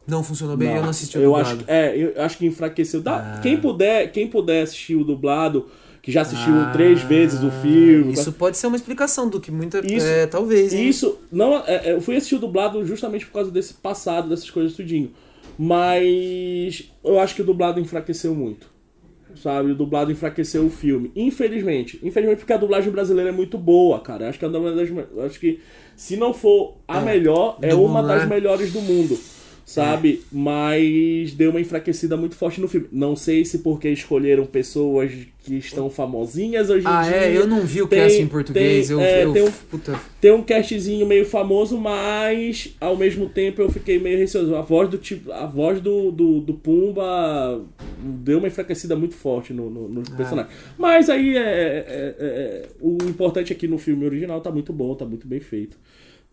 Não 0.08 0.22
funcionou 0.24 0.58
bem, 0.58 0.76
eu 0.76 0.82
não 0.82 0.90
assisti 0.90 1.18
o 1.18 1.22
eu 1.22 1.30
dublado. 1.32 1.48
acho, 1.50 1.64
é, 1.68 1.96
eu 1.98 2.14
acho 2.22 2.38
que 2.40 2.46
enfraqueceu. 2.46 3.00
Dá- 3.00 3.36
Ah. 3.38 3.40
quem, 3.42 3.56
puder, 3.58 4.12
quem 4.12 4.28
puder 4.28 4.64
assistir 4.64 4.96
o 4.96 5.04
dublado, 5.06 5.68
que 6.04 6.12
já 6.12 6.22
assistiu 6.22 6.54
Ah, 6.54 6.70
três 6.74 7.02
vezes 7.02 7.42
o 7.44 7.50
filme. 7.50 8.12
Isso 8.12 8.34
pode 8.34 8.58
ser 8.58 8.68
uma 8.68 8.76
explicação 8.76 9.30
do 9.30 9.40
que 9.40 9.50
muita... 9.50 9.80
Isso- 9.80 10.06
é, 10.06 10.28
talvez, 10.28 10.74
hein? 10.74 10.90
Isso, 10.90 11.18
não, 11.32 11.58
é, 11.66 11.88
é, 11.88 11.94
eu 11.94 12.02
fui 12.02 12.18
assistir 12.18 12.36
o 12.36 12.40
dublado 12.40 12.86
justamente 12.86 13.26
por 13.26 13.32
causa 13.32 13.50
desse 13.50 13.74
passado, 13.76 14.28
dessas 14.28 14.52
coisas 14.52 14.76
tudinho. 14.76 15.12
Mas 15.58 16.92
eu 17.04 17.20
acho 17.20 17.34
que 17.34 17.42
o 17.42 17.46
dublado 17.46 17.80
enfraqueceu 17.80 18.36
muito. 18.36 18.68
Sabe, 19.42 19.72
o 19.72 19.76
dublado 19.76 20.12
enfraqueceu 20.12 20.66
o 20.66 20.70
filme. 20.70 21.10
Infelizmente. 21.16 22.00
Infelizmente 22.04 22.40
porque 22.40 22.54
a 22.54 22.58
dublagem 22.58 22.92
brasileira 22.92 23.30
é 23.30 23.34
muito 23.34 23.58
boa, 23.58 24.00
cara. 24.00 24.26
Eu 24.26 24.30
acho 24.30 24.38
que 24.38 24.46
é 24.46 24.48
uma 24.48 24.72
das 24.74 24.90
acho 25.26 25.40
que 25.40 25.60
se 25.96 26.18
não 26.18 26.34
for 26.34 26.76
a 26.88 27.00
É, 27.00 27.02
melhor, 27.06 27.58
é 27.62 27.74
uma 27.74 28.04
das 28.04 28.24
né? 28.24 28.36
melhores 28.36 28.72
do 28.72 28.82
mundo. 28.82 29.18
Sabe? 29.66 30.22
Mas 30.32 31.34
deu 31.34 31.50
uma 31.52 31.62
enfraquecida 31.62 32.18
muito 32.18 32.36
forte 32.36 32.60
no 32.60 32.68
filme. 32.68 32.88
Não 32.92 33.16
sei 33.16 33.46
se 33.46 33.60
porque 33.60 33.90
escolheram 33.90 34.46
pessoas 34.46 35.12
que 35.44 35.56
estão 35.58 35.90
famosinhas 35.90 36.70
hoje 36.70 36.86
em 36.86 36.90
Ah, 36.90 37.02
dia. 37.04 37.16
é, 37.16 37.38
eu 37.38 37.48
não 37.48 37.62
vi 37.62 37.82
o 37.82 37.88
Tem- 37.88 38.00
cast 38.00 38.22
em 38.22 38.28
português. 38.28 38.88
tem- 38.88 38.96
eu, 38.98 39.02
é, 39.02 39.24
eu, 39.26 39.34
tem 39.34 39.44
um- 39.44 39.52
puta, 39.72 40.00
tem 40.22 40.32
um 40.32 40.42
castzinho 40.44 41.06
meio 41.06 41.26
famoso, 41.26 41.78
mas 41.78 42.76
ao 42.80 42.96
mesmo 42.98 43.28
tempo 43.30 43.62
eu 43.62 43.70
fiquei 43.70 43.98
meio 44.00 44.18
receoso. 44.18 44.54
A 44.56 44.62
voz 44.62 44.90
do 44.90 44.98
tipo, 44.98 45.32
a 45.32 45.46
voz 45.46 45.80
do, 45.82 46.12
do, 46.12 46.40
do 46.42 46.54
Pumba 46.54 47.62
deu 48.00 48.40
uma 48.40 48.48
enfraquecida 48.48 48.96
muito 48.96 49.16
forte 49.16 49.54
no, 49.54 49.70
no, 49.70 49.86
Ah. 49.86 49.90
no 50.12 50.18
personagem. 50.18 50.52
Mas 50.78 51.10
aí 51.10 51.36
é, 51.38 51.40
é- 51.42 51.86
é- 51.88 52.16
é- 52.20 52.70
o 52.82 52.98
importante 53.04 53.52
aqui 53.54 53.68
no 53.68 53.78
filme 53.78 54.06
original 54.06 54.40
tá 54.42 54.52
muito 54.52 54.72
bom, 54.74 54.94
tá 54.96 55.06
muito 55.06 55.28
bem 55.28 55.40
feito. 55.40 55.78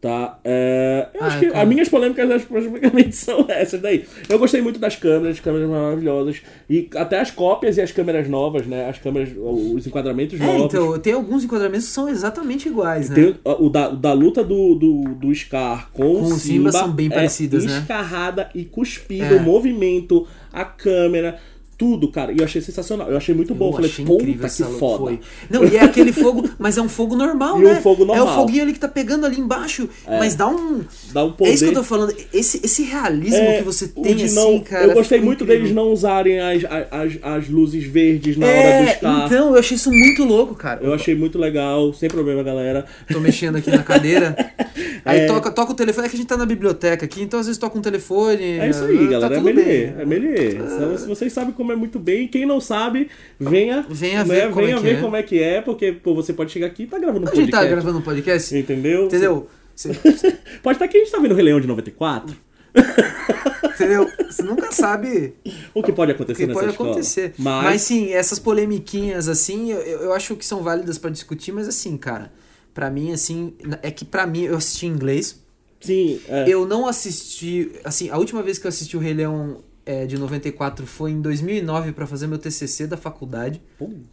Tá? 0.00 0.38
É, 0.42 1.08
eu 1.12 1.20
Ah, 1.22 1.26
acho 1.26 1.36
é 1.44 1.50
que 1.50 1.56
as 1.58 1.68
minhas 1.68 1.86
polêmicas 1.90 2.30
acho, 2.30 2.46
praticamente 2.46 3.12
são 3.16 3.44
essas 3.50 3.82
daí. 3.82 4.06
Eu 4.30 4.38
gostei 4.38 4.62
muito 4.62 4.80
das 4.80 4.96
câmeras, 4.96 5.38
câmeras 5.40 5.68
maravilhosas. 5.68 6.40
E 6.70 6.88
até 6.96 7.20
as 7.20 7.30
cópias 7.30 7.76
e 7.76 7.82
as 7.82 7.92
câmeras 7.92 8.26
novas, 8.26 8.66
né? 8.66 8.88
As 8.88 8.98
câmeras, 8.98 9.28
os 9.36 9.86
enquadramentos 9.86 10.40
É, 10.40 10.44
novos. 10.46 10.64
então, 10.72 10.98
tem 10.98 11.12
alguns 11.12 11.44
enquadramentos 11.44 11.86
que 11.86 11.92
são 11.92 12.08
exatamente 12.08 12.66
iguais, 12.66 13.10
né? 13.10 13.14
Tem 13.16 13.36
o, 13.44 13.66
o 13.66 13.68
da, 13.68 13.90
o 13.90 13.96
da 13.96 14.12
luta 14.14 14.42
do, 14.42 14.74
do, 14.74 15.02
do 15.16 15.34
Scar 15.34 15.90
com, 15.92 16.02
Com 16.02 16.22
o 16.22 16.26
Simba, 16.28 16.38
Simba 16.38 16.72
são 16.72 16.90
bem 16.90 17.08
é 17.08 17.10
parecidas, 17.10 17.66
né? 17.66 17.78
escarrada 17.80 18.48
e 18.54 18.64
cuspida, 18.64 19.34
É. 19.34 19.36
o 19.36 19.42
movimento, 19.42 20.26
a 20.50 20.64
câmera, 20.64 21.38
tudo, 21.80 22.08
cara. 22.08 22.30
E 22.30 22.36
eu 22.38 22.44
achei 22.44 22.60
sensacional. 22.60 23.10
Eu 23.10 23.16
achei 23.16 23.34
muito 23.34 23.54
bom. 23.54 23.68
Eu 23.70 23.72
falei, 23.72 23.90
puta 23.90 24.48
que 24.50 24.62
foda. 24.78 24.98
foi. 24.98 25.20
Não, 25.48 25.64
e 25.64 25.78
é 25.78 25.80
aquele 25.82 26.12
fogo, 26.12 26.46
mas 26.58 26.76
é 26.76 26.82
um 26.82 26.90
fogo 26.90 27.16
normal, 27.16 27.58
E 27.60 27.64
né? 27.64 27.72
um 27.72 27.80
fogo 27.80 28.02
É 28.02 28.04
o 28.04 28.08
normal. 28.08 28.34
foguinho 28.36 28.62
ali 28.64 28.74
que 28.74 28.78
tá 28.78 28.86
pegando 28.88 29.24
ali 29.24 29.40
embaixo, 29.40 29.88
mas 30.06 30.34
dá 30.34 30.46
um... 30.46 30.82
Dá 31.14 31.24
um 31.24 31.32
poder. 31.32 31.50
É 31.50 31.54
isso 31.54 31.64
que 31.64 31.70
eu 31.70 31.74
tô 31.74 31.82
falando, 31.82 32.14
esse, 32.34 32.60
esse 32.62 32.82
realismo 32.82 33.36
É, 33.38 33.56
que 33.58 33.64
você 33.64 33.88
tem 33.88 34.22
assim, 34.22 34.34
não- 34.34 34.60
cara... 34.60 34.84
Eu 34.88 34.92
gostei 34.94 35.20
muito 35.22 35.42
incrível. 35.44 35.62
deles 35.62 35.74
não 35.74 35.90
usarem 35.90 36.38
as, 36.38 36.62
as, 36.90 37.18
as 37.22 37.48
luzes 37.48 37.82
verdes 37.84 38.36
na 38.36 38.46
hora 38.46 38.54
do 38.56 38.60
É, 38.88 38.94
Scar. 38.96 39.26
então, 39.26 39.52
eu 39.54 39.58
achei 39.58 39.76
isso 39.76 39.90
muito 39.90 40.22
louco, 40.24 40.54
cara. 40.54 40.80
Eu 40.82 40.92
achei 40.92 41.14
muito 41.14 41.38
legal, 41.38 41.94
sem 41.94 42.10
problema, 42.10 42.42
galera. 42.42 42.84
Tô 43.10 43.18
mexendo 43.20 43.56
aqui 43.56 43.70
na 43.70 43.82
cadeira. 43.82 44.36
Aí 45.02 45.20
É. 45.20 45.26
toca, 45.26 45.50
toca 45.50 45.72
o 45.72 45.74
telefone. 45.74 46.06
É 46.06 46.10
que 46.10 46.16
a 46.16 46.18
gente 46.18 46.28
tá 46.28 46.36
na 46.36 46.44
biblioteca 46.44 47.06
aqui, 47.06 47.22
então 47.22 47.40
às 47.40 47.46
vezes 47.46 47.58
toca 47.58 47.78
um 47.78 47.80
telefone. 47.80 48.58
É 48.58 48.68
isso 48.68 48.84
aí, 48.84 48.98
tá 48.98 49.04
galera. 49.12 49.34
É 49.34 49.38
tudo 49.38 49.44
Melier. 49.46 49.64
bem. 49.94 49.94
É 50.02 50.04
Melier. 50.04 50.56
Então, 50.56 50.98
Se 50.98 51.06
vocês 51.06 51.32
sabem 51.32 51.52
como 51.54 51.69
é 51.72 51.76
muito 51.76 51.98
bem, 51.98 52.26
quem 52.28 52.44
não 52.46 52.60
sabe, 52.60 53.08
venha, 53.38 53.84
Venha 53.88 54.24
né, 54.24 54.34
ver 54.46 54.50
como 54.52 54.64
venha 54.66 54.74
é 54.74 54.78
que 54.78 54.82
ver 54.84 54.94
é. 54.96 55.00
como 55.00 55.16
é 55.16 55.22
que 55.22 55.38
é, 55.42 55.60
porque 55.60 55.92
pô, 55.92 56.14
você 56.14 56.32
pode 56.32 56.50
chegar 56.52 56.66
aqui 56.66 56.84
e 56.84 56.86
tá 56.86 56.98
gravando 56.98 57.26
um 57.26 57.28
A 57.28 57.34
gente 57.34 57.44
podcast. 57.50 57.64
tá 57.66 57.70
gravando 57.70 57.98
um 57.98 58.02
podcast. 58.02 58.56
Entendeu? 58.58 59.06
Entendeu? 59.06 59.48
Você- 59.74 59.90
Pode 60.62 60.76
estar 60.76 60.88
que 60.88 60.96
a 60.98 61.00
gente 61.00 61.10
tá 61.12 61.18
vendo 61.18 61.32
o 61.32 61.34
Rei 61.34 61.44
Leão 61.44 61.60
de 61.60 61.66
94. 61.66 62.36
entendeu? 63.74 64.08
Você 64.28 64.42
nunca 64.42 64.70
sabe 64.72 65.34
O 65.74 65.82
que 65.82 65.92
pode 65.92 66.12
o 66.12 66.14
acontecer 66.14 66.42
que 66.42 66.46
nessa 66.46 66.60
pode 66.60 66.70
escola. 66.72 66.90
acontecer. 66.90 67.34
Mas, 67.38 67.64
Mas... 67.64 67.82
sim, 67.82 68.12
essas 68.12 68.38
polemiquinhas 68.38 69.28
assim, 69.28 69.72
eu, 69.72 69.78
eu 69.80 70.12
acho 70.12 70.36
que 70.36 70.44
são 70.44 70.62
válidas 70.62 70.98
pra 70.98 71.10
discutir, 71.10 71.52
mas 71.52 71.66
assim, 71.68 71.96
cara, 71.96 72.32
pra 72.74 72.90
mim 72.90 73.12
assim, 73.12 73.54
é 73.82 73.90
que 73.90 74.04
pra 74.04 74.26
mim 74.26 74.42
eu 74.44 74.56
assisti 74.56 74.86
em 74.86 74.90
inglês. 74.90 75.40
sim, 75.80 76.20
é. 76.28 76.44
Eu 76.48 76.66
não 76.66 76.86
assisti, 76.86 77.72
assim, 77.84 78.10
a 78.10 78.18
última 78.18 78.42
vez 78.42 78.58
que 78.58 78.66
eu 78.66 78.68
assisti 78.68 78.96
o 78.96 79.00
Rei 79.00 79.14
Leão 79.14 79.62
é, 79.90 80.06
de 80.06 80.16
94 80.16 80.86
foi 80.86 81.10
em 81.10 81.20
2009 81.20 81.92
pra 81.92 82.06
fazer 82.06 82.26
meu 82.26 82.38
TCC 82.38 82.86
da 82.86 82.96
faculdade, 82.96 83.60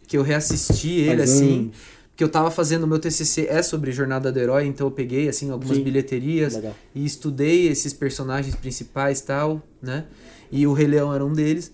que 0.06 0.16
eu 0.18 0.22
reassisti 0.22 0.90
ele 0.90 1.22
assim. 1.22 1.70
Que 2.16 2.24
eu 2.24 2.28
tava 2.28 2.50
fazendo 2.50 2.84
meu 2.84 2.98
TCC 2.98 3.46
é 3.48 3.62
sobre 3.62 3.92
Jornada 3.92 4.32
do 4.32 4.38
Herói, 4.40 4.66
então 4.66 4.88
eu 4.88 4.90
peguei 4.90 5.28
assim 5.28 5.50
algumas 5.52 5.76
Sim. 5.76 5.84
bilheterias 5.84 6.54
Legal. 6.56 6.74
e 6.92 7.04
estudei 7.04 7.68
esses 7.68 7.92
personagens 7.92 8.56
principais 8.56 9.20
tal, 9.20 9.62
né? 9.80 10.04
E 10.50 10.66
o 10.66 10.72
Rei 10.72 10.88
Leão 10.88 11.14
era 11.14 11.24
um 11.24 11.32
deles. 11.32 11.70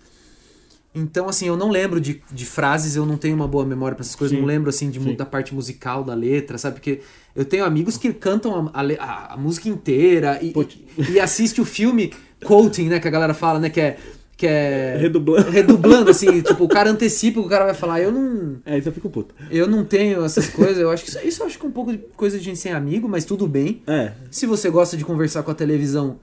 Então, 0.94 1.28
assim, 1.28 1.48
eu 1.48 1.56
não 1.56 1.70
lembro 1.70 2.00
de, 2.00 2.22
de 2.30 2.44
frases, 2.46 2.94
eu 2.94 3.04
não 3.04 3.16
tenho 3.16 3.34
uma 3.34 3.48
boa 3.48 3.64
memória 3.64 3.96
pra 3.96 4.02
essas 4.04 4.14
coisas, 4.14 4.36
Sim. 4.36 4.40
não 4.40 4.46
lembro, 4.46 4.68
assim, 4.70 4.90
de, 4.90 5.00
Sim. 5.02 5.16
da 5.16 5.26
parte 5.26 5.52
musical 5.52 6.04
da 6.04 6.14
letra, 6.14 6.56
sabe? 6.56 6.74
Porque 6.76 7.00
eu 7.34 7.44
tenho 7.44 7.64
amigos 7.64 7.96
que 7.96 8.12
cantam 8.12 8.70
a, 8.72 8.80
a 8.80 9.34
a- 9.34 9.36
música 9.36 9.68
inteira 9.68 10.38
e, 10.40 10.52
Putz. 10.52 10.78
e 11.10 11.18
assiste 11.18 11.60
o 11.60 11.64
filme 11.64 12.12
quoting, 12.44 12.88
né? 12.88 13.00
Que 13.00 13.08
a 13.08 13.10
galera 13.10 13.34
fala, 13.34 13.58
né? 13.58 13.70
Que 13.70 13.80
é. 13.80 13.96
Que 14.36 14.46
é 14.48 14.96
Redublando. 15.00 15.48
redublando, 15.48 16.10
assim, 16.10 16.40
tipo, 16.42 16.64
o 16.64 16.68
cara 16.68 16.90
antecipa 16.90 17.38
o 17.38 17.42
que 17.42 17.46
o 17.46 17.50
cara 17.50 17.64
vai 17.66 17.74
falar. 17.74 18.00
Eu 18.00 18.10
não. 18.10 18.56
É, 18.66 18.76
isso 18.76 18.88
eu 18.88 18.92
fico 18.92 19.08
puto. 19.08 19.32
Eu 19.50 19.68
não 19.68 19.84
tenho 19.84 20.24
essas 20.24 20.48
coisas, 20.48 20.78
eu 20.78 20.90
acho 20.90 21.04
que 21.04 21.10
isso, 21.10 21.18
isso 21.24 21.42
eu 21.42 21.46
acho 21.46 21.56
que 21.58 21.64
é 21.64 21.68
um 21.68 21.72
pouco 21.72 21.92
de 21.92 21.98
coisa 22.16 22.36
de 22.36 22.44
gente 22.44 22.58
sem 22.58 22.72
amigo, 22.72 23.08
mas 23.08 23.24
tudo 23.24 23.46
bem. 23.46 23.82
É. 23.86 24.10
Se 24.32 24.44
você 24.44 24.68
gosta 24.70 24.96
de 24.96 25.04
conversar 25.04 25.44
com 25.44 25.52
a 25.52 25.54
televisão, 25.54 26.18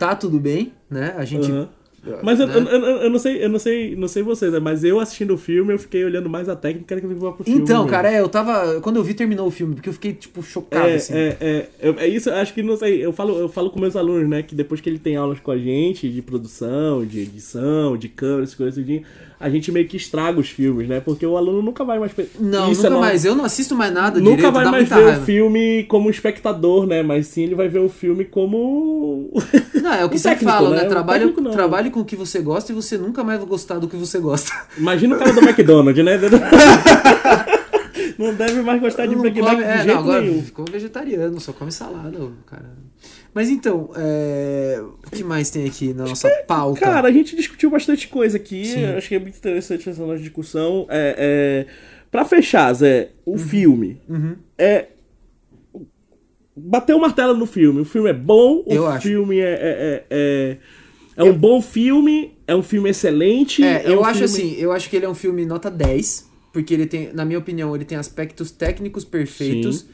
tá 0.00 0.16
tudo 0.16 0.40
bem, 0.40 0.72
né? 0.90 1.14
A 1.16 1.24
gente. 1.24 1.50
Aham. 1.50 1.68
Mas 2.22 2.40
eu, 2.40 2.46
né? 2.46 2.54
eu, 2.56 2.62
eu- 2.66 2.96
eu 3.02 3.10
não 3.10 3.18
sei, 3.18 3.44
eu 3.44 3.48
não 3.48 3.58
sei, 3.58 3.96
não 3.96 4.08
sei 4.08 4.22
vocês, 4.22 4.52
né? 4.52 4.58
Mas 4.58 4.84
eu 4.84 5.00
assistindo 5.00 5.34
o 5.34 5.38
filme, 5.38 5.72
eu 5.72 5.78
fiquei 5.78 6.04
olhando 6.04 6.28
mais 6.28 6.48
a 6.48 6.56
técnica 6.56 7.00
que 7.00 7.06
eu 7.06 7.32
pro 7.32 7.44
filme. 7.44 7.60
Então, 7.60 7.86
cara, 7.86 8.10
é, 8.12 8.20
eu 8.20 8.28
tava. 8.28 8.80
Quando 8.80 8.96
eu 8.96 9.02
vi, 9.02 9.14
terminou 9.14 9.46
o 9.46 9.50
filme, 9.50 9.74
porque 9.74 9.88
eu 9.88 9.92
fiquei, 9.92 10.12
tipo, 10.12 10.42
chocado, 10.42 10.88
É, 10.88 10.94
assim. 10.94 11.14
é, 11.14 11.36
é, 11.40 11.68
eu- 11.80 11.98
é 11.98 12.06
isso, 12.06 12.30
acho 12.30 12.52
que 12.54 12.62
não 12.62 12.76
sei. 12.76 13.04
Eu 13.04 13.12
falo, 13.12 13.38
eu 13.38 13.48
falo 13.48 13.70
com 13.70 13.80
meus 13.80 13.96
alunos, 13.96 14.28
né? 14.28 14.42
Que 14.42 14.54
depois 14.54 14.80
que 14.80 14.88
ele 14.88 14.98
tem 14.98 15.16
aulas 15.16 15.40
com 15.40 15.50
a 15.50 15.58
gente 15.58 16.08
de 16.08 16.20
produção, 16.22 17.04
de 17.04 17.20
edição, 17.20 17.96
de 17.96 18.08
câmera, 18.08 18.42
essas 18.44 18.54
coisas, 18.54 18.74
tudinho, 18.74 19.02
a 19.44 19.50
gente 19.50 19.70
meio 19.70 19.86
que 19.86 19.98
estraga 19.98 20.40
os 20.40 20.48
filmes, 20.48 20.88
né? 20.88 21.00
Porque 21.00 21.26
o 21.26 21.36
aluno 21.36 21.60
nunca 21.60 21.84
vai 21.84 21.98
mais. 21.98 22.12
Não, 22.40 22.72
Isso 22.72 22.82
nunca 22.84 22.96
é 22.96 22.98
mais. 22.98 23.24
Eu 23.26 23.34
não 23.34 23.44
assisto 23.44 23.74
mais 23.74 23.92
nada 23.92 24.18
Nunca 24.18 24.36
direito, 24.36 24.54
vai 24.54 24.64
mais 24.64 24.88
ver 24.88 24.94
raiva. 24.94 25.20
o 25.20 25.22
filme 25.22 25.84
como 25.84 26.08
espectador, 26.08 26.86
né? 26.86 27.02
Mas 27.02 27.26
sim 27.26 27.42
ele 27.42 27.54
vai 27.54 27.68
ver 27.68 27.80
o 27.80 27.88
filme 27.90 28.24
como. 28.24 29.30
Não, 29.74 29.92
é 29.92 30.02
o 30.02 30.08
que 30.08 30.16
Um 30.16 30.18
sempre 30.18 30.46
falo, 30.46 30.70
né? 30.70 30.84
né? 30.84 30.88
Trabalhe, 30.88 31.24
técnico 31.24 31.42
não. 31.42 31.50
trabalhe 31.50 31.90
com 31.90 32.00
o 32.00 32.04
que 32.06 32.16
você 32.16 32.40
gosta 32.40 32.72
e 32.72 32.74
você 32.74 32.96
nunca 32.96 33.22
mais 33.22 33.38
vai 33.38 33.46
gostar 33.46 33.78
do 33.78 33.86
que 33.86 33.96
você 33.96 34.18
gosta. 34.18 34.50
Imagina 34.78 35.14
o 35.14 35.18
cara 35.18 35.30
do 35.34 35.40
McDonald's, 35.40 36.02
né? 36.02 36.18
Não 38.18 38.34
deve 38.34 38.62
mais 38.62 38.80
gostar 38.80 39.06
de 39.06 39.16
Big 39.16 39.38
come- 39.40 39.56
Mac 39.56 39.56
de 39.58 39.62
é, 39.64 39.76
jeito 39.78 39.86
não, 39.94 39.98
agora 39.98 40.20
nenhum. 40.22 40.42
ficou 40.42 40.64
vegetariano, 40.70 41.40
só 41.40 41.52
come 41.52 41.72
salada, 41.72 42.18
cara. 42.46 42.70
Mas 43.32 43.50
então, 43.50 43.90
é, 43.96 44.80
o 45.06 45.10
que 45.10 45.24
mais 45.24 45.50
tem 45.50 45.66
aqui 45.66 45.92
na 45.92 46.04
nossa 46.04 46.28
pauta? 46.46 46.80
Cara, 46.80 47.08
a 47.08 47.12
gente 47.12 47.34
discutiu 47.34 47.68
bastante 47.70 48.06
coisa 48.08 48.36
aqui. 48.36 48.64
Sim. 48.64 48.84
Acho 48.86 49.08
que 49.08 49.14
é 49.16 49.18
muito 49.18 49.36
interessante 49.36 49.88
essa 49.90 50.06
nossa 50.06 50.20
discussão. 50.20 50.86
É, 50.88 51.66
é... 51.68 51.72
Pra 52.10 52.24
fechar, 52.24 52.72
Zé, 52.74 53.10
o 53.26 53.36
filme 53.36 54.00
Uhum. 54.08 54.36
é. 54.56 54.86
Bater 56.56 56.94
o 56.94 57.00
martelo 57.00 57.34
no 57.36 57.46
filme. 57.46 57.80
O 57.80 57.84
filme 57.84 58.10
é 58.10 58.12
bom, 58.12 58.62
o 58.64 58.72
Eu 58.72 58.86
acho. 58.86 59.08
filme 59.08 59.40
é. 59.40 59.42
é, 59.42 59.48
é, 59.50 60.04
é... 60.10 60.58
é 61.16 61.24
um 61.24 61.32
bom 61.36 61.60
filme, 61.60 62.32
é 62.46 62.54
um 62.54 62.62
filme 62.62 62.88
excelente. 62.90 63.64
É, 63.64 63.82
eu 63.84 64.00
um 64.00 64.04
acho 64.04 64.20
filme- 64.28 64.50
assim, 64.52 64.60
eu 64.60 64.70
acho 64.70 64.88
que 64.88 64.94
ele 64.94 65.04
é 65.04 65.08
um 65.08 65.14
filme 65.14 65.44
nota 65.44 65.68
10, 65.68 66.30
porque 66.54 66.72
ele 66.72 66.86
tem, 66.86 67.12
na 67.12 67.24
minha 67.26 67.38
opinião, 67.38 67.74
ele 67.76 67.84
tem 67.84 67.98
aspectos 67.98 68.50
técnicos 68.50 69.04
perfeitos 69.04 69.80
Sim. 69.80 69.86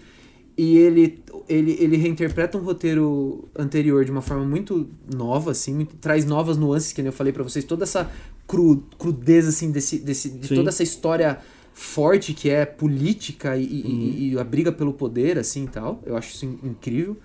e 0.56 0.76
ele, 0.76 1.18
ele, 1.48 1.76
ele 1.80 1.96
reinterpreta 1.96 2.56
um 2.56 2.60
roteiro 2.62 3.48
anterior 3.58 4.04
de 4.04 4.10
uma 4.12 4.22
forma 4.22 4.44
muito 4.44 4.88
nova, 5.12 5.50
assim, 5.50 5.74
muito- 5.74 5.96
traz 5.96 6.24
novas 6.24 6.56
nuances, 6.56 6.92
que 6.92 7.02
nem 7.02 7.08
eu 7.08 7.12
falei 7.12 7.32
pra 7.32 7.42
vocês, 7.42 7.64
toda 7.64 7.82
essa 7.84 8.08
cru, 8.46 8.84
crudeza, 8.98 9.48
assim, 9.48 9.72
desse, 9.72 9.98
desse, 9.98 10.28
de 10.28 10.46
Sim. 10.46 10.54
toda 10.54 10.68
essa 10.68 10.82
história 10.84 11.38
forte 11.72 12.34
que 12.34 12.50
é 12.50 12.64
política 12.66 13.56
e, 13.56 13.64
Uhum. 13.64 13.90
e- 13.90 14.32
e 14.34 14.38
a 14.38 14.44
briga 14.44 14.70
pelo 14.70 14.92
poder, 14.92 15.38
assim, 15.38 15.64
e 15.64 15.68
tal. 15.68 16.02
Eu 16.04 16.16
acho 16.16 16.34
isso 16.34 16.44
in- 16.44 16.58
incrível. 16.62 17.16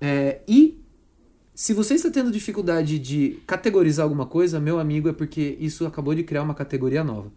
É, 0.00 0.40
e 0.46 0.78
se 1.54 1.72
você 1.74 1.94
está 1.94 2.08
tendo 2.10 2.30
dificuldade 2.30 2.98
de 2.98 3.38
categorizar 3.46 4.04
alguma 4.04 4.26
coisa, 4.26 4.60
meu 4.60 4.78
amigo, 4.78 5.08
é 5.08 5.12
porque 5.12 5.56
isso 5.60 5.84
acabou 5.86 6.14
de 6.14 6.22
criar 6.22 6.42
uma 6.42 6.54
categoria 6.54 7.02
nova. 7.02 7.32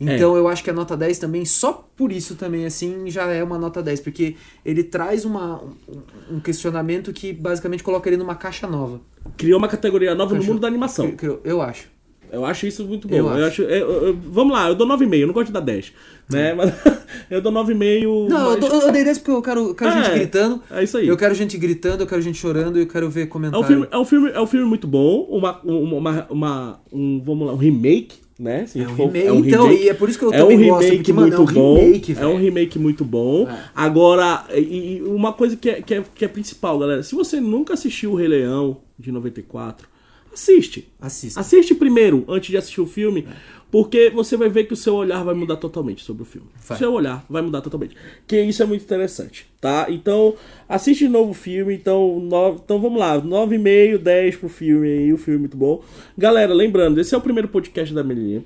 Então 0.00 0.36
eu 0.36 0.46
acho 0.46 0.62
que 0.62 0.70
a 0.70 0.72
nota 0.72 0.96
10 0.96 1.18
também, 1.18 1.44
só 1.44 1.88
por 1.96 2.12
isso 2.12 2.36
também, 2.36 2.64
assim, 2.64 3.10
já 3.10 3.24
é 3.32 3.42
uma 3.42 3.58
nota 3.58 3.82
10, 3.82 3.98
porque 4.00 4.36
ele 4.64 4.84
traz 4.84 5.24
uma, 5.24 5.60
um, 5.60 6.36
um 6.36 6.40
questionamento 6.40 7.12
que 7.12 7.32
basicamente 7.32 7.82
coloca 7.82 8.08
ele 8.08 8.16
numa 8.16 8.36
caixa 8.36 8.66
nova. 8.68 9.00
Criou 9.36 9.58
uma 9.58 9.66
categoria 9.68 10.14
nova 10.14 10.30
no 10.34 10.38
Caixa- 10.40 10.52
mundo 10.52 10.60
da 10.60 10.68
animação. 10.68 11.06
Cri- 11.08 11.16
criou- 11.16 11.40
Eu 11.42 11.60
acho. 11.60 11.88
Eu 12.30 12.44
acho 12.44 12.66
isso 12.66 12.84
muito 12.84 13.08
bom. 13.08 13.16
Eu 13.16 13.26
Eu, 13.26 13.32
acho. 13.32 13.44
acho. 13.46 13.62
eu- 13.62 13.90
eu- 14.08 14.18
vamos 14.22 14.52
lá, 14.52 14.68
eu 14.68 14.74
dou 14.74 14.86
9,5, 14.86 15.22
eu 15.22 15.26
não 15.26 15.34
gosto 15.34 15.46
de 15.46 15.52
dar 15.54 15.60
10. 15.60 15.92
Né? 16.30 16.52
Mas 16.54 16.70
eu 17.30 17.40
dou 17.40 17.50
9,5. 17.50 18.28
Não, 18.28 18.50
mas... 18.52 18.62
eu, 18.62 18.68
dou- 18.70 18.82
eu 18.82 18.92
dei 18.92 19.02
10 19.02 19.18
porque 19.18 19.30
eu 19.30 19.42
quero, 19.42 19.74
quero 19.74 19.90
É, 19.98 20.04
gente 20.04 20.14
gritando. 20.14 20.62
É 20.70 20.84
isso 20.84 20.98
aí. 20.98 21.08
Eu 21.08 21.16
quero 21.16 21.34
gente 21.34 21.56
gritando, 21.58 22.02
eu 22.02 22.06
quero 22.06 22.20
gente 22.22 22.38
chorando 22.38 22.78
e 22.78 22.82
eu 22.82 22.86
quero 22.86 23.08
ver 23.10 23.28
É 23.32 23.56
um, 23.58 23.64
filme, 23.64 23.88
é, 23.90 23.98
um 23.98 24.04
filme, 24.04 24.30
é 24.30 24.40
um 24.40 24.46
filme 24.46 24.66
muito 24.66 24.86
bom, 24.86 25.22
uma, 25.30 25.58
uma, 25.64 26.26
uma, 26.30 26.80
um, 26.92 27.20
vamos 27.24 27.46
lá, 27.48 27.52
um 27.54 27.56
remake, 27.56 28.18
né? 28.38 28.66
Se 28.66 28.80
É 28.80 28.86
um 28.88 28.94
for- 28.96 29.10
remake, 29.10 29.48
então, 29.48 29.72
e 29.72 29.88
é 29.88 29.94
por 29.94 30.08
isso 30.08 30.18
que 30.18 30.24
eu 30.24 30.32
é 30.32 30.44
um 30.44 30.48
também 30.48 30.68
gosto, 30.68 30.80
remake 30.82 30.96
porque, 30.98 31.12
mano, 31.12 31.34
é 31.34 31.36
muito 31.36 31.50
um 31.50 31.54
bom. 31.54 31.74
remake, 31.78 32.12
é 32.12 32.14
um 32.14 32.18
velho. 32.30 32.38
remake 32.38 32.78
muito 32.78 33.04
bom. 33.04 33.48
É. 33.48 33.58
Agora, 33.74 34.44
e, 34.54 34.98
e 34.98 35.02
uma 35.02 35.32
coisa 35.32 35.56
que 35.56 35.68
é, 35.68 35.82
que, 35.82 35.94
é, 35.94 36.04
que 36.14 36.24
é 36.24 36.28
principal, 36.28 36.78
galera. 36.78 37.02
Se 37.02 37.14
você 37.14 37.40
nunca 37.40 37.74
assistiu 37.74 38.12
o 38.12 38.14
Rei 38.14 38.28
Leão 38.28 38.78
de 38.98 39.10
94, 39.10 39.88
assiste. 40.32 40.88
Assista. 41.00 41.40
Assiste 41.40 41.74
primeiro, 41.74 42.24
antes 42.28 42.50
de 42.50 42.56
assistir 42.56 42.80
o 42.80 42.86
filme, 42.86 43.26
porque 43.70 44.10
você 44.10 44.36
vai 44.36 44.48
ver 44.48 44.64
que 44.64 44.72
o 44.72 44.76
seu 44.76 44.94
olhar 44.94 45.22
vai 45.22 45.34
mudar 45.34 45.56
totalmente 45.56 46.02
sobre 46.02 46.22
o 46.22 46.26
filme. 46.26 46.48
Vai. 46.66 46.76
O 46.76 46.78
seu 46.78 46.92
olhar 46.92 47.24
vai 47.28 47.42
mudar 47.42 47.60
totalmente. 47.60 47.96
Que 48.26 48.40
isso 48.40 48.62
é 48.62 48.66
muito 48.66 48.82
interessante, 48.82 49.46
tá? 49.60 49.86
Então, 49.88 50.34
assiste 50.68 51.00
de 51.00 51.08
novo 51.08 51.32
o 51.32 51.34
filme. 51.34 51.74
Então, 51.74 52.18
nove, 52.20 52.60
então 52.64 52.80
vamos 52.80 52.98
lá, 52.98 53.20
9,5, 53.20 53.98
10 53.98 54.36
pro 54.36 54.48
filme 54.48 54.88
aí, 54.88 55.12
o 55.12 55.18
filme 55.18 55.36
é 55.36 55.40
muito 55.40 55.56
bom. 55.56 55.82
Galera, 56.16 56.54
lembrando, 56.54 57.00
esse 57.00 57.14
é 57.14 57.18
o 57.18 57.20
primeiro 57.20 57.48
podcast 57.48 57.94
da 57.94 58.02
Melinha, 58.02 58.42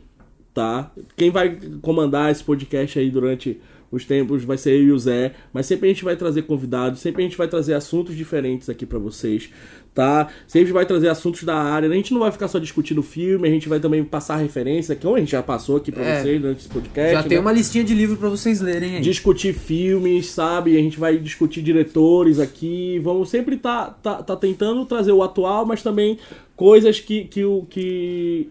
tá? 0.52 0.90
Quem 1.16 1.30
vai 1.30 1.58
comandar 1.80 2.30
esse 2.30 2.42
podcast 2.42 2.98
aí 2.98 3.10
durante 3.10 3.60
os 3.92 4.04
tempos 4.04 4.42
vai 4.42 4.56
ser 4.58 4.72
eu 4.72 4.82
e 4.84 4.90
o 4.92 4.98
Zé, 4.98 5.32
mas 5.52 5.66
sempre 5.66 5.86
a 5.88 5.92
gente 5.92 6.02
vai 6.02 6.16
trazer 6.16 6.42
convidados, 6.42 6.98
sempre 7.00 7.22
a 7.22 7.26
gente 7.26 7.36
vai 7.36 7.46
trazer 7.46 7.74
assuntos 7.74 8.16
diferentes 8.16 8.68
aqui 8.70 8.86
pra 8.86 8.98
vocês, 8.98 9.50
tá? 9.94 10.28
Sempre 10.48 10.72
vai 10.72 10.86
trazer 10.86 11.08
assuntos 11.08 11.44
da 11.44 11.54
área, 11.54 11.88
a 11.88 11.94
gente 11.94 12.12
não 12.14 12.20
vai 12.20 12.32
ficar 12.32 12.48
só 12.48 12.58
discutindo 12.58 13.02
filme, 13.02 13.46
a 13.46 13.50
gente 13.50 13.68
vai 13.68 13.78
também 13.78 14.02
passar 14.02 14.36
referência, 14.38 14.96
como 14.96 15.16
a 15.16 15.18
gente 15.20 15.32
já 15.32 15.42
passou 15.42 15.76
aqui 15.76 15.92
pra 15.92 16.02
É. 16.02 16.22
vocês 16.22 16.40
durante 16.40 16.60
esse 16.60 16.68
podcast. 16.68 17.12
Já 17.12 17.22
tem 17.22 17.36
né? 17.36 17.40
uma 17.40 17.52
listinha 17.52 17.84
de 17.84 17.94
livro 17.94 18.16
pra 18.16 18.30
vocês 18.30 18.60
lerem 18.62 18.96
aí. 18.96 19.02
discutir 19.02 19.52
filmes, 19.52 20.30
sabe? 20.30 20.76
A 20.76 20.80
gente 20.80 20.98
vai 20.98 21.18
discutir 21.18 21.60
diretores 21.62 22.38
aqui. 22.40 22.98
Vamos 23.00 23.28
sempre 23.28 23.58
tá, 23.58 23.90
tá, 24.02 24.22
tá 24.22 24.34
tentando 24.36 24.84
trazer 24.86 25.12
o 25.12 25.22
atual, 25.22 25.66
mas 25.66 25.82
também 25.82 26.18
coisas 26.56 26.98
que 26.98 27.24
que 27.24 27.44
o 27.44 27.66
que 27.68 28.48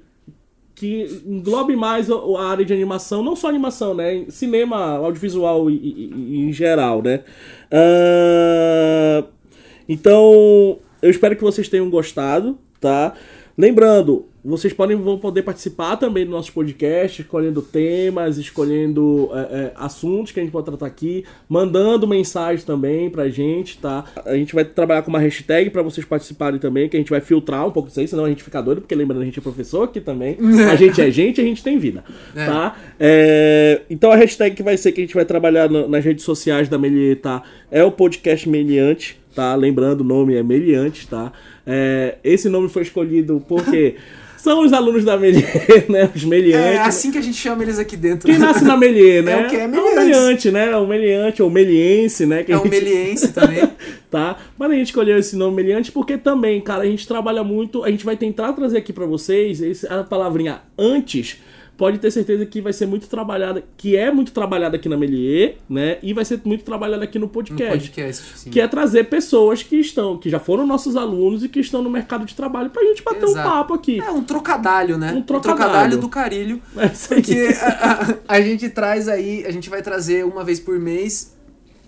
que 0.82 1.21
englobe 1.27 1.75
mais 1.75 2.09
a 2.09 2.43
área 2.43 2.65
de 2.65 2.73
animação, 2.73 3.21
não 3.21 3.36
só 3.36 3.47
animação, 3.47 3.93
né? 3.93 4.25
Cinema, 4.29 4.97
audiovisual 4.97 5.69
e, 5.69 6.09
em 6.47 6.51
geral, 6.51 7.03
né? 7.03 7.19
Ah, 7.71 9.23
então, 9.88 10.79
eu 10.99 11.11
espero 11.11 11.36
que 11.36 11.43
vocês 11.43 11.69
tenham 11.69 11.88
gostado, 11.88 12.57
tá? 12.79 13.13
Lembrando, 13.55 14.25
vocês 14.44 14.74
podem 14.74 14.98
vão 14.98 15.20
poder 15.20 15.44
participar 15.44 15.98
também 15.98 16.26
do 16.26 16.32
nosso 16.32 16.52
podcast, 16.52 17.22
escolhendo 17.22 17.62
temas, 17.62 18.38
escolhendo 18.38 19.30
é, 19.34 19.38
é, 19.39 19.72
assuntos 19.76 20.32
que 20.32 20.39
a 20.39 20.44
gente 20.44 20.52
pode 20.52 20.66
tratar 20.66 20.88
aqui, 20.88 21.24
mandando 21.48 22.08
mensagem 22.08 22.66
também 22.66 23.10
pra 23.10 23.30
gente, 23.30 23.78
tá? 23.78 24.04
A 24.26 24.36
gente 24.36 24.56
vai 24.56 24.66
trabalhar 24.66 25.04
com 25.04 25.10
uma 25.10 25.20
hashtag 25.20 25.70
pra 25.70 25.82
vocês 25.84 26.06
participarem 26.06 26.60
também, 26.60 26.89
que 26.89 26.98
a 26.98 27.00
gente 27.00 27.10
vai 27.12 27.22
filtrar 27.22 27.68
um 27.68 27.72
pouco 27.72 27.88
disso 27.89 28.00
aí, 28.00 28.08
senão 28.08 28.26
a 28.26 28.30
gente 28.30 28.44
fica 28.44 28.62
doido, 28.62 28.82
porque 28.82 28.96
lembrando, 28.96 29.22
a 29.22 29.26
gente 29.26 29.38
é 29.38 29.42
professor 29.42 29.84
aqui 29.84 30.02
também. 30.02 30.38
A 30.72 30.76
gente 30.76 31.02
é 31.02 31.12
gente, 31.12 31.39
a 31.42 31.44
gente 31.44 31.62
tem 31.64 31.78
vida, 31.78 32.04
É. 32.36 32.46
tá? 32.46 32.76
É, 33.00 33.82
então 33.89 34.12
a 34.12 34.16
hashtag 34.16 34.56
que 34.56 34.64
vai 34.64 34.78
ser 34.78 34.92
que 34.92 35.02
a 35.02 35.04
gente 35.04 35.14
vai 35.14 35.26
trabalhar 35.26 35.70
no- 35.70 35.88
nas 35.88 36.04
redes 36.04 36.24
sociais 36.24 36.70
da 36.70 36.78
Melier, 36.78 37.18
tá? 37.18 37.44
É 37.70 37.84
o 37.84 37.92
podcast 37.92 38.48
Meliante, 38.50 39.20
tá? 39.36 39.54
Lembrando, 39.56 40.02
o 40.02 40.04
nome 40.04 40.36
é 40.36 40.42
Meliante, 40.44 41.08
tá? 41.08 41.32
É, 41.68 42.16
esse 42.24 42.48
nome 42.50 42.70
foi 42.70 42.82
escolhido 42.84 43.44
porque 43.48 43.96
São 44.42 44.66
os 44.66 44.74
alunos 44.74 45.04
da 45.06 45.18
Melier, 45.18 45.86
né? 45.89 46.10
Os 46.16 46.24
meliantes. 46.24 46.66
É 46.72 46.80
assim 46.82 47.12
que 47.12 47.18
a 47.18 47.22
gente 47.22 47.38
chama 47.38 47.62
eles 47.64 47.78
aqui 47.78 47.96
dentro. 47.96 48.26
Quem 48.28 48.39
nasce 48.39 48.64
na 48.64 48.76
Melier, 48.76 49.22
né? 49.24 49.32
É 49.44 49.46
o 49.46 49.50
que 49.50 49.56
é 49.56 49.60
É 49.62 49.66
o 49.68 49.70
meliante. 49.70 49.96
meliante, 50.00 50.52
né? 50.52 50.72
É 50.72 50.78
o 50.78 50.88
meliante, 50.88 51.44
ou 51.44 51.50
meliense, 51.50 52.26
né? 52.26 52.44
Que 52.44 52.52
É 52.52 52.58
o 52.58 52.64
gente- 52.64 52.70
meliense 52.72 53.28
também. 53.34 53.70
tá? 54.10 54.38
Mas 54.58 54.72
a 54.72 54.74
gente 54.74 54.88
escolheu 54.88 55.18
esse 55.18 55.36
nome 55.36 55.56
meliante 55.58 55.92
porque 55.92 56.18
também, 56.18 56.60
cara, 56.62 56.84
a 56.84 56.86
gente 56.88 57.08
trabalha 57.08 57.44
muito, 57.44 57.84
a 57.84 57.92
gente 57.92 58.04
vai 58.04 58.18
tentar 58.18 58.52
trazer 58.54 58.78
aqui 58.80 58.92
pra 58.92 59.06
vocês 59.06 59.62
esse- 59.62 59.88
a 59.88 60.04
palavrinha 60.04 60.62
antes. 60.78 61.38
Pode 61.82 61.97
ter 61.97 62.11
certeza 62.11 62.45
que 62.45 62.61
vai 62.61 62.71
ser 62.73 62.86
muito 62.86 63.07
trabalhada, 63.07 63.63
que 63.75 63.95
é 63.97 64.11
muito 64.11 64.32
trabalhada 64.32 64.75
aqui 64.75 64.88
na 64.88 64.95
Melier, 64.95 65.55
né? 65.67 65.97
E 66.03 66.13
vai 66.13 66.23
ser 66.23 66.39
muito 66.45 66.63
trabalhada 66.63 67.03
aqui 67.03 67.17
no 67.17 67.25
No 67.25 67.32
podcast. 67.32 67.71
podcast, 67.89 68.23
sim. 68.38 68.51
Que 68.51 68.61
é 68.61 68.67
trazer 68.67 69.05
pessoas 69.05 69.63
que 69.63 69.77
estão, 69.77 70.15
que 70.15 70.29
já 70.29 70.39
foram 70.39 70.67
nossos 70.67 70.95
alunos 70.95 71.43
e 71.43 71.49
que 71.49 71.59
estão 71.59 71.82
no 71.82 71.89
mercado 71.89 72.23
de 72.23 72.36
trabalho 72.36 72.69
pra 72.69 72.84
gente 72.84 73.01
bater 73.01 73.23
Exato. 73.23 73.39
um 73.39 73.51
papo 73.51 73.73
aqui. 73.73 73.99
É 73.99 74.11
um 74.11 74.23
trocadalho, 74.23 74.95
né? 74.99 75.11
Um 75.11 75.23
trocadalho. 75.23 75.97
do 75.97 76.07
carilho. 76.07 76.61
É. 76.77 76.88
Porque 76.88 77.47
a, 77.59 77.93
a- 77.93 78.17
a 78.36 78.41
gente 78.41 78.69
traz 78.69 79.07
aí, 79.07 79.43
a 79.47 79.51
gente 79.51 79.67
vai 79.67 79.82
trazer 79.82 80.23
uma 80.23 80.43
vez 80.43 80.59
por 80.59 80.77
mês 80.79 81.36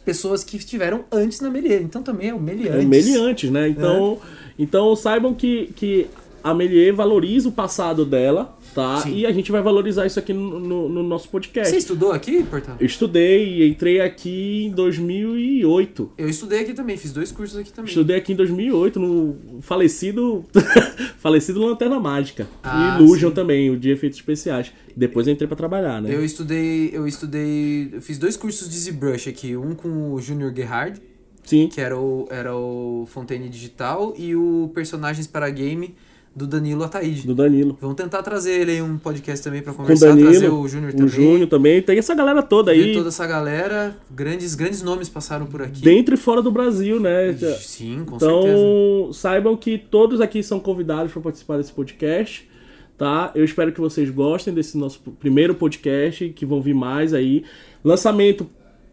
pessoas 0.03 0.43
que 0.43 0.57
estiveram 0.57 1.05
antes 1.11 1.39
na 1.39 1.51
Melier. 1.51 1.83
Então 1.83 2.01
também 2.01 2.29
é 2.29 2.33
o 2.33 2.39
Meliantes. 2.39 2.81
É 2.81 2.85
meliantes, 2.85 3.51
né? 3.51 3.67
Então, 3.69 4.17
então 4.57 4.95
saibam 4.95 5.35
que, 5.35 5.67
que 5.75 6.07
a 6.43 6.51
Melier 6.51 6.95
valoriza 6.95 7.47
o 7.47 7.51
passado 7.51 8.03
dela, 8.03 8.57
tá? 8.73 9.01
Sim. 9.01 9.15
E 9.15 9.25
a 9.25 9.31
gente 9.31 9.51
vai 9.51 9.61
valorizar 9.61 10.05
isso 10.05 10.19
aqui 10.19 10.33
no, 10.33 10.59
no- 10.59 10.89
no 10.89 11.03
nosso 11.03 11.29
podcast. 11.29 11.69
Você 11.71 11.77
estudou 11.77 12.11
aqui, 12.11 12.43
Portão? 12.43 12.75
Eu 12.79 12.85
estudei 12.85 13.61
e 13.61 13.69
entrei 13.69 14.01
aqui 14.01 14.65
em 14.65 14.71
2008. 14.71 16.11
Eu 16.17 16.29
estudei 16.29 16.59
aqui 16.61 16.73
também, 16.73 16.97
fiz 16.97 17.11
dois 17.11 17.31
cursos 17.31 17.57
aqui 17.57 17.71
também. 17.71 17.89
Estudei 17.89 18.15
aqui 18.17 18.33
em 18.33 18.35
2008 18.35 18.99
no 18.99 19.61
falecido 19.61 20.43
falecido 21.19 21.65
Lanterna 21.65 21.99
Mágica 21.99 22.47
Ah, 22.63 22.97
e 22.99 23.03
Illusion 23.03 23.29
sim. 23.29 23.35
também, 23.35 23.69
o 23.69 23.77
de 23.77 23.89
efeitos 23.91 24.17
especiais. 24.19 24.71
Depois 24.95 25.27
eu 25.27 25.33
entrei 25.33 25.47
pra 25.47 25.57
trabalhar, 25.57 26.01
né? 26.01 26.13
Eu 26.13 26.23
estudei, 26.23 26.89
eu 26.93 27.07
estudei, 27.07 27.89
eu 27.93 28.01
fiz 28.01 28.17
dois 28.17 28.37
cursos 28.37 28.69
de 28.69 28.77
ZBrush 28.77 29.27
aqui, 29.29 29.55
um 29.57 29.73
com 29.73 30.13
o 30.13 30.21
Junior 30.21 30.53
Gerhard, 30.55 31.01
Sim. 31.43 31.67
que 31.67 31.81
era 31.81 31.97
o, 31.97 32.27
era 32.29 32.55
o 32.55 33.05
Fontaine 33.07 33.49
Digital, 33.49 34.13
e 34.17 34.35
o 34.35 34.69
Personagens 34.73 35.25
para 35.27 35.49
Game 35.49 35.95
do 36.35 36.47
Danilo 36.47 36.83
Ataíde. 36.83 37.27
Do 37.27 37.35
Danilo. 37.35 37.77
Vamos 37.79 37.95
tentar 37.95 38.23
trazer 38.23 38.61
ele 38.61 38.77
em 38.77 38.81
um 38.81 38.97
podcast 38.97 39.43
também 39.43 39.61
o 39.61 39.73
conversar, 39.73 40.17
trazer 40.17 40.23
Danilo, 40.23 40.61
o 40.61 40.67
Júnior 40.67 40.89
o 40.91 40.97
também. 40.97 41.09
Júnior 41.09 41.47
também. 41.47 41.81
Tem 41.81 41.97
essa 41.97 42.15
galera 42.15 42.41
toda 42.41 42.71
aí, 42.71 42.93
toda 42.93 43.09
essa 43.09 43.27
galera, 43.27 43.95
grandes, 44.09 44.55
grandes 44.55 44.81
nomes 44.81 45.09
passaram 45.09 45.45
por 45.45 45.61
aqui. 45.61 45.81
dentro 45.81 46.15
e 46.15 46.17
fora 46.17 46.41
do 46.41 46.51
Brasil, 46.51 46.99
né? 46.99 47.33
Sim, 47.59 48.03
com 48.05 48.19
certeza. 48.19 48.47
Então, 48.47 49.13
saibam 49.13 49.55
que 49.55 49.77
todos 49.77 50.19
aqui 50.21 50.41
são 50.41 50.59
convidados 50.59 51.11
para 51.11 51.21
participar 51.21 51.57
desse 51.57 51.71
podcast, 51.71 52.49
tá? 52.97 53.31
Eu 53.35 53.45
espero 53.45 53.71
que 53.71 53.79
vocês 53.79 54.09
gostem 54.09 54.53
desse 54.53 54.75
nosso 54.75 54.99
primeiro 55.19 55.53
podcast, 55.53 56.29
que 56.29 56.45
vão 56.45 56.61
vir 56.61 56.73
mais 56.73 57.13
aí. 57.13 57.43
Lançamento 57.83 58.47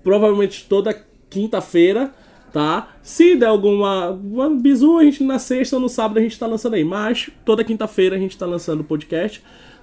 provavelmente 0.05 0.67
toda 0.69 0.95
quinta-feira, 1.31 2.13
tá? 2.53 2.89
Se 3.03 3.37
der 3.37 3.47
alguma 3.47 4.11
uma 4.11 4.51
bizu, 4.51 4.99
a 4.99 5.05
gente 5.05 5.23
na 5.25 5.39
sexta 5.39 5.77
ou 5.77 5.83
no 5.83 5.89
sábado 5.89 6.19
a 6.19 6.23
gente 6.23 6.39
tá 6.39 6.47
lançando 6.47 6.75
aí, 6.75 6.85
mas 6.85 7.31
toda 7.45 7.65
quinta-feira 7.65 8.17
a 8.17 8.19
gente 8.19 8.37
tá 8.37 8.47
lançando 8.47 8.81
o 8.81 8.85
podcast. 8.85 9.43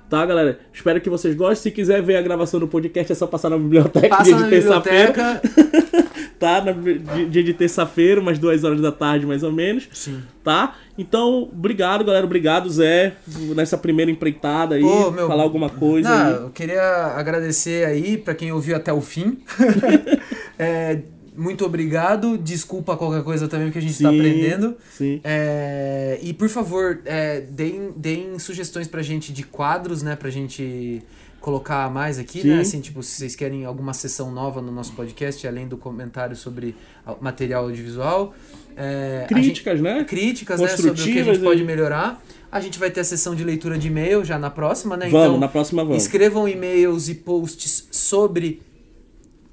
Tá, 0.09 0.25
galera? 0.25 0.59
Espero 0.73 1.01
que 1.01 1.09
vocês 1.09 1.35
gostem. 1.35 1.63
Se 1.63 1.71
quiser 1.71 2.01
ver 2.01 2.15
a 2.15 2.21
gravação 2.21 2.61
do 2.61 2.67
podcast, 2.67 3.11
é 3.11 3.15
só 3.15 3.27
passar 3.27 3.49
na 3.49 3.57
biblioteca 3.57 4.07
Passa 4.07 4.23
dia 4.23 4.35
na 4.37 4.43
de 4.43 4.49
terça-feira 4.49 5.41
tá? 6.39 6.61
Na, 6.63 6.71
di- 6.71 7.25
dia 7.25 7.43
de 7.43 7.53
terça-feira, 7.53 8.21
umas 8.21 8.39
duas 8.39 8.63
horas 8.63 8.79
da 8.79 8.89
tarde, 8.91 9.25
mais 9.25 9.43
ou 9.43 9.51
menos. 9.51 9.89
Sim. 9.91 10.21
Tá? 10.45 10.75
Então, 10.97 11.49
obrigado, 11.51 12.05
galera. 12.05 12.25
Obrigado, 12.25 12.69
Zé, 12.69 13.15
nessa 13.53 13.77
primeira 13.77 14.09
empreitada 14.09 14.75
aí. 14.75 14.81
Pô, 14.81 15.11
meu, 15.11 15.27
falar 15.27 15.43
alguma 15.43 15.69
coisa 15.69 16.07
Não, 16.09 16.25
aí. 16.37 16.43
eu 16.43 16.49
queria 16.51 16.81
agradecer 17.17 17.85
aí 17.85 18.17
pra 18.17 18.33
quem 18.33 18.49
ouviu 18.53 18.77
até 18.77 18.93
o 18.93 19.01
fim. 19.01 19.39
É, 20.59 21.01
muito 21.37 21.63
obrigado. 21.65 22.37
Desculpa 22.37 22.97
qualquer 22.97 23.23
coisa 23.23 23.47
também 23.47 23.71
que 23.71 23.77
a 23.77 23.81
gente 23.81 23.93
tá 23.93 24.09
Sim, 24.09 24.19
aprendendo. 24.19 24.75
Sim. 24.91 25.21
É, 25.23 26.19
e 26.21 26.33
por 26.33 26.49
favor, 26.49 26.99
é, 27.05 27.41
deem, 27.41 27.93
deem 27.95 28.37
sugestões 28.39 28.87
pra 28.87 29.01
gente 29.03 29.31
de 29.31 29.43
quadros, 29.43 30.01
né? 30.01 30.15
Pra 30.15 30.29
gente 30.29 31.01
colocar 31.39 31.89
mais 31.89 32.19
aqui, 32.19 32.41
Sim. 32.41 32.49
né? 32.49 32.59
Assim, 32.61 32.81
tipo, 32.81 33.01
se 33.03 33.11
vocês 33.17 33.35
querem 33.35 33.63
alguma 33.63 33.93
sessão 33.93 34.31
nova 34.31 34.61
no 34.61 34.71
nosso 34.71 34.93
podcast, 34.93 35.47
além 35.47 35.67
do 35.67 35.77
comentário 35.77 36.35
sobre 36.35 36.75
material 37.21 37.65
audiovisual. 37.65 38.33
É, 38.75 39.25
a 39.29 39.33
gente- 39.33 39.43
Críticas, 39.45 39.81
né? 39.81 40.03
críticas, 40.03 40.59
né? 40.59 40.67
Sobre 40.67 40.91
o 40.91 40.93
que 40.95 41.19
a 41.19 41.23
gente 41.23 41.39
pode 41.39 41.61
e- 41.61 41.65
melhorar. 41.65 42.21
A 42.51 42.59
gente 42.59 42.79
vai 42.79 42.89
ter 42.89 43.01
a 43.01 43.03
sessão 43.03 43.35
de 43.35 43.43
leitura 43.43 43.77
de 43.77 43.87
e-mail 43.87 44.23
já 44.23 44.39
na 44.39 44.49
próxima, 44.49 44.95
né? 44.95 45.09
Vamos, 45.09 45.27
então, 45.27 45.39
na 45.39 45.47
próxima 45.47 45.83
vamos. 45.83 46.01
Escrevam 46.01 46.47
e-mails 46.47 47.09
e 47.09 47.15
posts 47.15 47.87
sobre 47.91 48.61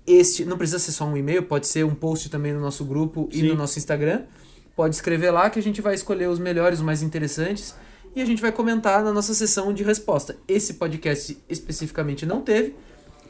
este. 0.07 0.45
Não 0.45 0.57
precisa 0.57 0.79
ser 0.79 0.93
só 0.93 1.05
um 1.05 1.17
e-mail, 1.17 1.43
pode 1.43 1.67
ser 1.67 1.85
um 1.85 1.95
post 1.95 2.29
também 2.29 2.53
no 2.53 2.61
nosso 2.61 2.85
grupo 2.85 3.29
e 3.33 3.41
Sim. 3.41 3.49
no 3.49 3.55
nosso 3.55 3.79
Instagram. 3.79 4.23
Pode 4.77 4.95
escrever 4.95 5.31
lá 5.31 5.49
que 5.51 5.59
a 5.59 5.63
gente 5.63 5.81
vai 5.81 5.95
escolher 5.95 6.29
os 6.29 6.39
melhores, 6.39 6.79
os 6.81 6.85
mais 6.85 7.03
interessantes. 7.03 7.75
E 8.17 8.21
a 8.21 8.25
gente 8.25 8.41
vai 8.41 8.53
comentar 8.53 9.03
na 9.03 9.13
nossa 9.13 9.35
sessão 9.35 9.73
de 9.73 9.83
resposta. 9.83 10.37
Esse 10.47 10.75
podcast 10.75 11.37
especificamente 11.49 12.25
não 12.25 12.41
teve, 12.41 12.75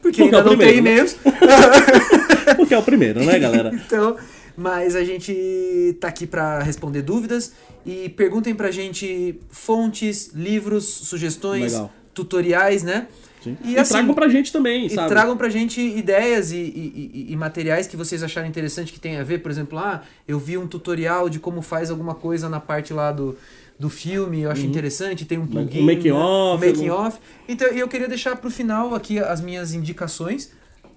porque, 0.01 0.21
Porque 0.21 0.21
é 0.21 0.25
ainda 0.25 0.41
o 0.41 0.43
não 0.43 0.49
primeiro, 0.57 0.73
tem 0.73 0.81
né? 0.83 0.91
e-mails. 0.91 1.17
Porque 2.57 2.73
é 2.73 2.77
o 2.77 2.83
primeiro, 2.83 3.23
né, 3.23 3.39
galera? 3.39 3.71
Então, 3.85 4.15
mas 4.55 4.95
a 4.95 5.03
gente 5.03 5.97
tá 5.99 6.07
aqui 6.07 6.27
pra 6.27 6.59
responder 6.61 7.01
dúvidas 7.01 7.53
e 7.85 8.09
perguntem 8.09 8.53
pra 8.53 8.69
gente 8.71 9.39
fontes, 9.49 10.31
livros, 10.33 10.85
sugestões, 10.85 11.73
Legal. 11.73 11.91
tutoriais, 12.13 12.83
né? 12.83 13.07
Sim. 13.45 13.57
E 13.63 13.73
E, 13.73 13.77
assim- 13.79 13.93
tragam 13.93 14.13
pra 14.13 14.27
gente 14.27 14.51
também, 14.51 14.85
E 14.87 14.89
sabe? 14.89 15.07
tragam 15.09 15.37
pra 15.37 15.47
gente 15.49 15.79
ideias 15.79 16.51
e, 16.51 16.57
e- 16.57 17.27
e- 17.31 17.35
materiais 17.35 17.87
que 17.87 17.95
vocês 17.95 18.21
acharem 18.21 18.49
interessante 18.49 18.91
que 18.91 18.99
tem 18.99 19.17
a 19.17 19.23
ver. 19.23 19.39
Por 19.39 19.49
exemplo, 19.51 19.79
ah, 19.79 20.01
eu 20.27 20.37
vi 20.37 20.57
um 20.57 20.67
tutorial 20.67 21.29
de 21.29 21.39
como 21.39 21.61
faz 21.61 21.89
alguma 21.89 22.13
coisa 22.15 22.49
na 22.49 22.59
parte 22.59 22.93
lá 22.93 23.11
do, 23.11 23.37
do 23.79 23.89
filme, 23.89 24.41
eu 24.41 24.51
acho 24.51 24.65
interessante, 24.65 25.25
tem 25.25 25.37
um 25.37 25.45
plugin. 25.47 25.81
Um 25.81 25.85
making 25.85 26.09
né? 26.09 26.13
off, 26.13 26.63
Um 26.65 26.67
making 26.69 26.89
off. 26.89 27.19
Então, 27.47 27.67
eu 27.69 27.87
queria 27.87 28.07
deixar 28.07 28.35
pro 28.35 28.49
final 28.49 28.93
aqui 28.95 29.19
as 29.19 29.39
minhas 29.41 29.73
indicações. 29.73 30.51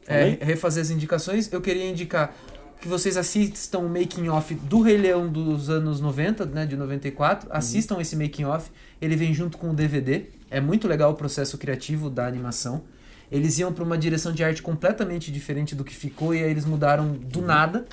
É, 0.06 0.38
refazer 0.40 0.80
as 0.82 0.90
indicações. 0.90 1.52
Eu 1.52 1.60
queria 1.60 1.84
indicar 1.86 2.34
que 2.80 2.88
vocês 2.88 3.16
assistam 3.18 3.80
o 3.80 3.88
making 3.90 4.28
off 4.28 4.54
do 4.54 4.80
Rei 4.80 4.96
Leão 4.96 5.28
dos 5.28 5.68
anos 5.68 6.00
90, 6.00 6.46
né, 6.46 6.64
de 6.64 6.76
94. 6.76 7.46
Uhum. 7.50 7.56
Assistam 7.56 8.00
esse 8.00 8.16
making 8.16 8.44
off. 8.44 8.70
Ele 9.02 9.16
vem 9.16 9.34
junto 9.34 9.58
com 9.58 9.70
o 9.70 9.74
DVD. 9.74 10.22
É 10.50 10.60
muito 10.60 10.88
legal 10.88 11.12
o 11.12 11.14
processo 11.14 11.58
criativo 11.58 12.08
da 12.08 12.26
animação. 12.26 12.84
Eles 13.30 13.58
iam 13.58 13.72
para 13.72 13.84
uma 13.84 13.98
direção 13.98 14.32
de 14.32 14.42
arte 14.42 14.62
completamente 14.62 15.30
diferente 15.30 15.74
do 15.74 15.84
que 15.84 15.94
ficou 15.94 16.34
e 16.34 16.42
aí 16.42 16.50
eles 16.50 16.64
mudaram 16.64 17.12
do 17.12 17.42
nada. 17.42 17.86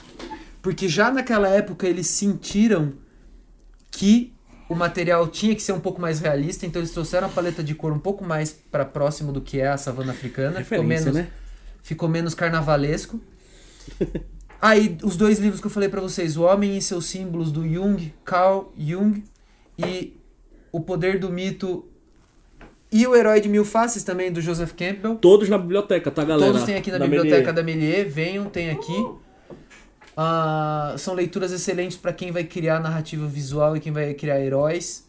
Porque 0.62 0.88
já 0.88 1.12
naquela 1.12 1.50
época 1.50 1.88
eles 1.88 2.08
sentiram 2.08 2.94
que 3.92 4.34
o 4.68 4.76
material 4.76 5.28
tinha 5.28 5.54
que 5.54 5.62
ser 5.62 5.74
um 5.74 5.80
pouco 5.80 6.02
mais 6.02 6.20
realista, 6.20 6.66
então 6.66 6.82
eles 6.82 6.92
trouxeram 6.92 7.28
a 7.28 7.30
paleta 7.30 7.64
de 7.64 7.76
cor 7.76 7.92
um 7.92 8.00
pouco 8.00 8.26
mais 8.26 8.52
para 8.52 8.84
próximo 8.84 9.32
do 9.32 9.42
que 9.42 9.60
é 9.60 9.68
a 9.68 9.78
savana 9.78 10.12
africana. 10.12 10.64
Ficou 10.64 10.84
menos, 10.84 11.14
né? 11.14 11.28
ficou 11.84 12.10
menos 12.10 12.34
carnavalesco. 12.34 13.22
Aí, 14.60 14.98
os 15.04 15.16
dois 15.16 15.38
livros 15.38 15.62
que 15.62 15.68
eu 15.68 15.72
falei 15.72 15.90
pra 15.90 16.02
vocês, 16.02 16.36
O 16.38 16.44
Homem 16.44 16.76
e 16.78 16.82
seus 16.82 17.06
Símbolos, 17.06 17.52
do 17.52 17.68
Jung, 17.68 18.12
Carl 18.24 18.74
Jung, 18.76 19.24
e 19.78 20.18
O 20.72 20.80
Poder 20.80 21.20
do 21.20 21.30
Mito 21.30 21.86
e 22.92 23.06
O 23.08 23.16
Herói 23.16 23.42
de 23.42 23.50
Mil 23.50 23.66
Faces, 23.66 24.04
também, 24.04 24.32
do 24.32 24.42
Joseph 24.42 24.72
Campbell. 24.74 25.16
Todos 25.16 25.50
na 25.50 25.58
biblioteca, 25.58 26.10
tá, 26.12 26.24
galera? 26.24 26.52
Todos 26.52 26.66
têm 26.66 26.76
aqui 26.76 26.92
na 26.92 26.98
Da 26.98 27.06
biblioteca 27.06 27.52
Melier. 27.52 27.54
da 27.54 27.64
Melier, 27.64 28.10
venham, 28.10 28.46
tem 28.46 28.70
aqui. 28.70 29.06
Ah, 30.16 30.96
são 30.98 31.14
leituras 31.14 31.52
excelentes 31.52 31.98
pra 31.98 32.14
quem 32.14 32.32
vai 32.32 32.44
criar 32.46 32.80
narrativa 32.80 33.28
visual 33.28 33.76
e 33.76 33.80
quem 33.80 33.92
vai 33.92 34.14
criar 34.14 34.40
heróis. 34.40 35.05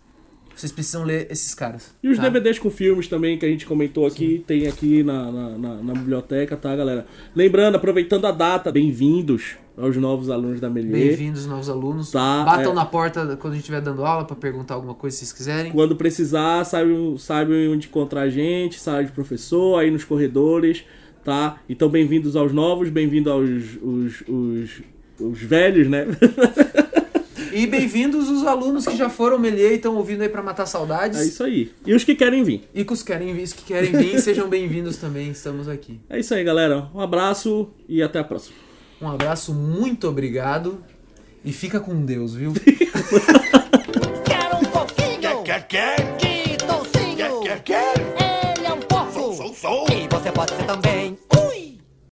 Vocês 0.56 0.72
precisam 0.72 1.04
ler 1.04 1.26
esses 1.30 1.54
caras. 1.54 1.94
E 2.02 2.08
os 2.08 2.16
tá? 2.16 2.22
DVDs 2.28 2.58
com 2.58 2.70
filmes 2.70 3.06
também 3.08 3.38
que 3.38 3.44
a 3.44 3.48
gente 3.48 3.66
comentou 3.66 4.06
aqui, 4.06 4.42
tem 4.46 4.66
aqui 4.66 5.02
na, 5.02 5.30
na, 5.30 5.50
na- 5.58 5.82
na 5.82 5.92
biblioteca, 5.92 6.56
tá, 6.56 6.74
galera? 6.74 7.06
Lembrando, 7.34 7.74
aproveitando 7.74 8.24
a 8.26 8.32
data, 8.32 8.72
bem-vindos 8.72 9.56
aos 9.76 9.94
novos 9.98 10.30
alunos 10.30 10.58
da 10.58 10.70
Melier. 10.70 11.08
Bem-vindos, 11.08 11.46
novos 11.46 11.68
alunos. 11.68 12.10
Tá, 12.10 12.42
Batam 12.42 12.72
é. 12.72 12.74
na 12.74 12.86
porta 12.86 13.36
quando 13.36 13.52
a 13.52 13.56
gente 13.56 13.64
estiver 13.64 13.82
dando 13.82 14.02
aula 14.02 14.24
pra 14.24 14.34
perguntar 14.34 14.72
alguma 14.74 14.94
coisa 14.94 15.14
se 15.14 15.26
vocês 15.26 15.32
quiserem. 15.34 15.72
Quando 15.72 15.94
precisar, 15.94 16.64
saibam, 16.64 17.18
saibam 17.18 17.72
onde 17.72 17.86
encontrar 17.88 18.22
a 18.22 18.30
gente, 18.30 18.80
sala 18.80 19.04
de 19.04 19.12
professor, 19.12 19.78
aí 19.78 19.90
nos 19.90 20.04
corredores, 20.04 20.84
tá? 21.22 21.58
Então, 21.68 21.90
bem-vindos 21.90 22.34
aos 22.34 22.50
novos, 22.52 22.88
bem-vindos 22.88 23.30
aos 23.30 23.50
os, 23.82 24.22
os, 24.26 24.82
os 25.20 25.38
velhos, 25.42 25.86
né? 25.86 26.06
E 27.56 27.66
bem-vindos 27.66 28.28
os 28.28 28.46
alunos 28.46 28.86
que 28.86 28.94
já 28.98 29.08
foram 29.08 29.38
Melier 29.38 29.72
e 29.72 29.76
estão 29.76 29.96
ouvindo 29.96 30.20
aí 30.20 30.28
para 30.28 30.42
matar 30.42 30.66
saudades. 30.66 31.18
É 31.18 31.24
isso 31.24 31.42
aí. 31.42 31.72
E 31.86 31.94
os 31.94 32.04
que 32.04 32.14
querem 32.14 32.44
vir. 32.44 32.68
E 32.74 32.82
os, 32.82 33.02
querem, 33.02 33.42
os 33.42 33.54
que 33.54 33.64
querem 33.64 33.92
vir, 33.92 34.20
sejam 34.20 34.46
bem-vindos 34.46 34.98
também, 34.98 35.30
estamos 35.30 35.66
aqui. 35.66 35.98
É 36.10 36.20
isso 36.20 36.34
aí, 36.34 36.44
galera. 36.44 36.90
Um 36.94 37.00
abraço 37.00 37.70
e 37.88 38.02
até 38.02 38.18
a 38.18 38.24
próxima. 38.24 38.54
Um 39.00 39.08
abraço, 39.08 39.54
muito 39.54 40.06
obrigado 40.06 40.84
e 41.42 41.50
fica 41.50 41.80
com 41.80 42.04
Deus, 42.04 42.34
viu? 42.34 42.52
Quero 42.52 44.56
um 44.58 44.64
pouquinho. 44.70 45.42
Quer, 45.42 45.66
quer, 45.66 45.66
quer. 45.66 46.16
Que 46.18 46.58
docinho. 46.58 47.16
Quer, 47.16 47.40
quer, 47.40 47.62
quer. 47.62 47.94
Ele 48.58 48.66
é 48.66 48.72
um 48.74 48.80
porco. 48.80 49.14
Sou, 49.14 49.32
sou, 49.32 49.54
sou. 49.54 49.86
E 49.88 50.06
você 50.14 50.30
pode 50.30 50.54
ser 50.54 50.64
também. 50.64 51.16